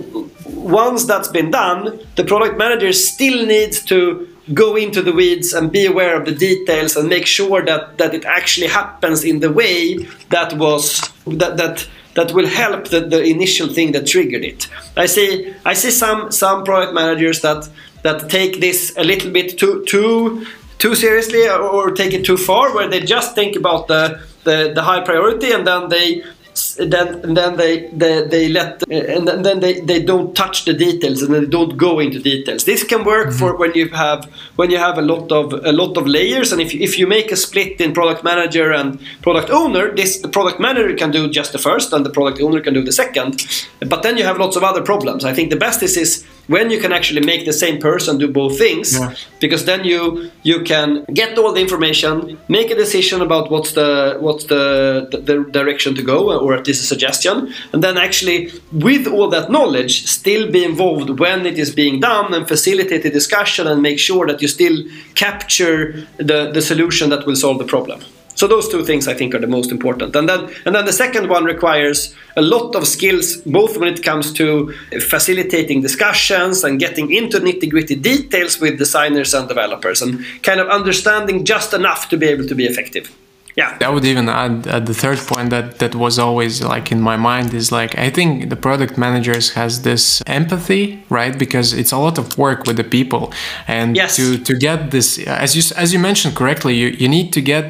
once 0.46 1.04
that's 1.04 1.28
been 1.28 1.50
done, 1.50 2.00
the 2.16 2.24
product 2.24 2.58
manager 2.58 2.92
still 2.92 3.46
needs 3.46 3.84
to 3.84 4.26
go 4.54 4.76
into 4.76 5.02
the 5.02 5.12
weeds 5.12 5.52
and 5.52 5.70
be 5.70 5.86
aware 5.86 6.18
of 6.18 6.24
the 6.24 6.34
details 6.34 6.96
and 6.96 7.08
make 7.08 7.26
sure 7.26 7.64
that, 7.64 7.98
that 7.98 8.14
it 8.14 8.24
actually 8.24 8.66
happens 8.66 9.22
in 9.22 9.40
the 9.40 9.52
way 9.52 9.96
that 10.30 10.52
was 10.54 11.08
that 11.26 11.56
that 11.56 11.86
that 12.14 12.32
will 12.32 12.46
help 12.46 12.88
the, 12.88 13.00
the 13.00 13.22
initial 13.22 13.68
thing 13.68 13.92
that 13.92 14.06
triggered 14.06 14.44
it. 14.44 14.68
I 14.96 15.06
see 15.06 15.54
I 15.64 15.74
see 15.74 15.90
some 15.90 16.32
some 16.32 16.64
product 16.64 16.92
managers 16.92 17.40
that 17.42 17.68
that 18.02 18.30
take 18.30 18.60
this 18.60 18.94
a 18.96 19.04
little 19.04 19.30
bit 19.30 19.58
too 19.58 19.84
too 19.86 20.46
too 20.78 20.94
seriously 20.94 21.48
or 21.48 21.90
take 21.90 22.14
it 22.14 22.24
too 22.24 22.36
far, 22.36 22.74
where 22.74 22.88
they 22.88 23.00
just 23.00 23.34
think 23.34 23.56
about 23.56 23.88
the 23.88 24.20
the, 24.44 24.72
the 24.74 24.82
high 24.82 25.00
priority 25.00 25.52
and 25.52 25.66
then 25.66 25.88
they 25.88 26.22
then 26.78 27.08
and 27.24 27.36
then 27.36 27.56
they, 27.56 27.86
they, 27.88 28.26
they 28.26 28.48
let 28.48 28.82
and 28.90 29.28
then 29.28 29.60
they, 29.60 29.80
they 29.80 30.02
don't 30.02 30.34
touch 30.34 30.64
the 30.64 30.72
details 30.72 31.22
and 31.22 31.32
they 31.34 31.46
don't 31.46 31.76
go 31.76 31.98
into 32.00 32.18
details. 32.20 32.64
This 32.64 32.84
can 32.84 33.04
work 33.04 33.28
mm-hmm. 33.28 33.38
for 33.38 33.56
when 33.56 33.72
you 33.74 33.88
have 33.90 34.24
when 34.56 34.70
you 34.70 34.78
have 34.78 34.98
a 34.98 35.02
lot 35.02 35.30
of 35.30 35.52
a 35.52 35.72
lot 35.72 35.96
of 35.96 36.06
layers. 36.06 36.52
And 36.52 36.60
if 36.60 36.74
you, 36.74 36.80
if 36.80 36.98
you 36.98 37.06
make 37.06 37.30
a 37.32 37.36
split 37.36 37.80
in 37.80 37.92
product 37.92 38.24
manager 38.24 38.72
and 38.72 39.00
product 39.22 39.50
owner 39.50 39.94
this 39.94 40.18
the 40.18 40.28
product 40.28 40.60
manager 40.60 40.94
can 40.96 41.10
do 41.10 41.30
just 41.30 41.52
the 41.52 41.58
first 41.58 41.92
and 41.92 42.04
the 42.04 42.10
product 42.10 42.40
owner 42.40 42.60
can 42.60 42.74
do 42.74 42.82
the 42.82 42.92
second. 42.92 43.46
But 43.86 44.02
then 44.02 44.16
you 44.16 44.24
have 44.24 44.38
lots 44.38 44.56
of 44.56 44.64
other 44.64 44.82
problems. 44.82 45.24
I 45.24 45.32
think 45.32 45.50
the 45.50 45.56
best 45.56 45.82
is 45.82 45.96
is 45.96 46.26
when 46.50 46.68
you 46.68 46.80
can 46.80 46.92
actually 46.92 47.24
make 47.32 47.44
the 47.44 47.52
same 47.52 47.78
person 47.78 48.18
do 48.18 48.26
both 48.26 48.58
things 48.58 48.98
yeah. 48.98 49.14
because 49.38 49.64
then 49.70 49.84
you 49.84 50.30
you 50.42 50.62
can 50.72 50.88
get 51.20 51.38
all 51.38 51.52
the 51.52 51.60
information 51.60 52.14
make 52.48 52.68
a 52.70 52.78
decision 52.84 53.22
about 53.22 53.44
what's 53.52 53.72
the 53.78 54.16
what's 54.24 54.44
the, 54.52 54.64
the, 55.12 55.18
the 55.28 55.36
direction 55.58 55.94
to 55.94 56.02
go 56.02 56.18
or 56.44 56.50
at 56.58 56.66
least 56.66 56.82
a 56.82 56.88
suggestion 56.94 57.34
and 57.72 57.84
then 57.84 57.96
actually 57.96 58.38
with 58.72 59.06
all 59.06 59.28
that 59.36 59.46
knowledge 59.56 59.94
still 60.18 60.50
be 60.50 60.62
involved 60.64 61.08
when 61.22 61.46
it 61.46 61.56
is 61.64 61.70
being 61.82 62.00
done 62.00 62.34
and 62.34 62.48
facilitate 62.48 63.02
the 63.04 63.10
discussion 63.20 63.66
and 63.68 63.80
make 63.80 63.98
sure 63.98 64.26
that 64.26 64.42
you 64.42 64.48
still 64.48 64.76
capture 65.14 65.78
the, 66.16 66.50
the 66.56 66.62
solution 66.62 67.10
that 67.10 67.24
will 67.26 67.36
solve 67.36 67.58
the 67.58 67.70
problem 67.76 68.00
so 68.40 68.46
those 68.46 68.70
two 68.70 68.82
things 68.86 69.06
I 69.06 69.12
think 69.12 69.34
are 69.34 69.38
the 69.38 69.46
most 69.58 69.70
important. 69.70 70.16
And 70.16 70.26
then 70.26 70.40
and 70.64 70.74
then 70.74 70.86
the 70.86 70.94
second 70.94 71.28
one 71.28 71.44
requires 71.44 72.14
a 72.38 72.40
lot 72.40 72.74
of 72.74 72.88
skills, 72.88 73.36
both 73.58 73.76
when 73.76 73.92
it 73.92 74.02
comes 74.02 74.32
to 74.40 74.72
facilitating 75.14 75.82
discussions 75.82 76.64
and 76.64 76.80
getting 76.80 77.12
into 77.12 77.38
nitty-gritty 77.38 77.96
details 77.96 78.58
with 78.58 78.78
designers 78.78 79.34
and 79.34 79.46
developers 79.46 80.00
and 80.00 80.24
kind 80.42 80.58
of 80.58 80.68
understanding 80.68 81.44
just 81.44 81.74
enough 81.74 82.08
to 82.08 82.16
be 82.16 82.26
able 82.26 82.46
to 82.46 82.54
be 82.54 82.64
effective 82.64 83.14
yeah. 83.60 83.88
I 83.88 83.90
would 83.94 84.06
even 84.12 84.26
add, 84.28 84.54
the 84.90 84.96
third 85.02 85.20
point 85.30 85.48
that 85.50 85.66
that 85.80 85.94
was 86.04 86.14
always 86.26 86.54
like 86.74 86.86
in 86.94 87.00
my 87.10 87.16
mind 87.30 87.48
is 87.60 87.66
like 87.80 87.92
i 88.06 88.08
think 88.16 88.30
the 88.52 88.60
product 88.66 88.94
managers 89.06 89.46
has 89.60 89.72
this 89.88 90.02
empathy 90.26 90.84
right? 91.10 91.36
Because 91.36 91.72
it's 91.72 91.92
a 91.92 91.98
lot 91.98 92.16
of 92.18 92.38
work 92.38 92.60
with 92.66 92.76
the 92.76 92.84
people. 92.98 93.32
And 93.66 93.96
yes. 93.96 94.16
to 94.16 94.38
to 94.48 94.54
get 94.54 94.90
this 94.90 95.18
as 95.44 95.50
you 95.56 95.62
as 95.76 95.92
you 95.92 95.98
mentioned 96.10 96.34
correctly 96.40 96.74
you, 96.82 96.88
you 97.02 97.08
need 97.08 97.28
to 97.36 97.40
get 97.54 97.64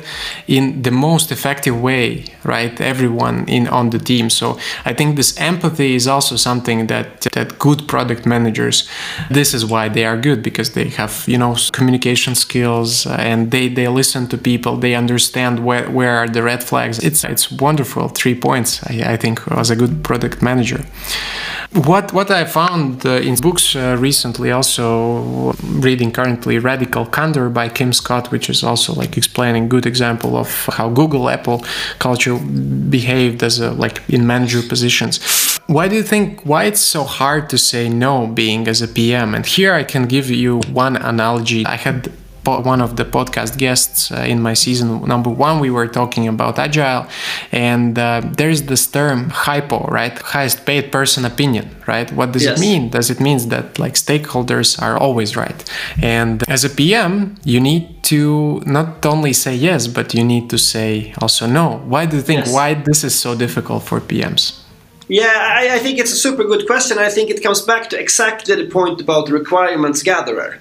in 0.47 0.83
the 0.83 0.91
most 0.91 1.33
effective 1.33 1.77
way 1.89 2.25
right? 2.45 2.81
Everyone 2.81 3.37
in 3.49 3.67
on 3.69 3.91
the 3.91 3.99
team. 3.99 4.31
So 4.31 4.47
i 4.91 4.93
think 4.99 5.17
this 5.17 5.33
empathy 5.53 5.95
is 6.01 6.07
also 6.15 6.37
something 6.37 6.79
that 6.93 7.07
that 7.37 7.59
good 7.59 7.81
product 7.93 8.23
managers 8.35 8.89
this 9.31 9.55
is 9.55 9.63
why 9.73 9.85
they 9.89 10.05
are 10.11 10.19
good 10.29 10.41
because 10.43 10.69
they 10.79 10.89
have 11.01 11.13
you 11.33 11.39
know 11.43 11.53
communication 11.79 12.35
skills 12.35 13.07
uh, 13.07 13.31
and 13.31 13.51
they 13.51 13.69
they 13.69 13.89
listen 13.89 14.27
to 14.29 14.37
people. 14.51 14.77
They 14.77 14.95
understand 14.95 15.55
where, 15.67 15.80
where 15.89 16.17
are 16.17 16.29
the 16.29 16.43
red 16.43 16.63
flags. 16.63 16.99
It's 16.99 17.25
it's 17.25 17.51
wonderful. 17.51 18.09
Three 18.09 18.35
points, 18.35 18.83
I, 18.89 19.13
I 19.15 19.17
think, 19.17 19.41
as 19.51 19.71
a 19.71 19.77
good 19.77 20.03
product 20.03 20.43
manager. 20.43 20.85
What 21.73 22.13
what 22.13 22.31
I 22.31 22.45
found 22.47 23.07
uh, 23.07 23.29
in 23.29 23.37
books 23.37 23.77
uh, 23.77 23.97
recently, 24.01 24.51
also 24.51 25.53
reading 25.63 26.11
currently 26.11 26.59
Radical 26.59 27.07
Candor 27.07 27.49
by 27.49 27.69
Kim 27.69 27.93
Scott, 27.93 28.33
which 28.33 28.51
is 28.51 28.65
also 28.65 28.93
like 28.93 29.17
explaining 29.17 29.69
good 29.69 29.87
example 29.87 30.37
of 30.37 30.67
how 30.73 30.89
Google 30.89 31.29
Apple 31.29 31.65
culture 32.01 32.37
behaved 32.37 33.43
as 33.45 33.61
a 33.61 33.71
like 33.71 34.03
in 34.09 34.27
manager 34.27 34.63
positions. 34.69 35.21
Why 35.67 35.87
do 35.87 35.95
you 35.95 36.03
think 36.03 36.45
why 36.45 36.65
it's 36.65 36.81
so 36.81 37.05
hard 37.05 37.49
to 37.51 37.57
say 37.57 37.89
no 37.89 38.27
being 38.27 38.67
as 38.67 38.83
a 38.83 38.89
PM? 38.89 39.35
And 39.35 39.47
here 39.47 39.73
I 39.73 39.85
can 39.85 40.07
give 40.09 40.29
you 40.29 40.61
one 40.73 40.97
analogy. 40.97 41.65
I 41.65 41.77
had 41.77 42.11
one 42.45 42.81
of 42.81 42.97
the 42.97 43.05
podcast 43.05 43.59
guests 43.59 44.11
uh, 44.11 44.17
in 44.27 44.41
my 44.41 44.55
season 44.55 45.03
number 45.07 45.31
one, 45.31 45.61
we 45.61 45.71
were 45.71 45.87
talking 45.87 46.27
about 46.29 46.59
agile, 46.59 47.07
and 47.53 47.99
uh, 47.99 48.23
there's 48.25 48.63
this 48.63 48.87
term 48.87 49.31
hypo, 49.31 49.87
right? 49.87 50.19
Highest 50.19 50.65
paid 50.65 50.91
person 50.91 51.25
opinion, 51.25 51.71
right? 51.87 52.11
What 52.13 52.33
does 52.33 52.45
yes. 52.45 52.59
it 52.59 52.61
mean? 52.61 52.91
Does 52.91 53.11
it 53.11 53.21
mean 53.21 53.49
that 53.49 53.79
like 53.79 53.95
stakeholders 53.95 54.81
are 54.81 54.97
always 54.97 55.37
right? 55.37 55.65
And 56.03 56.43
as 56.49 56.65
a 56.65 56.71
PM, 56.71 57.37
you 57.45 57.61
need 57.61 58.03
to 58.05 58.63
not 58.67 59.05
only 59.07 59.33
say 59.33 59.55
yes, 59.55 59.87
but 59.87 60.15
you 60.15 60.25
need 60.25 60.51
to 60.51 60.59
say 60.59 61.15
also 61.21 61.47
no. 61.47 61.79
Why 61.87 62.07
do 62.07 62.17
you 62.17 62.23
think 62.23 62.47
yes. 62.47 62.53
why 62.53 62.75
this 62.75 63.05
is 63.05 63.15
so 63.15 63.37
difficult 63.37 63.83
for 63.83 64.01
PMs? 64.01 64.61
Yeah, 65.09 65.57
I, 65.61 65.75
I 65.75 65.79
think 65.81 65.99
it's 65.99 66.13
a 66.13 66.17
super 66.17 66.45
good 66.45 66.67
question. 66.67 66.99
I 66.99 67.09
think 67.09 67.31
it 67.31 67.43
comes 67.43 67.63
back 67.63 67.91
to 67.91 67.99
exactly 67.99 68.55
the 68.55 68.71
point 68.71 69.01
about 69.01 69.27
the 69.27 69.33
requirements 69.33 70.03
gatherer, 70.03 70.61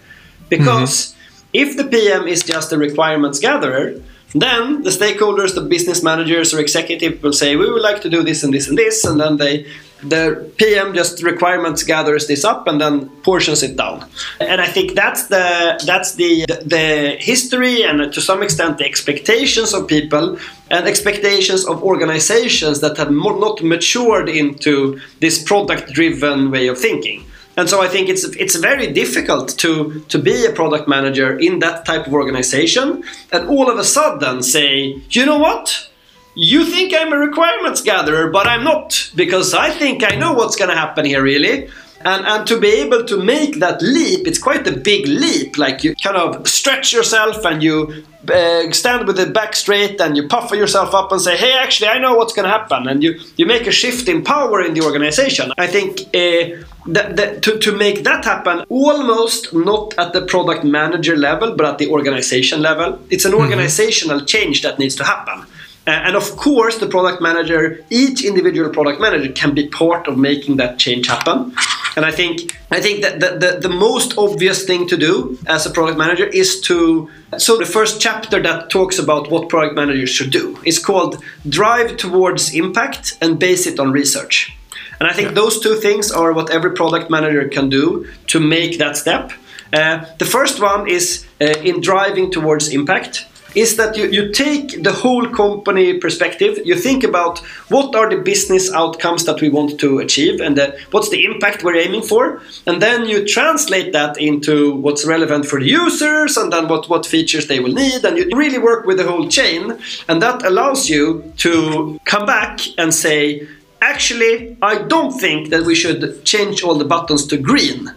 because. 0.49 0.89
Mm-hmm 0.89 1.18
if 1.53 1.77
the 1.77 1.85
PM 1.85 2.27
is 2.27 2.43
just 2.43 2.71
a 2.71 2.77
requirements 2.77 3.39
gatherer, 3.39 4.01
then 4.33 4.83
the 4.83 4.91
stakeholders, 4.91 5.55
the 5.55 5.61
business 5.61 6.03
managers 6.03 6.53
or 6.53 6.59
executive 6.59 7.23
will 7.23 7.33
say, 7.33 7.55
we 7.55 7.69
would 7.69 7.81
like 7.81 8.01
to 8.01 8.09
do 8.09 8.21
this 8.23 8.43
and 8.43 8.53
this 8.53 8.67
and 8.67 8.77
this, 8.77 9.03
and 9.03 9.19
then 9.19 9.37
they 9.37 9.65
the 10.03 10.49
PM 10.57 10.93
just 10.93 11.21
requirements 11.23 11.83
gathers 11.83 12.27
this 12.27 12.45
up 12.45 12.67
and 12.67 12.79
then 12.79 13.09
portions 13.23 13.63
it 13.63 13.75
down. 13.75 14.05
And 14.39 14.61
I 14.61 14.67
think 14.67 14.95
that's 14.95 15.27
the 15.27 15.81
that's 15.85 16.15
the 16.15 16.45
the 16.65 17.17
history 17.19 17.83
and 17.83 18.13
to 18.13 18.21
some 18.21 18.41
extent 18.41 18.77
the 18.77 18.85
expectations 18.85 19.73
of 19.73 19.87
people 19.87 20.37
and 20.71 20.87
expectations 20.87 21.65
of 21.65 21.83
organizations 21.83 22.79
that 22.79 22.97
have 22.97 23.11
not 23.11 23.61
matured 23.61 24.29
into 24.29 24.99
this 25.19 25.43
product 25.43 25.91
driven 25.91 26.51
way 26.51 26.67
of 26.67 26.77
thinking. 26.77 27.25
And 27.59 27.69
so 27.69 27.81
I 27.81 27.89
think 27.89 28.07
it's 28.07 28.23
it's 28.23 28.55
very 28.55 28.87
difficult 28.87 29.49
to 29.57 29.99
to 30.07 30.17
be 30.17 30.45
a 30.45 30.53
product 30.53 30.87
manager 30.87 31.37
in 31.37 31.59
that 31.59 31.83
type 31.83 32.07
of 32.07 32.13
organization 32.13 33.03
and 33.33 33.49
all 33.49 33.69
of 33.69 33.77
a 33.77 33.83
sudden 33.83 34.41
say, 34.43 34.95
you 35.09 35.25
know 35.25 35.39
what? 35.39 35.89
You 36.35 36.63
think 36.63 36.93
I'm 36.93 37.11
a 37.11 37.17
requirements 37.17 37.81
gatherer, 37.81 38.31
but 38.31 38.47
I'm 38.47 38.63
not 38.63 39.11
because 39.13 39.53
I 39.53 39.71
think 39.71 40.09
I 40.09 40.15
know 40.15 40.31
what's 40.39 40.55
going 40.55 40.69
to 40.69 40.77
happen 40.85 41.03
here 41.03 41.21
really. 41.21 41.69
And, 42.11 42.25
and 42.25 42.47
to 42.47 42.57
be 42.57 42.71
able 42.85 43.03
to 43.03 43.21
make 43.21 43.59
that 43.59 43.81
leap, 43.81 44.25
it's 44.25 44.39
quite 44.39 44.65
a 44.65 44.71
big 44.71 45.05
leap. 45.05 45.57
Like 45.57 45.83
you 45.83 45.95
kind 45.95 46.15
of 46.15 46.47
stretch 46.47 46.93
yourself 46.93 47.43
and 47.43 47.61
you 47.61 48.05
uh, 48.33 48.71
stand 48.71 49.05
with 49.05 49.17
the 49.17 49.25
back 49.25 49.53
straight 49.53 49.99
and 49.99 50.15
you 50.15 50.29
puff 50.29 50.51
yourself 50.51 50.93
up 50.93 51.11
and 51.11 51.19
say, 51.19 51.35
hey, 51.35 51.51
actually, 51.53 51.89
I 51.89 51.99
know 51.99 52.13
what's 52.15 52.31
going 52.31 52.45
to 52.45 52.51
happen. 52.51 52.87
And 52.87 53.03
you, 53.03 53.19
you 53.35 53.45
make 53.45 53.67
a 53.67 53.71
shift 53.71 54.07
in 54.07 54.23
power 54.23 54.61
in 54.61 54.73
the 54.75 54.81
organization. 54.81 55.51
I 55.57 55.67
think 55.67 55.99
uh, 56.15 56.63
that, 56.93 57.15
that, 57.17 57.41
to, 57.43 57.59
to 57.59 57.71
make 57.75 58.03
that 58.03 58.25
happen, 58.25 58.65
almost 58.69 59.53
not 59.53 59.93
at 59.97 60.13
the 60.13 60.25
product 60.25 60.63
manager 60.63 61.15
level, 61.15 61.55
but 61.55 61.65
at 61.65 61.77
the 61.77 61.89
organization 61.89 62.61
level, 62.61 62.99
it's 63.09 63.25
an 63.25 63.31
mm-hmm. 63.31 63.41
organizational 63.41 64.21
change 64.21 64.61
that 64.61 64.79
needs 64.79 64.95
to 64.95 65.03
happen. 65.03 65.45
Uh, 65.87 65.91
and 65.91 66.15
of 66.15 66.35
course, 66.35 66.77
the 66.77 66.87
product 66.87 67.21
manager, 67.21 67.83
each 67.89 68.23
individual 68.23 68.69
product 68.69 69.01
manager 69.01 69.31
can 69.31 69.55
be 69.55 69.67
part 69.69 70.07
of 70.07 70.17
making 70.17 70.57
that 70.57 70.77
change 70.77 71.07
happen. 71.07 71.51
And 71.95 72.05
I 72.05 72.11
think 72.11 72.55
I 72.69 72.79
think 72.79 73.01
that 73.01 73.19
the, 73.19 73.29
the, 73.43 73.59
the 73.67 73.73
most 73.73 74.15
obvious 74.17 74.65
thing 74.65 74.87
to 74.89 74.97
do 74.97 75.39
as 75.47 75.65
a 75.65 75.71
product 75.71 75.97
manager 75.97 76.27
is 76.27 76.61
to 76.61 77.09
so 77.37 77.57
the 77.57 77.65
first 77.65 77.99
chapter 77.99 78.39
that 78.41 78.69
talks 78.69 78.99
about 78.99 79.31
what 79.31 79.49
product 79.49 79.75
managers 79.75 80.09
should 80.09 80.31
do 80.31 80.59
is 80.63 80.77
called 80.77 81.23
drive 81.47 81.97
towards 81.97 82.53
impact 82.53 83.17
and 83.21 83.39
base 83.39 83.65
it 83.65 83.79
on 83.79 83.91
research. 83.91 84.55
And 84.99 85.09
I 85.09 85.13
think 85.13 85.29
yeah. 85.29 85.35
those 85.35 85.59
two 85.59 85.75
things 85.75 86.11
are 86.11 86.33
what 86.33 86.49
every 86.49 86.71
product 86.71 87.09
manager 87.09 87.47
can 87.47 87.69
do 87.69 88.07
to 88.27 88.39
make 88.39 88.77
that 88.79 88.97
step. 88.97 89.31
Uh, 89.71 90.05
the 90.17 90.25
first 90.25 90.59
one 90.61 90.89
is 90.89 91.25
uh, 91.41 91.45
in 91.63 91.79
driving 91.81 92.31
towards 92.31 92.69
impact 92.69 93.25
is 93.55 93.77
that 93.77 93.97
you, 93.97 94.09
you 94.09 94.31
take 94.31 94.83
the 94.83 94.91
whole 94.91 95.27
company 95.27 95.97
perspective 95.97 96.59
you 96.65 96.75
think 96.75 97.03
about 97.03 97.39
what 97.69 97.95
are 97.95 98.09
the 98.09 98.17
business 98.17 98.71
outcomes 98.73 99.25
that 99.25 99.41
we 99.41 99.49
want 99.49 99.79
to 99.79 99.99
achieve 99.99 100.39
and 100.39 100.57
the, 100.57 100.77
what's 100.91 101.09
the 101.09 101.25
impact 101.25 101.63
we're 101.63 101.75
aiming 101.75 102.01
for 102.01 102.41
and 102.67 102.81
then 102.81 103.07
you 103.07 103.25
translate 103.25 103.91
that 103.91 104.17
into 104.19 104.75
what's 104.75 105.05
relevant 105.05 105.45
for 105.45 105.59
the 105.59 105.65
users 105.65 106.37
and 106.37 106.53
then 106.53 106.67
what, 106.67 106.87
what 106.89 107.05
features 107.05 107.47
they 107.47 107.59
will 107.59 107.73
need 107.73 108.03
and 108.05 108.17
you 108.17 108.29
really 108.35 108.59
work 108.59 108.85
with 108.85 108.97
the 108.97 109.07
whole 109.07 109.27
chain 109.27 109.77
and 110.07 110.21
that 110.21 110.43
allows 110.45 110.89
you 110.89 111.33
to 111.37 111.99
come 112.05 112.25
back 112.25 112.59
and 112.77 112.93
say 112.93 113.47
actually 113.81 114.57
i 114.61 114.75
don't 114.87 115.19
think 115.19 115.49
that 115.49 115.63
we 115.63 115.75
should 115.75 116.23
change 116.25 116.63
all 116.63 116.75
the 116.75 116.85
buttons 116.85 117.25
to 117.25 117.37
green 117.37 117.91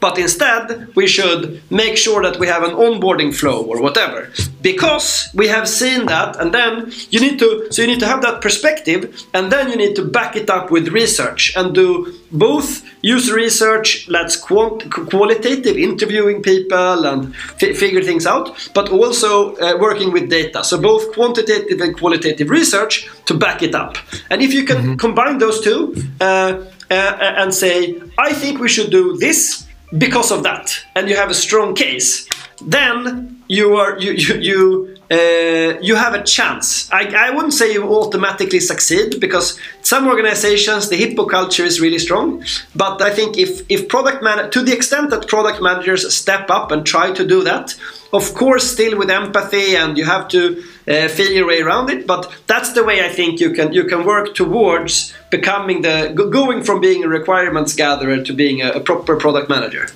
but 0.00 0.18
instead 0.18 0.94
we 0.94 1.06
should 1.06 1.62
make 1.70 1.96
sure 1.96 2.22
that 2.22 2.38
we 2.38 2.46
have 2.46 2.62
an 2.62 2.70
onboarding 2.70 3.34
flow 3.34 3.64
or 3.64 3.80
whatever. 3.80 4.30
Because 4.62 5.28
we 5.34 5.48
have 5.48 5.68
seen 5.68 6.06
that 6.06 6.36
and 6.40 6.52
then 6.52 6.92
you 7.10 7.20
need 7.20 7.38
to 7.38 7.68
so 7.70 7.82
you 7.82 7.88
need 7.88 8.00
to 8.00 8.06
have 8.06 8.22
that 8.22 8.40
perspective 8.40 9.24
and 9.34 9.52
then 9.52 9.70
you 9.70 9.76
need 9.76 9.94
to 9.96 10.04
back 10.04 10.36
it 10.36 10.50
up 10.50 10.70
with 10.70 10.88
research 10.88 11.52
and 11.56 11.74
do 11.74 12.12
both 12.32 12.84
user 13.02 13.34
research 13.34 14.06
that's 14.08 14.36
quant- 14.36 14.90
qualitative 14.90 15.76
interviewing 15.76 16.42
people 16.42 17.06
and 17.06 17.34
f- 17.62 17.76
figure 17.76 18.02
things 18.02 18.26
out 18.26 18.70
but 18.74 18.90
also 18.90 19.54
uh, 19.56 19.76
working 19.78 20.12
with 20.12 20.28
data. 20.28 20.64
So 20.64 20.80
both 20.80 21.12
quantitative 21.12 21.80
and 21.80 21.96
qualitative 21.96 22.50
research 22.50 23.08
to 23.26 23.34
back 23.34 23.62
it 23.62 23.74
up. 23.74 23.96
And 24.30 24.42
if 24.42 24.52
you 24.52 24.64
can 24.64 24.76
mm-hmm. 24.78 24.94
combine 24.96 25.38
those 25.38 25.60
two 25.60 25.94
uh, 26.20 26.64
uh, 26.90 26.94
and 27.20 27.52
say 27.52 28.00
i 28.16 28.32
think 28.32 28.60
we 28.60 28.68
should 28.68 28.90
do 28.90 29.16
this 29.18 29.67
because 29.96 30.30
of 30.30 30.42
that 30.42 30.78
and 30.94 31.08
you 31.08 31.16
have 31.16 31.30
a 31.30 31.34
strong 31.34 31.74
case 31.74 32.28
then 32.66 33.42
you 33.48 33.76
are 33.76 33.98
you 33.98 34.12
you 34.12 34.34
you, 34.34 34.96
uh, 35.10 35.78
you 35.80 35.94
have 35.94 36.12
a 36.12 36.22
chance. 36.22 36.90
I, 36.92 37.28
I 37.28 37.30
wouldn't 37.30 37.54
say 37.54 37.72
you 37.72 37.82
automatically 37.88 38.60
succeed 38.60 39.20
because 39.20 39.58
some 39.80 40.06
organizations 40.06 40.90
the 40.90 40.96
hippo 40.96 41.24
culture 41.24 41.64
is 41.64 41.80
really 41.80 41.98
strong. 41.98 42.44
But 42.76 43.00
i 43.00 43.10
think 43.10 43.38
if 43.38 43.62
if 43.70 43.88
product 43.88 44.22
man 44.22 44.50
to 44.50 44.62
the 44.62 44.74
extent 44.74 45.10
that 45.10 45.26
product 45.26 45.62
managers 45.62 46.14
step 46.14 46.50
up 46.50 46.70
and 46.72 46.84
try 46.84 47.10
to 47.12 47.26
do 47.26 47.42
that 47.44 47.74
of 48.12 48.34
course 48.34 48.70
still 48.70 48.98
with 48.98 49.10
empathy 49.10 49.76
and 49.76 49.96
you 49.96 50.04
have 50.04 50.28
to 50.28 50.62
uh, 50.88 51.08
feel 51.08 51.32
your 51.32 51.46
way 51.46 51.60
around 51.60 51.90
it. 51.90 52.06
But 52.06 52.30
that's 52.46 52.72
the 52.72 52.84
way 52.84 53.04
i 53.04 53.08
think 53.08 53.40
you 53.40 53.50
can 53.52 53.72
you 53.72 53.84
can 53.84 54.04
work 54.04 54.34
towards 54.34 55.14
becoming 55.30 55.82
the 55.82 56.12
going 56.30 56.62
from 56.62 56.80
being 56.80 57.04
a 57.04 57.08
requirements 57.08 57.74
gatherer 57.74 58.22
to 58.22 58.32
being 58.34 58.60
a, 58.60 58.72
a 58.72 58.80
proper 58.80 59.16
product 59.16 59.48
manager. 59.48 59.86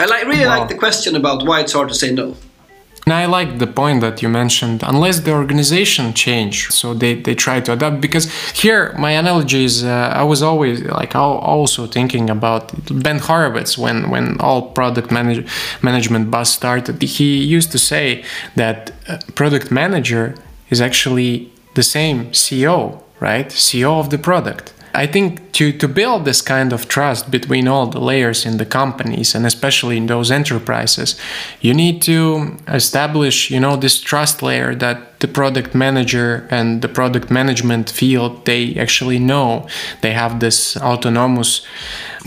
I 0.00 0.06
like, 0.06 0.24
really 0.26 0.46
wow. 0.46 0.60
like 0.60 0.68
the 0.68 0.76
question 0.76 1.16
about 1.16 1.44
why 1.44 1.60
it's 1.60 1.72
hard 1.72 1.88
to 1.88 1.94
say 1.94 2.10
no 2.12 2.36
and 3.08 3.14
I 3.14 3.24
like 3.24 3.58
the 3.58 3.66
point 3.66 4.02
that 4.02 4.20
you 4.20 4.28
mentioned, 4.28 4.82
unless 4.82 5.20
the 5.20 5.32
organization 5.32 6.12
change, 6.12 6.68
so 6.68 6.92
they, 6.92 7.14
they 7.14 7.34
try 7.34 7.58
to 7.58 7.72
adapt. 7.72 8.02
Because 8.02 8.30
here, 8.50 8.94
my 8.98 9.12
analogy 9.12 9.64
is, 9.64 9.82
uh, 9.82 10.12
I 10.14 10.24
was 10.24 10.42
always 10.42 10.82
like 10.82 11.16
also 11.16 11.86
thinking 11.86 12.28
about 12.28 12.70
Ben 13.02 13.18
Horowitz 13.18 13.78
when, 13.78 14.10
when 14.10 14.38
all 14.40 14.60
product 14.72 15.10
manage, 15.10 15.42
management 15.80 16.30
buzz 16.30 16.52
started. 16.52 17.00
He 17.00 17.42
used 17.42 17.72
to 17.72 17.78
say 17.78 18.24
that 18.56 18.92
product 19.34 19.70
manager 19.70 20.34
is 20.68 20.82
actually 20.82 21.50
the 21.76 21.82
same 21.82 22.26
CEO, 22.32 23.02
right? 23.20 23.48
CEO 23.48 23.98
of 23.98 24.10
the 24.10 24.18
product. 24.18 24.74
I 24.94 25.06
think 25.06 25.52
to, 25.52 25.72
to 25.72 25.88
build 25.88 26.24
this 26.24 26.40
kind 26.40 26.72
of 26.72 26.88
trust 26.88 27.30
between 27.30 27.68
all 27.68 27.86
the 27.86 28.00
layers 28.00 28.46
in 28.46 28.56
the 28.56 28.66
companies 28.66 29.34
and 29.34 29.46
especially 29.46 29.96
in 29.96 30.06
those 30.06 30.30
enterprises, 30.30 31.18
you 31.60 31.74
need 31.74 32.02
to 32.02 32.56
establish, 32.68 33.50
you 33.50 33.60
know, 33.60 33.76
this 33.76 34.00
trust 34.00 34.42
layer 34.42 34.74
that 34.74 35.20
the 35.20 35.28
product 35.28 35.74
manager 35.74 36.46
and 36.50 36.80
the 36.82 36.88
product 36.88 37.30
management 37.30 37.90
field 37.90 38.44
they 38.44 38.74
actually 38.76 39.18
know. 39.18 39.66
They 40.00 40.12
have 40.12 40.40
this 40.40 40.76
autonomous 40.76 41.66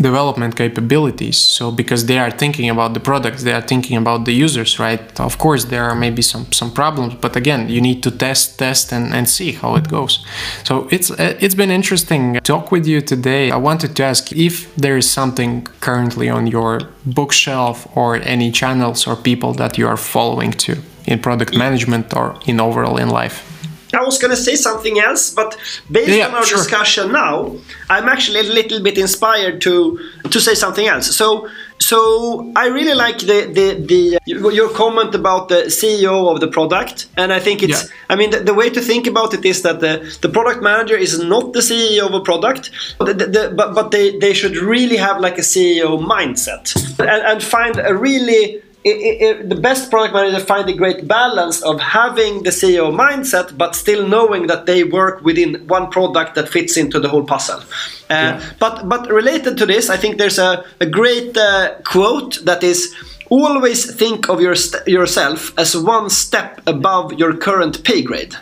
development 0.01 0.55
capabilities. 0.55 1.37
So 1.37 1.71
because 1.71 2.05
they 2.05 2.19
are 2.19 2.31
thinking 2.31 2.69
about 2.69 2.93
the 2.93 2.99
products, 2.99 3.43
they 3.43 3.53
are 3.53 3.61
thinking 3.61 3.97
about 3.97 4.25
the 4.25 4.33
users, 4.33 4.79
right? 4.79 5.19
Of 5.19 5.37
course, 5.37 5.65
there 5.65 5.83
are 5.83 5.95
maybe 5.95 6.21
some 6.21 6.45
some 6.51 6.71
problems, 6.71 7.13
but 7.15 7.35
again, 7.35 7.69
you 7.69 7.81
need 7.81 8.01
to 8.03 8.11
test, 8.11 8.57
test, 8.57 8.93
and, 8.93 9.13
and 9.13 9.27
see 9.27 9.51
how 9.51 9.75
it 9.75 9.87
goes. 9.87 10.25
So 10.63 10.87
it's 10.91 11.11
uh, 11.11 11.37
it's 11.39 11.55
been 11.55 11.71
interesting 11.71 12.39
talk 12.43 12.71
with 12.71 12.87
you 12.87 13.01
today. 13.01 13.51
I 13.51 13.57
wanted 13.57 13.95
to 13.95 14.03
ask 14.03 14.31
if 14.31 14.75
there 14.75 14.97
is 14.97 15.09
something 15.09 15.67
currently 15.79 16.29
on 16.29 16.47
your 16.47 16.79
bookshelf 17.05 17.87
or 17.95 18.15
any 18.15 18.51
channels 18.51 19.07
or 19.07 19.15
people 19.15 19.53
that 19.53 19.77
you 19.77 19.87
are 19.87 19.97
following 19.97 20.51
to 20.51 20.75
in 21.05 21.19
product 21.19 21.55
management 21.55 22.13
or 22.15 22.35
in 22.45 22.59
overall 22.59 22.97
in 22.97 23.09
life. 23.09 23.51
I 23.93 24.03
was 24.03 24.17
going 24.17 24.31
to 24.31 24.37
say 24.37 24.55
something 24.55 24.99
else, 24.99 25.33
but 25.33 25.57
based 25.89 26.09
yeah, 26.09 26.27
on 26.27 26.35
our 26.35 26.45
sure. 26.45 26.57
discussion 26.57 27.11
now, 27.11 27.55
I'm 27.89 28.07
actually 28.07 28.39
a 28.39 28.43
little 28.43 28.81
bit 28.81 28.97
inspired 28.97 29.61
to 29.61 29.99
to 30.29 30.39
say 30.39 30.55
something 30.55 30.87
else. 30.87 31.15
So, 31.15 31.49
so 31.79 32.51
I 32.55 32.67
really 32.67 32.93
like 32.93 33.19
the 33.19 33.39
the, 33.57 33.67
the 33.85 34.19
your 34.53 34.69
comment 34.69 35.13
about 35.15 35.49
the 35.49 35.65
CEO 35.67 36.31
of 36.33 36.39
the 36.39 36.47
product, 36.47 37.07
and 37.17 37.33
I 37.33 37.39
think 37.39 37.63
it's. 37.63 37.83
Yeah. 37.83 37.89
I 38.09 38.15
mean, 38.15 38.31
the, 38.31 38.39
the, 38.39 38.53
way 38.53 38.69
to 38.69 38.81
think 38.81 39.07
about 39.07 39.33
it 39.33 39.45
is 39.45 39.61
that 39.61 39.79
the 39.79 40.17
the 40.21 40.29
product 40.29 40.61
manager 40.61 40.97
is 40.97 41.19
not 41.19 41.53
the 41.53 41.59
CEO 41.59 42.07
of 42.07 42.13
a 42.13 42.21
product, 42.21 42.71
but 42.97 43.17
the, 43.17 43.53
but 43.55 43.73
but 43.73 43.91
they 43.91 44.17
they 44.19 44.33
should 44.33 44.57
really 44.57 44.97
have 44.97 45.19
like 45.19 45.37
a 45.37 45.45
CEO 45.53 45.99
mindset 45.99 46.73
and, 46.99 47.23
and 47.29 47.43
find 47.43 47.79
a 47.79 47.95
really 47.95 48.61
it, 48.83 49.21
it, 49.21 49.49
the 49.49 49.55
best 49.55 49.91
product 49.91 50.13
manager 50.13 50.39
find 50.43 50.67
a 50.67 50.73
great 50.73 51.07
balance 51.07 51.61
of 51.61 51.79
having 51.79 52.43
the 52.43 52.49
CEO 52.49 52.91
mindset, 52.91 53.55
but 53.55 53.75
still 53.75 54.07
knowing 54.07 54.47
that 54.47 54.65
they 54.65 54.83
work 54.83 55.21
within 55.21 55.67
one 55.67 55.89
product 55.91 56.33
that 56.35 56.49
fits 56.49 56.77
into 56.77 56.99
the 56.99 57.07
whole 57.07 57.23
puzzle. 57.23 57.59
Uh, 57.59 57.63
yeah. 58.09 58.53
But 58.59 58.89
but 58.89 59.07
related 59.09 59.57
to 59.57 59.65
this, 59.65 59.89
I 59.89 59.97
think 59.97 60.17
there's 60.17 60.39
a, 60.39 60.65
a 60.79 60.87
great 60.87 61.37
uh, 61.37 61.75
quote 61.83 62.43
that 62.45 62.63
is 62.63 62.95
always 63.29 63.93
think 63.95 64.29
of 64.29 64.41
your 64.41 64.55
yourself 64.87 65.53
as 65.59 65.77
one 65.77 66.09
step 66.09 66.59
above 66.65 67.13
your 67.13 67.37
current 67.37 67.83
pay 67.83 68.01
grade. 68.01 68.35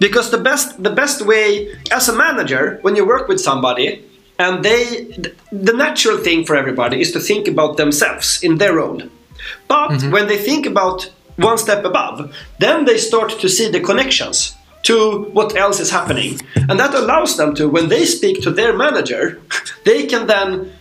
Because 0.00 0.30
the 0.32 0.38
best 0.38 0.82
the 0.82 0.90
best 0.90 1.22
way 1.24 1.72
as 1.92 2.08
a 2.08 2.12
manager 2.12 2.80
when 2.82 2.96
you 2.96 3.06
work 3.06 3.28
with 3.28 3.40
somebody 3.40 4.04
and 4.40 4.64
they 4.64 5.06
the 5.52 5.72
natural 5.72 6.18
thing 6.18 6.44
for 6.44 6.56
everybody 6.56 7.00
is 7.00 7.12
to 7.12 7.20
think 7.20 7.46
about 7.46 7.76
themselves 7.76 8.42
in 8.42 8.58
their 8.58 8.74
role 8.74 9.00
but 9.68 9.90
mm-hmm. 9.90 10.10
when 10.10 10.28
they 10.28 10.38
think 10.38 10.66
about 10.66 11.10
one 11.36 11.58
step 11.58 11.84
above, 11.84 12.34
then 12.58 12.84
they 12.84 12.98
start 12.98 13.30
to 13.40 13.48
see 13.48 13.68
the 13.68 13.80
connections 13.80 14.54
to 14.82 15.24
what 15.32 15.56
else 15.56 15.80
is 15.80 15.90
happening. 15.90 16.40
And 16.54 16.78
that 16.78 16.94
allows 16.94 17.36
them 17.36 17.54
to, 17.54 17.68
when 17.68 17.88
they 17.88 18.04
speak 18.04 18.42
to 18.42 18.50
their 18.50 18.76
manager, 18.76 19.40
they 19.84 20.06
can 20.06 20.26
then 20.26 20.72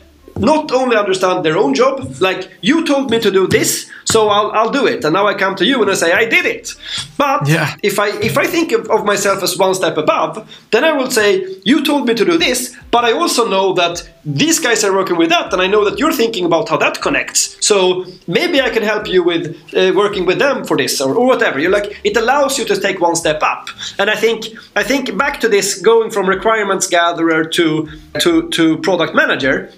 not 0.41 0.71
only 0.71 0.97
understand 0.97 1.45
their 1.45 1.57
own 1.57 1.73
job, 1.73 2.15
like 2.19 2.51
you 2.61 2.85
told 2.85 3.11
me 3.11 3.19
to 3.19 3.31
do 3.31 3.47
this, 3.47 3.89
so 4.05 4.29
I'll, 4.29 4.51
I'll 4.51 4.71
do 4.71 4.87
it. 4.87 5.05
And 5.05 5.13
now 5.13 5.27
I 5.27 5.35
come 5.35 5.55
to 5.55 5.65
you 5.65 5.81
and 5.81 5.89
I 5.89 5.93
say 5.93 6.11
I 6.11 6.25
did 6.25 6.45
it. 6.45 6.73
But 7.17 7.47
yeah. 7.47 7.75
if 7.83 7.99
I 7.99 8.09
if 8.19 8.37
I 8.37 8.45
think 8.47 8.71
of, 8.71 8.89
of 8.89 9.05
myself 9.05 9.43
as 9.43 9.57
one 9.57 9.75
step 9.75 9.97
above, 9.97 10.49
then 10.71 10.83
I 10.83 10.91
will 10.93 11.11
say 11.11 11.55
you 11.63 11.85
told 11.85 12.07
me 12.07 12.13
to 12.15 12.25
do 12.25 12.37
this, 12.37 12.75
but 12.89 13.05
I 13.05 13.11
also 13.11 13.47
know 13.47 13.73
that 13.73 14.09
these 14.25 14.59
guys 14.59 14.83
are 14.83 14.93
working 14.93 15.17
with 15.17 15.29
that, 15.29 15.53
and 15.53 15.61
I 15.61 15.67
know 15.67 15.83
that 15.85 15.99
you're 15.99 16.13
thinking 16.13 16.45
about 16.45 16.69
how 16.69 16.77
that 16.77 17.01
connects. 17.01 17.57
So 17.65 18.05
maybe 18.27 18.61
I 18.61 18.69
can 18.69 18.83
help 18.83 19.07
you 19.07 19.23
with 19.23 19.55
uh, 19.75 19.93
working 19.95 20.25
with 20.25 20.39
them 20.39 20.65
for 20.65 20.77
this 20.77 20.99
or, 21.01 21.13
or 21.15 21.25
whatever. 21.27 21.59
You're 21.59 21.71
like 21.71 21.99
it 22.03 22.17
allows 22.17 22.57
you 22.57 22.65
to 22.65 22.79
take 22.79 22.99
one 22.99 23.15
step 23.15 23.41
up. 23.43 23.69
And 23.99 24.09
I 24.09 24.15
think 24.15 24.45
I 24.75 24.83
think 24.83 25.15
back 25.17 25.39
to 25.41 25.49
this 25.49 25.79
going 25.79 26.11
from 26.11 26.27
requirements 26.27 26.87
gatherer 26.87 27.43
to 27.45 27.87
to 28.19 28.49
to 28.49 28.77
product 28.79 29.15
manager 29.15 29.71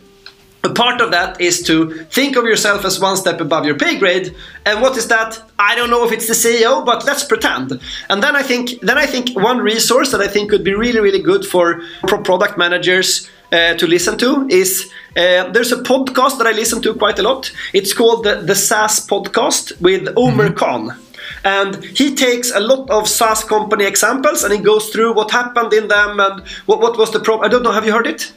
a 0.63 0.69
part 0.69 1.01
of 1.01 1.11
that 1.11 1.41
is 1.41 1.61
to 1.63 2.05
think 2.05 2.37
of 2.37 2.45
yourself 2.45 2.85
as 2.85 2.99
one 2.99 3.17
step 3.17 3.41
above 3.41 3.65
your 3.65 3.75
pay 3.75 3.99
grade. 3.99 4.33
And 4.65 4.81
what 4.81 4.95
is 4.95 5.09
that? 5.09 5.41
I 5.59 5.75
don't 5.75 5.89
know 5.89 6.05
if 6.05 6.11
it's 6.13 6.27
the 6.27 6.33
CEO, 6.33 6.85
but 6.85 7.05
let's 7.05 7.25
pretend. 7.25 7.81
And 8.09 8.23
then 8.23 8.35
I 8.35 8.43
think 8.43 8.79
then 8.81 8.97
I 8.97 9.05
think 9.05 9.35
one 9.35 9.57
resource 9.57 10.11
that 10.11 10.21
I 10.21 10.27
think 10.27 10.49
could 10.49 10.63
be 10.63 10.73
really 10.73 11.01
really 11.01 11.21
good 11.21 11.45
for 11.45 11.81
product 12.07 12.57
managers 12.57 13.29
uh, 13.51 13.73
to 13.75 13.87
listen 13.87 14.17
to 14.19 14.47
is 14.49 14.89
uh, 15.17 15.49
there's 15.51 15.73
a 15.73 15.83
podcast 15.83 16.37
that 16.37 16.47
I 16.47 16.51
listen 16.51 16.81
to 16.83 16.95
quite 16.95 17.19
a 17.19 17.23
lot. 17.23 17.51
It's 17.73 17.93
called 17.93 18.23
the, 18.23 18.35
the 18.35 18.55
SaaS 18.55 19.05
podcast 19.05 19.79
with 19.81 20.07
Omer 20.17 20.49
mm-hmm. 20.49 20.55
Khan. 20.55 20.99
And 21.45 21.83
he 21.83 22.15
takes 22.15 22.51
a 22.51 22.59
lot 22.59 22.89
of 22.89 23.07
SaaS 23.07 23.43
company 23.43 23.85
examples 23.85 24.43
and 24.43 24.53
he 24.53 24.59
goes 24.59 24.89
through 24.89 25.13
what 25.13 25.31
happened 25.31 25.73
in 25.73 25.87
them 25.87 26.19
and 26.19 26.41
what, 26.65 26.79
what 26.79 26.97
was 26.97 27.11
the 27.11 27.19
problem. 27.19 27.45
I 27.45 27.49
don't 27.49 27.63
know, 27.63 27.71
have 27.71 27.85
you 27.85 27.93
heard 27.93 28.07
it? 28.07 28.31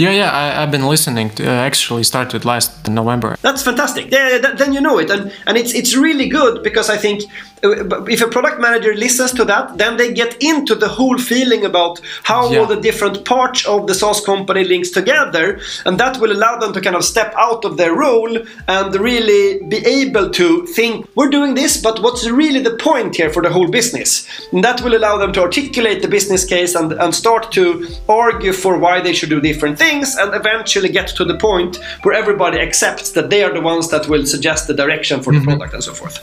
Yeah, 0.00 0.12
yeah, 0.12 0.30
I, 0.34 0.60
have 0.60 0.70
been 0.70 0.86
listening. 0.86 1.30
To, 1.30 1.46
uh, 1.46 1.50
actually, 1.50 2.04
started 2.04 2.44
last 2.44 2.88
November. 2.88 3.36
That's 3.42 3.62
fantastic. 3.62 4.10
Yeah, 4.10 4.30
yeah, 4.30 4.54
then 4.54 4.72
you 4.72 4.80
know 4.80 4.98
it, 4.98 5.10
and 5.10 5.30
and 5.46 5.58
it's 5.58 5.74
it's 5.74 5.94
really 5.94 6.28
good 6.28 6.62
because 6.62 6.88
I 6.88 6.96
think 6.96 7.22
if 7.62 8.20
a 8.22 8.28
product 8.28 8.60
manager 8.60 8.94
listens 8.94 9.32
to 9.32 9.44
that, 9.44 9.78
then 9.78 9.96
they 9.96 10.12
get 10.12 10.36
into 10.42 10.74
the 10.74 10.88
whole 10.88 11.18
feeling 11.18 11.64
about 11.64 12.00
how 12.22 12.50
yeah. 12.50 12.58
all 12.58 12.66
the 12.66 12.80
different 12.80 13.24
parts 13.24 13.66
of 13.66 13.86
the 13.86 13.94
SaaS 13.94 14.24
company 14.24 14.64
links 14.64 14.90
together, 14.90 15.60
and 15.84 15.98
that 15.98 16.18
will 16.18 16.32
allow 16.32 16.58
them 16.58 16.72
to 16.72 16.80
kind 16.80 16.96
of 16.96 17.04
step 17.04 17.34
out 17.36 17.64
of 17.64 17.76
their 17.76 17.94
role 17.94 18.38
and 18.68 18.94
really 18.96 19.62
be 19.68 19.78
able 19.86 20.30
to 20.30 20.66
think 20.66 21.06
we're 21.14 21.28
doing 21.28 21.54
this, 21.54 21.76
but 21.76 22.02
what's 22.02 22.28
really 22.28 22.60
the 22.60 22.76
point 22.76 23.16
here 23.16 23.30
for 23.30 23.42
the 23.42 23.50
whole 23.50 23.68
business? 23.68 24.26
And 24.52 24.64
that 24.64 24.80
will 24.82 24.96
allow 24.96 25.18
them 25.18 25.32
to 25.34 25.42
articulate 25.42 26.02
the 26.02 26.08
business 26.08 26.44
case 26.44 26.74
and, 26.74 26.92
and 26.92 27.14
start 27.14 27.52
to 27.52 27.86
argue 28.08 28.52
for 28.52 28.78
why 28.78 29.00
they 29.00 29.12
should 29.12 29.30
do 29.30 29.40
different 29.40 29.78
things, 29.78 30.16
and 30.16 30.34
eventually 30.34 30.88
get 30.88 31.08
to 31.08 31.24
the 31.24 31.36
point 31.36 31.76
where 32.02 32.14
everybody 32.14 32.58
accepts 32.58 33.12
that 33.12 33.30
they 33.30 33.44
are 33.44 33.52
the 33.52 33.60
ones 33.60 33.90
that 33.90 34.08
will 34.08 34.24
suggest 34.24 34.66
the 34.66 34.74
direction 34.74 35.22
for 35.22 35.32
the 35.32 35.38
mm-hmm. 35.38 35.48
product 35.48 35.74
and 35.74 35.84
so 35.84 35.92
forth. 35.92 36.18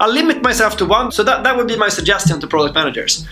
I'll 0.00 0.12
limit 0.12 0.42
myself 0.42 0.75
to 0.78 0.86
one. 0.86 1.12
So 1.12 1.22
that, 1.24 1.44
that 1.44 1.56
would 1.56 1.68
be 1.68 1.76
my 1.76 1.88
suggestion 1.88 2.40
to 2.40 2.46
product 2.46 2.74
managers. 2.74 3.26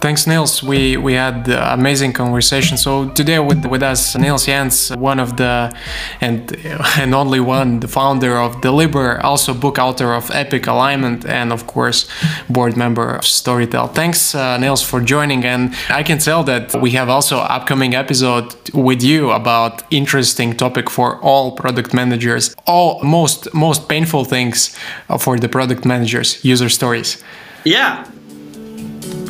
Thanks, 0.00 0.26
Nils. 0.26 0.62
We 0.62 0.98
we 0.98 1.14
had 1.14 1.48
amazing 1.48 2.12
conversation. 2.12 2.76
So 2.76 3.08
today 3.10 3.38
with 3.38 3.64
with 3.64 3.82
us, 3.82 4.14
Nils 4.14 4.46
Janse, 4.46 4.94
one 4.96 5.18
of 5.18 5.36
the 5.36 5.72
and 6.20 6.54
and 6.98 7.14
only 7.14 7.40
one, 7.40 7.80
the 7.80 7.88
founder 7.88 8.36
of 8.36 8.60
Deliberr, 8.60 9.22
also 9.24 9.54
book 9.54 9.78
author 9.78 10.12
of 10.12 10.30
Epic 10.30 10.66
Alignment, 10.66 11.24
and 11.24 11.50
of 11.50 11.66
course, 11.66 12.08
board 12.50 12.76
member 12.76 13.08
of 13.16 13.22
Storytel. 13.22 13.94
Thanks, 13.94 14.34
uh, 14.34 14.58
Nils, 14.58 14.82
for 14.82 15.00
joining. 15.00 15.44
And 15.44 15.74
I 15.88 16.02
can 16.02 16.18
tell 16.18 16.44
that 16.44 16.74
we 16.80 16.90
have 16.90 17.08
also 17.08 17.38
upcoming 17.38 17.94
episode 17.94 18.54
with 18.74 19.02
you 19.02 19.30
about 19.30 19.82
interesting 19.90 20.56
topic 20.56 20.90
for 20.90 21.18
all 21.22 21.52
product 21.52 21.94
managers. 21.94 22.54
All 22.66 23.02
most 23.02 23.52
most 23.54 23.88
painful 23.88 24.24
things 24.24 24.76
for 25.18 25.38
the 25.38 25.48
product 25.48 25.84
managers, 25.86 26.44
user 26.44 26.68
stories. 26.68 27.24
Yeah, 27.64 28.04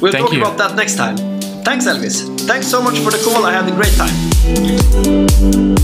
We'll 0.01 0.13
Thank 0.13 0.27
talk 0.27 0.33
you. 0.35 0.43
about 0.43 0.59
that 0.59 0.77
next 0.77 0.97
time. 0.97 1.17
Thanks, 1.65 1.87
Elvis. 1.87 2.23
Thanks 2.47 2.69
so 2.69 2.81
much 2.83 2.99
for 2.99 3.11
the 3.11 3.19
call. 3.25 3.45
I 3.45 3.53
had 3.53 3.67
a 3.69 3.73
great 3.73 3.95
time. 3.97 5.76